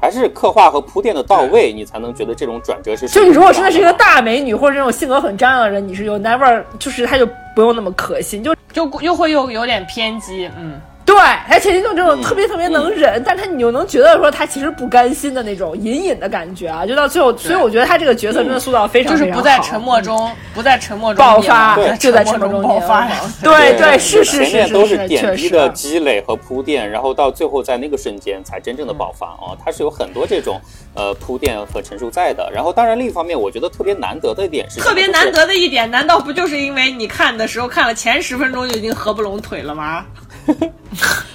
[0.00, 3.06] 还是刻画和铺垫的到位，你才能觉得这种转折是。
[3.06, 10.80] 就你如果真的是一个大美女，或者这种性格很张扬的人，你是有 never，就是他就不用那么可信，就就又会又有点偏激，嗯。
[11.04, 11.16] 对，
[11.48, 23.08] 他前期就这种特别特别能忍，但他你又能觉得说他其实不甘心的那种隐隐的感觉啊，就到最后，所以我觉得他这个角色真的塑造非常就是不在沉默中，不在沉默中爆发，就在沉默中爆发。
[23.42, 30.60] 对对，是是是，前面都是点滴的积累和铺垫，然后到最后在那个瞬间才真正的爆发啊，它是有很多这种
[30.94, 32.48] 呃铺垫和陈述在的。
[32.54, 40.04] 然后当然另一方面，我觉得特别难得的一点是，特别难得的一点，难道不就是因为你看的时候看了前十分钟就已经合不拢腿了吗？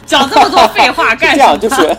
[0.06, 1.58] 讲这么多废话 干什么？
[1.60, 1.98] 这样就是，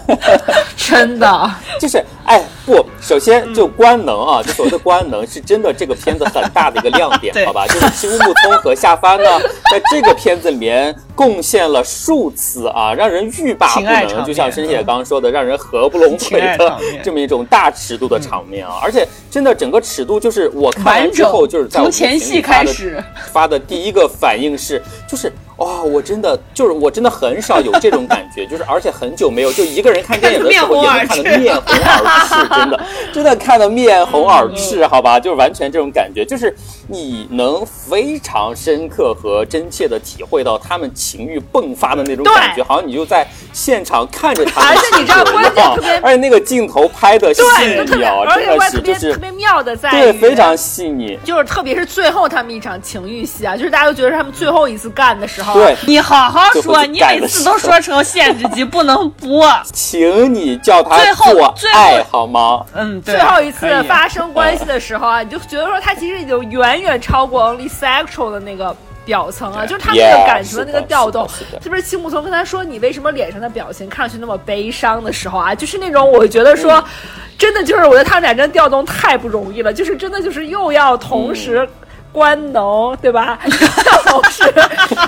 [0.91, 7.67] 真的就是，哎，不，首先就官能啊，就所谓的官能是真的，这个片子很大的一个亮点，好吧？
[7.67, 9.29] 就是欺负木通和夏帆呢，
[9.71, 18.79] 在这个片子里面贡献了数次啊，让人欲罢不能，就像申姐刚刚说的，让人合不拢腿的这么一种大尺度的场面啊！
[18.83, 23.03] 而且真的整个尺度，就是我看完之后，就是在从前戏开始
[23.33, 25.31] 发的第一个反应是，就是。
[25.59, 32.81] 哇，我真的就是我真的很少有这种感觉， 就是而且很久没有就一个人看电影的时候 也能看得面红耳赤，真的
[33.13, 36.55] 真的看得面红耳赤，好吧，就是完全这种感觉，就是
[36.87, 55.48] 你能非常深刻和真切的体会到他们情欲迸发的那种感觉，好像你就在现场看着他们，而且你知道关键特别，而且那个镜头拍的细腻啊，真的是就是特别妙的在对非常细腻，就是特别是最后他们一场情欲戏啊，就是大家都觉得是他们最后一次干的时候。
[55.53, 62.65] 对，你好好说，你每次都说成限制级不能播，请你叫他做爱好吗？
[62.75, 71.29] 嗯，最后一次发生关系的时候啊，你就觉得说他其实已经远远超过 only sexual 的那个表层啊，就是他们的感情的那个调动。
[71.61, 76.83] 特别是青木从跟他说你为什么脸上的表情看上去那么悲伤的时候啊，就是那种我觉得说，
[77.37, 81.69] 真的就是我觉得他们俩真调动太不容易了，就是真的就是又要同时。
[82.13, 83.39] 官能对吧？
[84.07, 84.43] 同时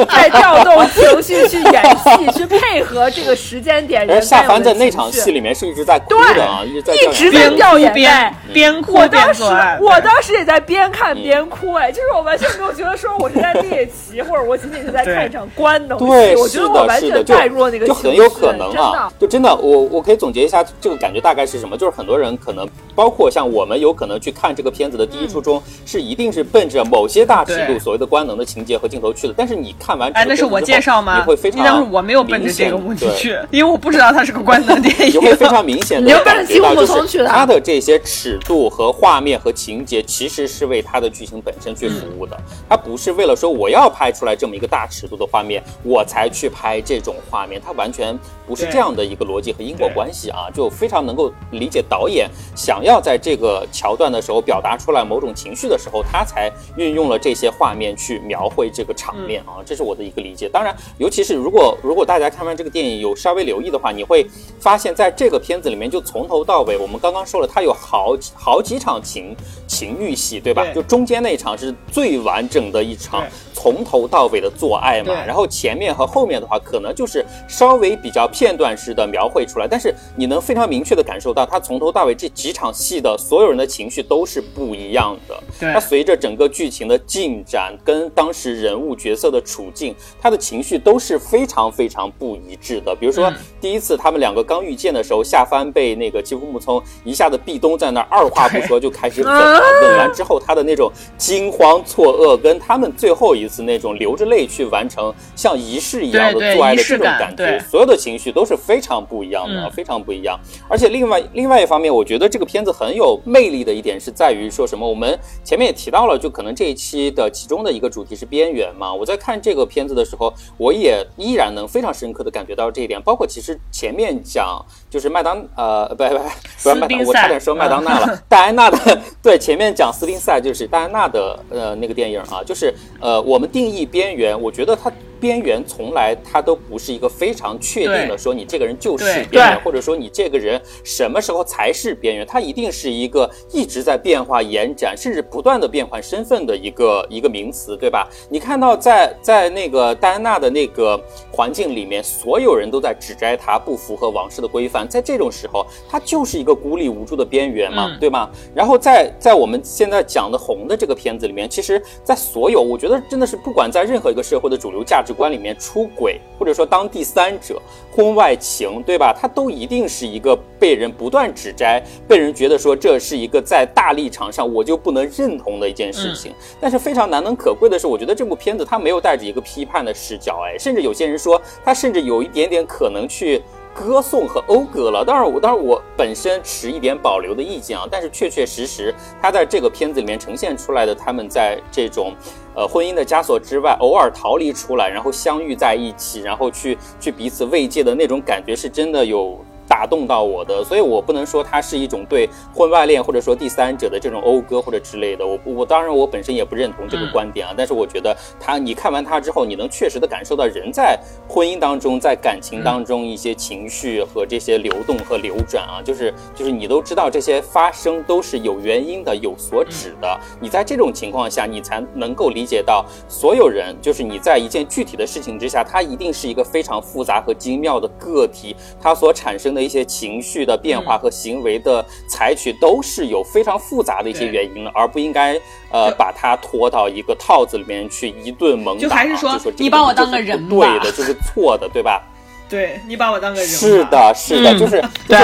[0.08, 4.08] 在调动情绪去演戏，去配合这个时间点。
[4.10, 9.48] 而夏凡在那场戏里面是一直在哭的啊，一直在一直在掉眼泪，边哭边做
[9.80, 16.36] 我当时也在边看边哭，哎，就是我完全没有觉得说我是在猎奇，或者我仅仅是在看一场官能戏。
[16.36, 21.78] 我觉得我完全带入了那个就很有可能啊，就真的，我我可以总结一下这个感觉大概是什么？
[21.78, 26.84] 就是很多人可能，包括像我们，有可能去看这个片子的第一初衷是一定是奔着。
[26.90, 31.18] 某些大尺度所谓的官能的情节和镜头去了，但是你看完，哎，那是我介绍吗？
[31.18, 35.12] 你会非常，但是我没有奔着这个目的去，因为我不知道它是个官能电影。
[35.14, 42.36] 你会非常明显的 感觉到，就是它的这些尺度和画面和情节，其实是为它的剧情本身去服务的。
[42.68, 47.62] 它不是为了说我要拍出来这么一个大尺度的画面，我才去拍这种画面。
[47.64, 48.18] 它完全
[48.48, 56.50] 不是这样的一个逻辑和因果关系啊，就非常能够理解导演想要在这个桥段的时候表达出来某种情绪的时候，他才。
[56.80, 60.48] 运用了这些画面去描绘这个场面啊，这是我的一个理解。
[60.48, 64.26] 当然，尤其是如果如果大家看完这个电影有稍微留意的话，你会
[64.58, 69.36] 发现在这个片子里面，就从头到尾，我们刚刚说了，它有好好几场情
[69.66, 70.64] 情欲戏，对吧？
[70.72, 73.22] 就中间那一场是最完整的一场。
[73.52, 85.38] 从头到尾的做爱嘛，然后前面和后面的话，可能就是稍微比较片段式的描绘出来，但是你能非常明确的感受到，他从头到尾这几场戏的所有人的情绪都是不一样的。
[85.58, 92.94] 对，他随着整个剧情的进展，跟当时人物角色的处境，他的情绪都是非常非常不一致的。
[92.94, 110.38] 比如说第一次他们两个刚遇见的时候，夏帆被那个吉夫木聪一下子壁咚在那儿，二话不说就开始吻，吻完之后他的那种惊慌错愕，跟他们最后一次那种流着泪去完成像仪式一样的做爱的这种感觉，所有的情绪都是非常不一样的，非常不一样。
[110.68, 114.88] 而且另外另外一方面，我觉得这个片子很有魅力的一点是在于说什么？
[114.88, 118.92] 我们前面也提到了，就可能这一期的其中的一个主题是边缘嘛。
[118.92, 123.00] 我在看这个片子的时候，我也依然能非常深刻的感觉到这一点。
[123.00, 126.20] 包括其实前面讲就是麦当呃不不不
[126.58, 134.92] 是麦当，我差点说麦当娜了， 戴安娜的对前面讲斯宾塞就是戴安娜的呃那个电影啊，就是呃我们定义边缘，我觉得它。
[135.20, 148.08] 边缘从来它都不是一个非常确定的，说你这个人就是边缘，或者说你这个人什么时候才是边缘，它一定是一个一直在变化、延展，甚至不断的变换身份的一个一个名词，对吧？
[148.30, 150.98] 你看到在在那个戴安娜的那个
[151.30, 158.30] 环境里面，所有人都在指摘她不符合王室的规范，在这种时候，她就是一个孤立无助的边缘嘛，对吗？
[158.54, 165.09] 然后在在我们现在讲的红的这个片子里面，其实，在所有我觉得真的是不管在任何一个社会的主流价值。
[165.12, 167.60] 观里面出轨，或者说当第三者、
[167.90, 169.14] 婚外情，对吧？
[169.18, 176.32] 他都一定是一个被人不断指摘，被人觉得说这是一个在大立场上我就不能认同的一件事情。
[176.60, 183.42] 但是非常难能可贵的是，我觉得这部片子它没有带着一个批判的视角，哎，甚至有些人说它甚至有一点点可能去。
[183.74, 192.14] 歌颂和讴歌了，当然我当然我本身持一点保留的意见啊，但是确确实实，他在这个片子里面呈现出来的，他们在这种
[192.54, 199.38] 呃婚姻的枷锁之外，偶尔逃离出来，然后相遇在一起，然后去去彼此慰藉的那种感觉，是真的有。
[199.70, 205.24] 打动到我的，所以我不能说它是一种对婚外恋或者说第三者的这种讴歌或者之类的。
[205.24, 210.98] 我我当然我本身也不认同这个观点啊，但是我觉得他你看完他之后，你能确实的感受到人在
[211.28, 220.20] 婚姻当中，在感情当中一些情绪和这些流动和流转啊，就是就是你都知道这些发生都是有原因的，有所指的。
[220.40, 229.70] 你在这种情况下，你才能够理解到所有人，就是你在一件具体的事情之下，它一定是一个非常复杂和精妙的个体，它所产生的。
[229.70, 238.82] 一些情绪的变化和行为的采取都是有非常复杂的一些原因的，而不应该呃把它拖到一个套子里面去一顿猛打。
[238.82, 242.02] 就还是说你把我当个人对的，就是错的，对吧？
[242.48, 243.48] 对你把我当个人。
[243.48, 245.18] 是的，是的，就是对。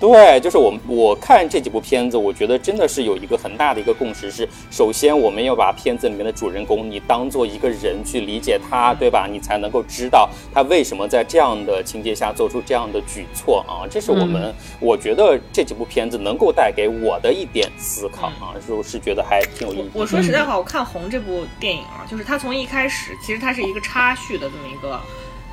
[0.00, 9.26] 对，就是我我看这几部片子，我觉得真的是有一个很大的一个共识，是首先我们要把片子里面的主人公你当做一个人去理解他，对吧？
[9.30, 13.88] 你才能够知道他为什么在这样的情节下做出这样的举措啊！
[13.88, 19.90] 这是我们我觉得这几部片子能够带给我的一点思考啊，就是觉得还挺有意义。
[19.94, 25.00] 我说实在话，我看《红》这部电影啊，就是它从一开始其实它是一个插叙的这么一个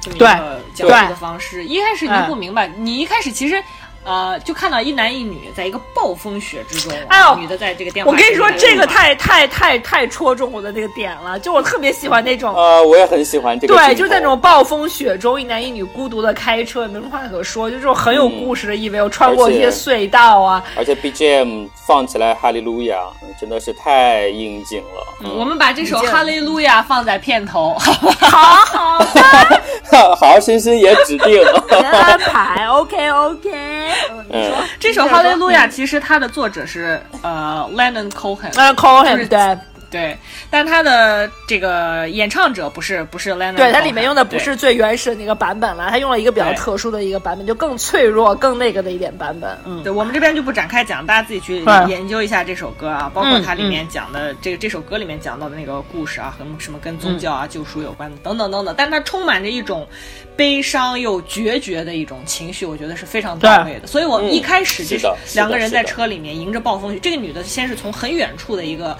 [0.01, 3.63] 这么一个讲述的方式，一开始你不明白，你一开始其实。
[4.03, 8.11] 呃，就看到一男一女在一个暴风雪之中，哎呦，女的在这个电话。
[8.11, 12.56] 我跟你说，这个太太太太戳中我的那个点了，就我特别喜欢那种。
[12.56, 13.76] 呃，我也很喜欢这个。
[13.76, 19.02] 对，就在那种暴风雪中，一男一女孤独的开车，没什么话可说，就这种很有故事的意味。
[19.02, 22.98] 我穿过一些隧道啊，而且 BGM 放起来，哈利路亚，
[23.40, 25.30] 真的是太应景了。
[25.38, 29.60] 我们把这首哈利路亚放在片头，好好的，
[30.19, 31.43] 好，欣欣也指定。
[31.91, 33.89] 安排，OK OK。
[34.31, 39.57] 嗯，这首《哈利路亚》其实它的作者是呃，Lennon Cohen，Cohen 对。
[39.91, 40.18] 对，
[40.49, 49.57] 但他的这个演唱者不是不是 Lennon，对他里面用的不是最原始的那个版本了，他用了一个比较特殊的一个版本，就更脆弱、更那个的一点版本。
[49.65, 59.85] 嗯，对我们这边就不展开讲，大家自己去研究一下这首歌啊，包括它里面讲的这个这首歌里面讲到的那个故事啊，和什么跟宗教啊、救赎有关的等等等等，但它充满着一种
[60.38, 63.88] 悲伤又决绝的一种情绪，我觉得是非常到位的。
[63.88, 65.05] 所以我一开始就是
[65.35, 68.97] 两个人在车里面迎着暴风雨，这个女的先是从很远处的一个。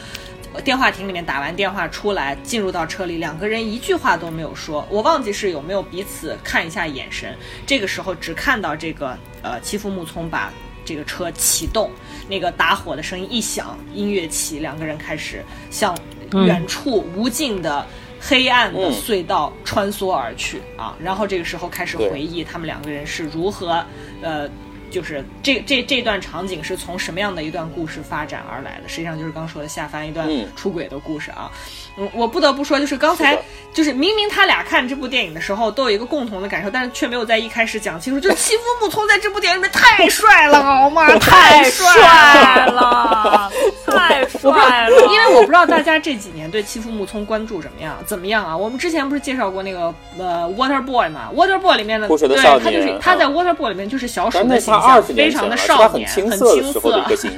[0.60, 4.86] 电话亭里面打完电话出来，进入到车里，两个人一句话都没有说。
[4.90, 7.34] 我忘记是有没有彼此看一下眼神。
[7.66, 10.52] 这个时候只看到这个呃，欺负木聪把
[10.84, 11.90] 这个车启动，
[12.28, 15.98] 那个打火的声音一响，音乐起，两个人开始向
[16.34, 17.86] 远处无尽的
[18.20, 20.98] 黑暗的隧道穿梭而去啊。
[21.00, 23.84] 然后这个时候开始回忆他们两个人是如何
[24.22, 24.50] 呃。
[24.92, 28.88] 就是这这这段场景是从什么样的一段故事发展而来的？
[28.88, 31.50] 实际上就是刚说的下凡一段出轨的故事啊。
[31.50, 33.38] 嗯，我不得不说，就是刚才
[33.74, 41.08] 就是明明他俩看这部电影的时候都有一个共同的感受，但是却没有在一开始讲清楚，就是欺负木聪在这部电影里面太帅了， 好吗？
[41.20, 43.52] 太帅了，
[43.86, 45.02] 太帅了！
[45.12, 47.98] 因为我不知道大家这几年对欺负木聪关注怎么样？
[48.06, 48.56] 怎么样啊？
[48.56, 56.32] 我们之前不是介绍过那个呃《Water Boy》嘛，《Water Boy》里面的对，他就是他在《Water Boy》里面就是小鼠的形象，非常的少年，很青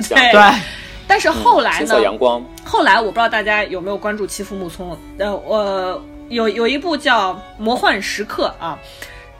[0.04, 0.32] 涩， 对。
[1.08, 1.88] 但是后来呢？
[2.66, 4.98] 后来我不知道大家有没有关注欺负木聪？
[5.18, 8.78] 呃，我有有一部叫《魔幻时刻》啊。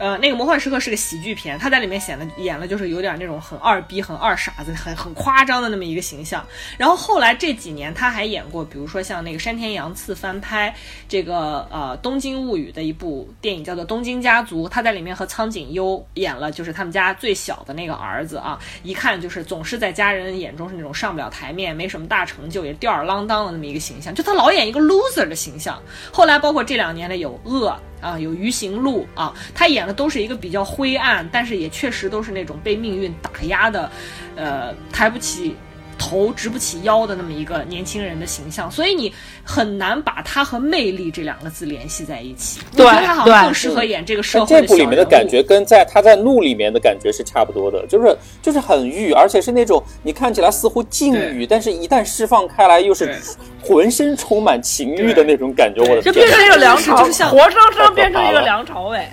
[0.04, 6.44] 呃，那个《魔幻时刻》是个喜剧片，他在里面显得演了就是有点那种很二逼、很二傻子、很很夸张的那么一个形象。
[6.76, 10.74] 然后后来这几年他还演过，比如说像那个山田洋次翻拍
[11.08, 25.82] 这个呃《东京物语》的一部电影，叫做《东京家族》，他在里面和苍井优演了，就是他们家最小的那个儿子啊，一看就是总是在家人眼中是那种上不了台面、没什么大成就、也吊儿郎当的那么一个形象，就他老演一个 loser 的形象。
[26.12, 27.74] 后来包括这两年的有恶。
[28.04, 33.90] 啊，有鱼行路啊，他演的都是一个比较灰暗，但是也确实都是那种被命运打压的，
[34.36, 35.56] 呃，抬不起。
[36.04, 39.12] 头直不起腰的那么一个年轻人的形象，所以你
[39.42, 42.60] 很难把他和魅力这两个字联系在一起。
[42.76, 53.16] 我觉得，他好像更适合演这个社会这部里面的感觉跟在他在怒里面的感觉是差不多的，就是就是很欲，而且是那种你看起来似乎禁欲，但是一旦释放开来又是
[53.62, 55.80] 浑身充满情欲的那种感觉。
[55.80, 59.08] 我的天就变成一个梁朝伟，活生生变成一个梁朝伟。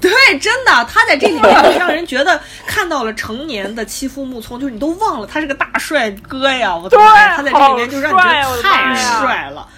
[0.00, 6.10] 对，真的，他在这里面让人觉得看到了成年的欺负木聪，就是你都忘了他是个大帅。
[6.26, 7.36] 哥呀，我的妈！
[7.36, 9.68] 他在这里面就让你觉得太帅了。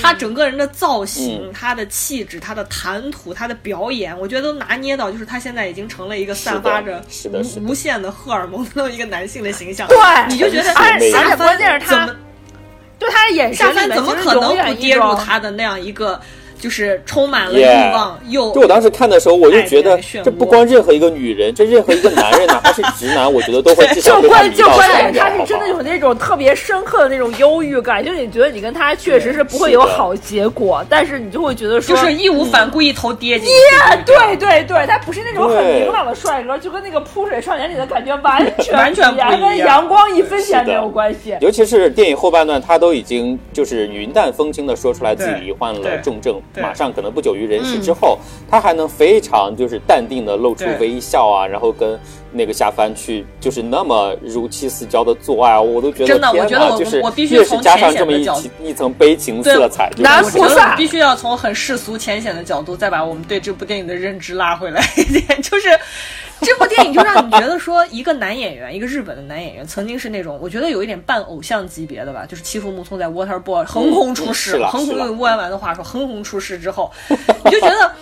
[0.00, 9.86] 他整个人的造型、他的气质、他的谈吐、他的表演，我觉得都拿捏到，就是他现在已经成了一个散发着无无限的荷尔蒙的那么一个男性的形象。
[9.88, 9.98] 对，
[10.28, 12.06] 你就觉得，而且关键是他，
[12.98, 16.20] 对他的眼神，怎么可能不跌入他的那样一个？
[16.62, 33.52] 就是充满了欲望，又就我当时看的时候，我就觉得这不光任何一个女人，这任何一个男人， 哪怕是直男，我觉得都会至少就关就关键，他是真的有那种特别深刻的那种忧郁感，就是你觉得你跟他确实是不会有好结果，但是你就会觉得说，就是义无反顾一头跌进去。
[34.06, 41.36] 对对对，他不是那种很明朗的帅哥，就跟那个扑水少年里的感觉完全完全不一样，跟阳光一分钱没有关系。
[41.40, 46.40] 尤其是电影后半段，他都已经就是云淡风轻的说出来自己罹患了重症。
[46.60, 48.18] 马上可能不久于人世之后，
[48.50, 51.98] 他还能非常就是淡定的露出微笑啊，然后跟
[52.32, 58.26] 那个下凡去就是那么如漆似胶的做爱，我都觉得真的，我觉得就是我必须越是加上这么一
[58.62, 65.68] 一层悲情色彩，男菩萨必须要从很世俗浅显的角度再把我们对这部电影的认知拉回来一点， 就是。
[66.44, 76.90] 这部电影就让你觉得说，一个男演员，一个日本的男演员，曾经是那种我觉得有一点半偶像级别的吧，就是欺负木聪在 Water Boy 横空出世，横空用乌丸丸的话说，横空出世之后，
[77.44, 77.92] 你就觉得。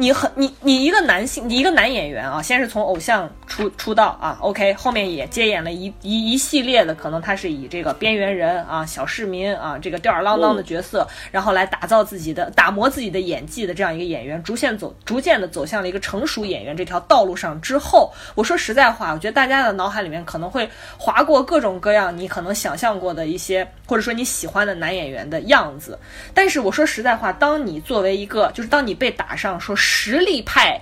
[0.00, 20.66] 你很你你一个男性，你一个男演员啊，先是从偶像出出道啊，OK，后面也接演了一一一系列的，可能他是以这个边缘人啊、小市民啊这个吊儿郎当的角色，然后来打造自己的、打磨自己的演技的这样一个演员，逐渐走、逐渐的走向了一个成熟演员这条道路上之后，我说实在话，我觉得大家的脑海里面可能会
[20.96, 25.98] 划过各种各样你可能想象过的一些，或者说你喜欢的男演员的样子，
[26.32, 29.76] 但是我说实在话，当你作为一个，就是当你被打上说。
[29.82, 30.80] 实力派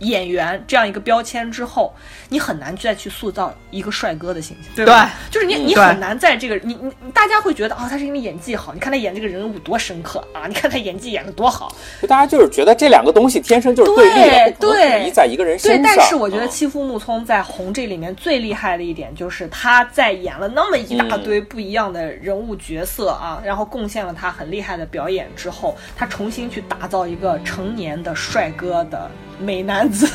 [0.00, 1.94] 演员这样一个标签之后，
[2.28, 5.14] 你很难再去塑造一个帅哥的形象，对吧？
[5.30, 15.82] 就是你，你很难在这个你你大家会觉得啊，他是因为演技好，你看他演这个人物多深刻啊，你看他演技演的多好，就大家就是觉得这两个东西天生就是对立的，对，在一个人身上。
[15.82, 29.10] 对，但是我觉得欺负木聪在红这里面最厉害的一点，就是他在演了那么一大堆不一样的人物角色啊，然后贡献了他很厉害的表演之后，他重新去打造一个成年的帅哥的。
[29.40, 30.06] 美男子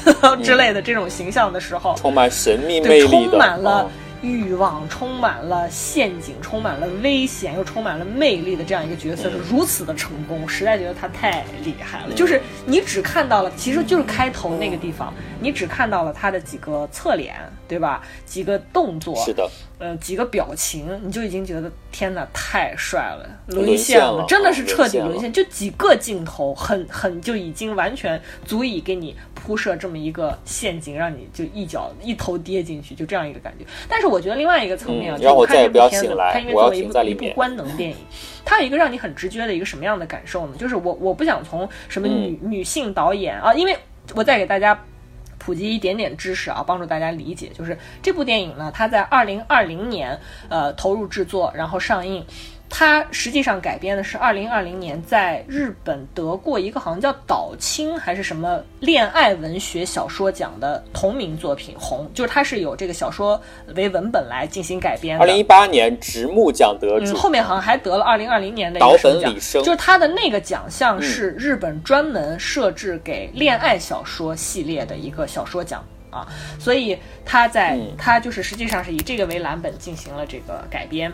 [0.44, 3.90] 之类的这种形象的时候，充满神秘魅力，充满了
[4.22, 12.14] 欲望，充满了陷阱，充满了危险，又充满了魅力的这样一个角色是如此的成功，实在觉得他太厉害了。
[12.14, 17.36] 就是你只看到了，其实就是开头那个地方，你只看到了他的几个侧脸，
[17.72, 18.02] 对吧？
[18.26, 19.50] 几个动作，是的。
[19.80, 25.32] 呃，几个表情你就已经觉得天哪，太帅了，沦陷了，真的是彻底沦陷。
[25.32, 33.66] 就几个镜头，很很就已经完全足以给你铺设这么一个陷阱，让你就一脚一头跌进去，就这样一个感觉。
[33.88, 37.96] 但是我觉得另外一个层面啊，就看这部片子，它因为作为一部一部官能电影，
[38.44, 40.54] 它有一个让你很直觉的一个什么样的感受呢？
[40.60, 43.76] 就是我我不想从什么女女性导演啊，因为
[44.14, 44.80] 我再给大家。
[45.44, 50.20] 普及一点点知识啊，帮助大家理解，就是这部电影呢，它在二零二零年
[50.50, 52.24] 呃投入制作，然后上映。
[52.74, 63.40] 它实际上改编的是二零二零年在日本得过一个好像叫岛青还是什么恋爱文学小说奖的同名作品《红》，就是它是有这个小说
[63.76, 65.22] 为文本来进行改编的。
[65.22, 75.84] 二零一八年直木奖得主，后面好像还得了二零二零年的一个奖，就是他的那个奖项是日本专门设置给恋爱小说系列的一个小说奖。
[76.12, 76.28] 啊，
[76.60, 81.12] 所以他在他就是实际上是以这个为蓝本进行了这个改编，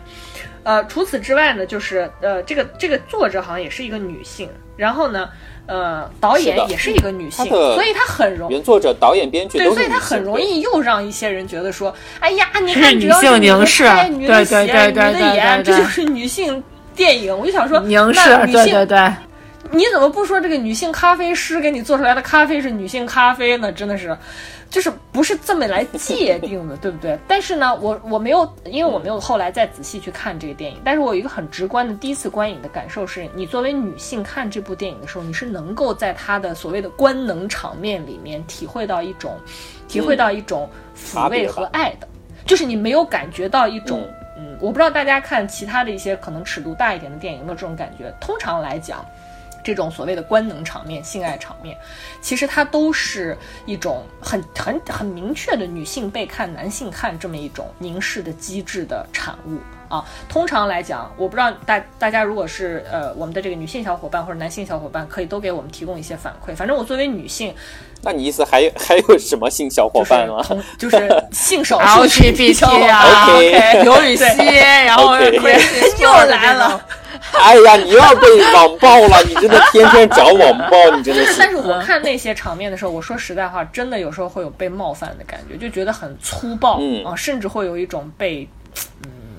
[0.64, 5.28] 呃，除此之外呢，就是呃，这个这个作者好像也是一个女性，然后呢，
[5.66, 16.60] 呃，导演也是一个女性，所以他很容原作者、导演、编剧对，所以他很容易又让一些人觉得说，哎呀，你看女性凝视，女的血，女的眼，这就是女性
[16.96, 17.38] 电影。
[17.38, 19.12] 我就想说，凝视，对对对，
[19.70, 23.70] 你怎么不说这个女性咖啡师给你做出来的咖啡是女性咖啡呢？
[23.70, 24.16] 真的是。
[24.70, 27.18] 就是不是这么来界定的，对不对？
[27.26, 30.78] 但是呢，我我没有，因为我没有后来再仔细去看这个电影。
[30.84, 39.38] 但是我有一个很直观的第一次观影的感受是，你作为女性看这部电影的时候，你是能够在她的所谓的官能场面里面体会到一种，
[39.88, 42.06] 体会到一种抚慰和爱的，
[42.44, 48.14] 就是你没有感觉到一种，嗯，我不知道大家看其他的一些可能尺度大一点的电影有没有这种感觉。
[48.20, 49.04] 通常来讲。
[49.68, 51.76] 这种所谓的官能场面、性爱场面，
[52.22, 53.36] 其实它都是
[53.66, 59.58] 一种很、很、很明确的女性被看、男性看这么一种凝视的机制的产物。
[59.88, 60.04] 啊。
[60.28, 66.54] 通常来讲，我不知道大大家如果是呃我们的这个女性小伙伴或者男性小伙伴，可以都给我们提供一些反馈。
[66.54, 67.54] 反正我作为女性，
[68.02, 70.44] 那你意思还有还有什么性小伙伴吗？
[70.78, 74.24] 就是性少数群体啊， OK， 刘禹锡，
[74.84, 76.80] 然后又来了。
[77.32, 79.22] 哎呀，你又要被网暴了！
[79.24, 81.34] 你真的天天找网暴，你真的是。
[81.38, 88.57] 但是我看那些场面的时候，我说实在话，真的有时候会有被冒犯的感觉，就觉得很粗暴啊，甚至会有一种被，嗯。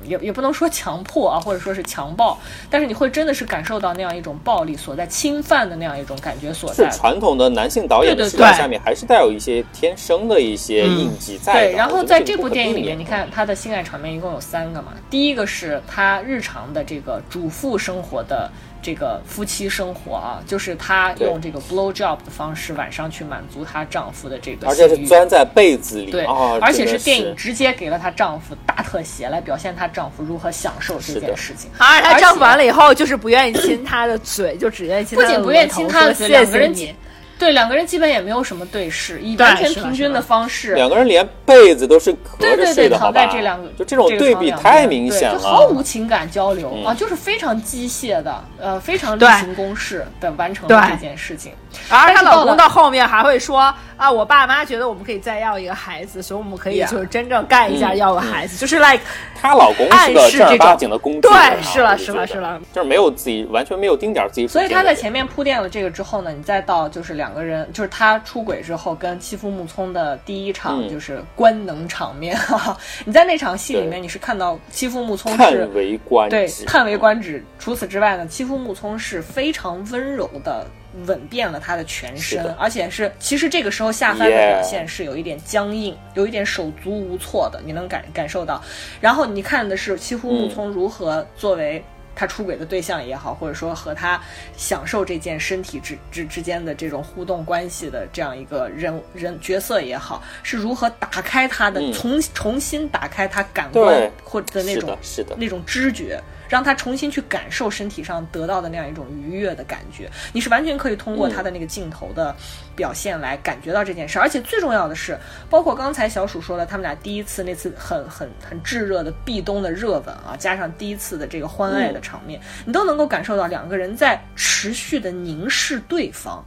[0.09, 2.37] 也也不能说强迫啊，或者说是强暴，
[2.69, 6.89] 但是你会真的是感受到那样一种暴力所在、侵犯的那样一种感觉所在。
[6.89, 11.53] 是传统的男性导演的视角下面，还是带有一些天生的一些印记在。
[11.53, 18.49] 对，然后在这部电影里面，你看他的性爱场面一共有三个嘛，第一个是他日常的这个主妇生活的。
[18.81, 26.25] 这个夫妻生活啊，就是她用这个 blow job 的方式晚上去满足她丈夫的这个，而且是钻在被子里，对，
[26.61, 31.69] 而且是电影直接给了她丈夫大特写来表现她丈夫如何享受这件事情。
[31.77, 35.17] 而她丈夫完了以后就是不愿意亲她的嘴，就只愿意亲。
[35.17, 36.95] 不仅不愿意亲她的嘴，两个人亲。
[37.39, 40.73] 对两个人基本也没有什么对视，以完全平均的方式。
[40.73, 51.53] 两个人连被子都是合着睡的，躺在这两个，就这种对比太明显了，就毫无情感交流啊，就是非常机械的，呃，非常例行公事的完成了这件事情。
[51.87, 58.99] 而她老公到后面还会说啊，我爸妈觉得我们可以再要一个孩子，所以我们可以就是真正干一下要个孩子，就是 like
[59.41, 64.47] 她老公是个正儿八经的工具，对，是了是了是了，就是没有自己完全没有丁点自己。
[64.47, 67.29] 所以她在前面铺垫了这个之后呢，你再到就是两。
[67.29, 72.75] 个人就是她出轨之后跟欺负木聪的第一场就是官能场面哈，
[73.05, 77.45] 你在那场戏里面你是看到欺负木聪是叹为观止，对，叹为观止。
[77.59, 80.65] 除此之外呢，欺负木聪是非常温柔的
[81.05, 88.61] 吻遍了他的全身，而且是其实这个时候下翻的表现是有一点僵硬，有一点手足无措的，你能感感受到。
[88.99, 91.83] 然后你看的是几乎木聪如何作为。
[92.15, 94.21] 他出轨的对象也好，或者说和他
[94.57, 106.21] 享受这件身体之之之间的这种互动关系的这样一个人人角色也好，是如何打开他的重重新打开他感官或者那种是的那种知觉。
[106.49, 112.35] 让他重新去感受身体上得到的那样一种愉悦的感觉，你是完全可以通过他的那个镜头的
[112.75, 114.17] 表现来感觉到这件事。
[114.19, 115.17] 而且最重要的是，
[115.49, 126.43] 包括刚才小鼠说了，他们俩第一次那次很很很炙热的壁咚的热吻啊，加上第一次的这个欢爱的场面，你都能够感受到两个人在持续的凝视对方。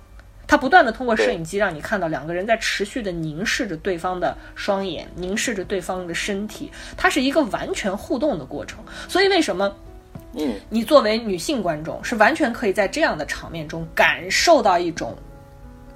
[0.49, 8.85] 他不断的通过摄影机让你看到两个人在持续的凝视着对方的双眼，凝视着对方的身体，它是一个完全互动的过程。
[9.09, 9.75] 所以为什么？
[10.35, 15.17] 嗯，你作为女性观众是完全可以在这样的场面中感受到一种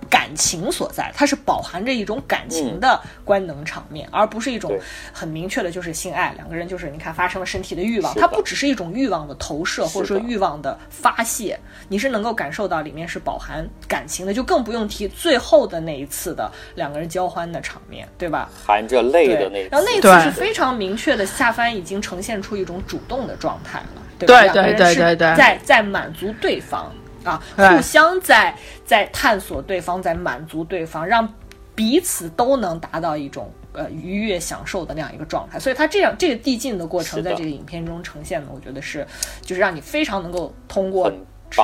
[0.08, 4.70] 感情所在，它是饱含着一种感情的官能场面，而不是一种
[5.12, 11.58] 很明确的就是性爱，两个人就是你看发生了身体的欲望，它不只是一种欲望的投射或者说欲望的发泄，
[11.88, 18.48] 你是能够感受到里面是饱含感情的，就更不用提最后的那一次的两个人交欢的场面，对吧？
[18.64, 24.02] 含着泪的那，然后那一次是非常明确的下翻已经呈现出一种主动的状态了。
[24.18, 26.92] 对对对对对，在在满足对方
[27.24, 31.28] 啊，互相在在探索对方，在满足对方，让
[31.74, 35.58] 彼此都能达到一种呃愉悦享受的那样一个状态。
[35.58, 39.06] 所以它这样这个递进的过程，在这个影片中呈现的，我觉得是
[39.42, 41.12] 就是让你非常能够通过。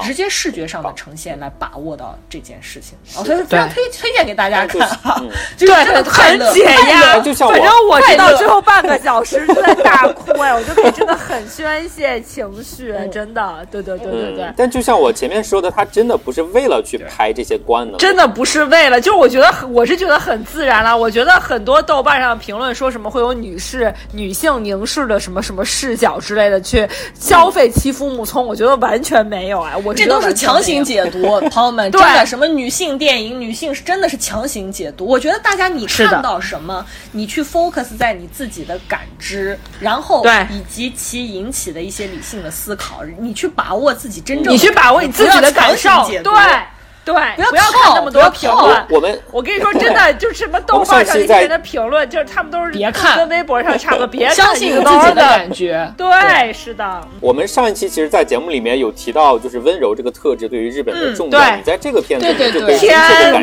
[0.02, 5.23] 直接视觉上的呈现来把握到这件事情，所以非常推推荐给大家看 哈，
[5.59, 5.69] 对，
[6.05, 7.20] 很解压。
[7.48, 14.52] 反正我到最后半个小时就在大哭哎，我就可以真的很宣泄情绪，真的，对对对对对。
[14.56, 20.97] 但就像我前面说的，他真的不是为了去拍这些官能，真的不是为了，就是我觉得我是觉得很自然了。
[20.97, 26.89] 我觉得很多豆瓣上评论说什么会有女士女性凝视的什么什么视角之类的去
[27.19, 29.77] 消费欺夫木聪，我觉得完全没有哎。
[29.97, 35.07] 这都是强行解读， 朋友们，真的什么女性电影，女性是真的是强行解读。
[35.07, 45.91] 我觉得大家你看到什么，你去 focus 在你自己的感知，然后以及其引起的一些理性的思考，你去把握自己真正，你去把握你自己的感受，
[46.23, 46.33] 对。
[47.05, 48.87] 对，不要看那么多评论。
[48.91, 54.07] 我们，我跟你说，真的，就是什么豆瓣上一些人的评论，就是他们都是别看，跟微博上差不多。
[54.07, 55.93] 别相信自己的感觉。
[55.97, 57.01] 对，是的。
[57.20, 61.57] 我们上一期其实，在节目里面有提到，就是温柔这个特质对于日本的重要。
[61.57, 63.43] 你在这个片子里就可以明确的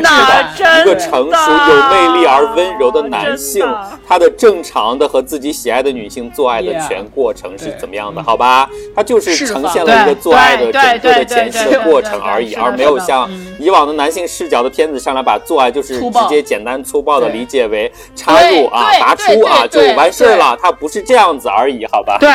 [0.56, 3.66] 受到，一个成熟、有魅力而温柔的男性，
[4.08, 8.22] 他的正常的和自己喜爱的女性做爱的全过程是怎么样的？
[8.22, 13.28] 好吧，他就是呈现了一个做爱的整个的前期的过程而已，而没有像。
[13.60, 22.16] 以往的男性视角的片子上来把做爱就是直接简单粗暴的理解为插入啊拔出啊就完事儿了，它不是这样子而已，好吧？
[22.18, 22.28] 对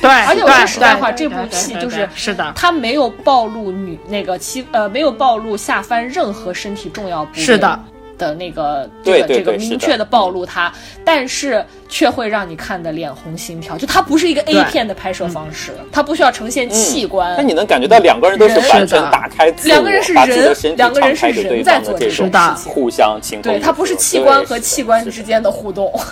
[0.00, 7.42] 对，而且我说实在话，这部戏就是是的，它没有暴露女那个妻呃没有暴露下翻任何身体重要部位。
[7.42, 7.78] 是的。
[8.16, 10.72] 的那个这个这个明确的暴露他，
[11.04, 13.78] 但是却会让你看的脸红心跳。
[13.78, 17.36] 就它不是一个 A 片的拍摄方式，它不需要呈现器官。
[17.38, 22.28] 那你能感觉到两个人都是完全打开自我，两个人是人，两个人是人在做这种
[22.66, 25.92] 互相倾对，它不是器官和器官之间的互动。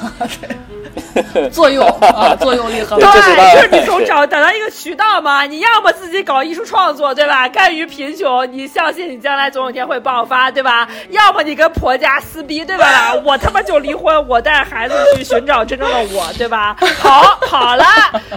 [1.50, 5.44] 作用啊，作用力很对，就是你总找找到一个渠道嘛。
[5.44, 7.48] 你要么自己搞艺术创作，对吧？
[7.48, 10.88] 甘于贫穷，你相信你将来总有一天会爆发，对吧？
[11.10, 13.14] 要么你跟婆家撕逼，对吧？
[13.24, 16.76] 我他妈就离婚，我带着孩子去寻找真正的我，对吧？
[16.98, 17.84] 好，好了，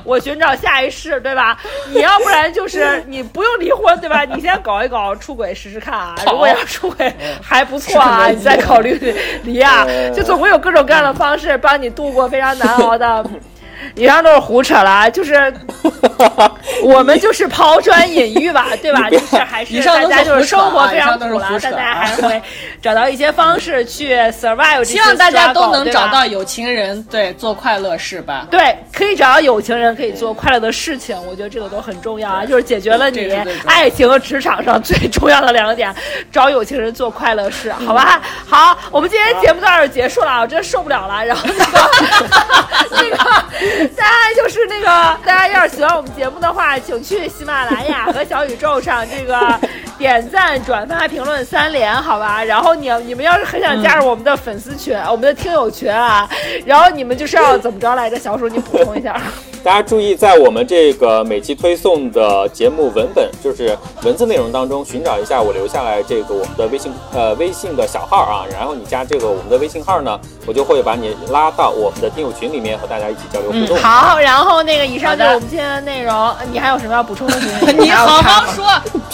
[0.05, 1.57] 我寻找下一世，对吧？
[1.93, 4.23] 你要不然就是你不用离婚，对吧？
[4.23, 6.15] 你先搞一搞出轨试试看啊。
[6.27, 9.85] 如果要出轨还不错啊， 你再考虑离啊。
[10.15, 12.65] 就总会有各种各样的方式帮你度过非常难。
[12.65, 13.23] 难熬的，
[13.95, 15.53] 以上都是胡扯了，就是
[16.83, 19.09] 我们就是抛砖引玉吧，对吧？
[19.09, 22.41] 就是还是大家就是生活非常苦了，但大家还是会
[22.81, 24.83] 找到一些方式去 survive。
[24.83, 28.47] 希望大家都能找到有情人，对，做快乐事吧。
[28.49, 33.31] 对，可以找到有情人，可以做快乐的事情，我觉得这个都很重要啊，就是解决了你
[33.65, 35.93] 爱情和职场上最重要的两个点，
[36.31, 38.21] 找有情人做快乐事， 好吧？
[38.47, 41.89] 好，我们今天节目到这结束了，我真受不了了，然后那个
[42.91, 43.17] 那个
[43.95, 44.85] 大家就是那个
[45.25, 49.59] 大家要是喜欢我们节目的话，请去喜马拉雅和小宇宙上这个
[49.97, 52.43] 点赞、转发、评论三连，好吧？
[52.43, 56.29] 然后你你们要是很想加入我们的粉丝群、我们的听友群啊，
[56.65, 58.19] 然后你们就是要怎么着来着？
[58.19, 59.19] 小鼠，你补充一下。
[59.63, 73.75] 大家注意，在我们这个每期推送的节目文本，就是文字内容当中，寻找一下我留下来这个我们的微信呃微信的小号啊，然后你加这个我们的微信号呢，我就会把你拉到我们的听友群里面和大家一起交流互动。
[73.77, 77.37] 好，然后那个以上就是我们今天的内容，你还有什么要补充的？
[77.79, 78.65] 你好好说，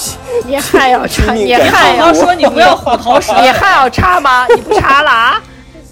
[0.46, 1.32] 你还要插？
[1.34, 2.34] 你还要说？
[2.34, 3.34] 你不要 虎头蛇？
[3.42, 4.48] 你还要插吗？
[4.50, 5.42] 你不插了啊？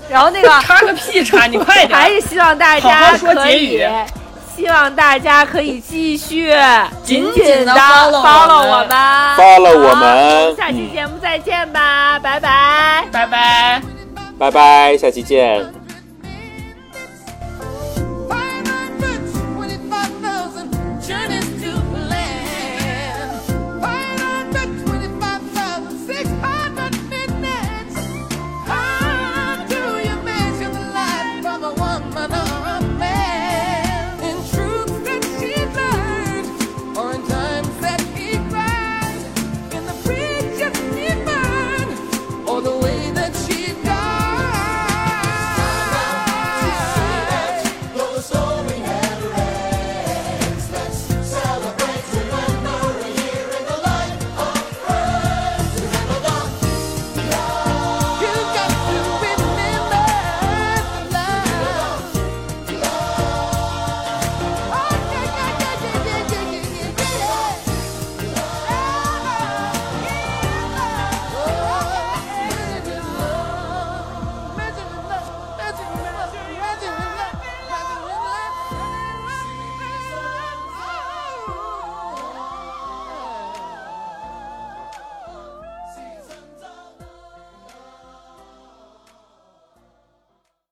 [0.10, 1.46] 然后那个插个屁插！
[1.46, 2.00] 你快点！
[2.00, 3.88] 还是希望大家可以。
[4.56, 6.54] 希望大家可以继续
[7.04, 8.98] 紧紧的 follow 我们
[9.38, 13.82] ，follow 我们，下期节目再见吧，拜拜，拜拜，
[14.38, 15.79] 拜拜，下期见。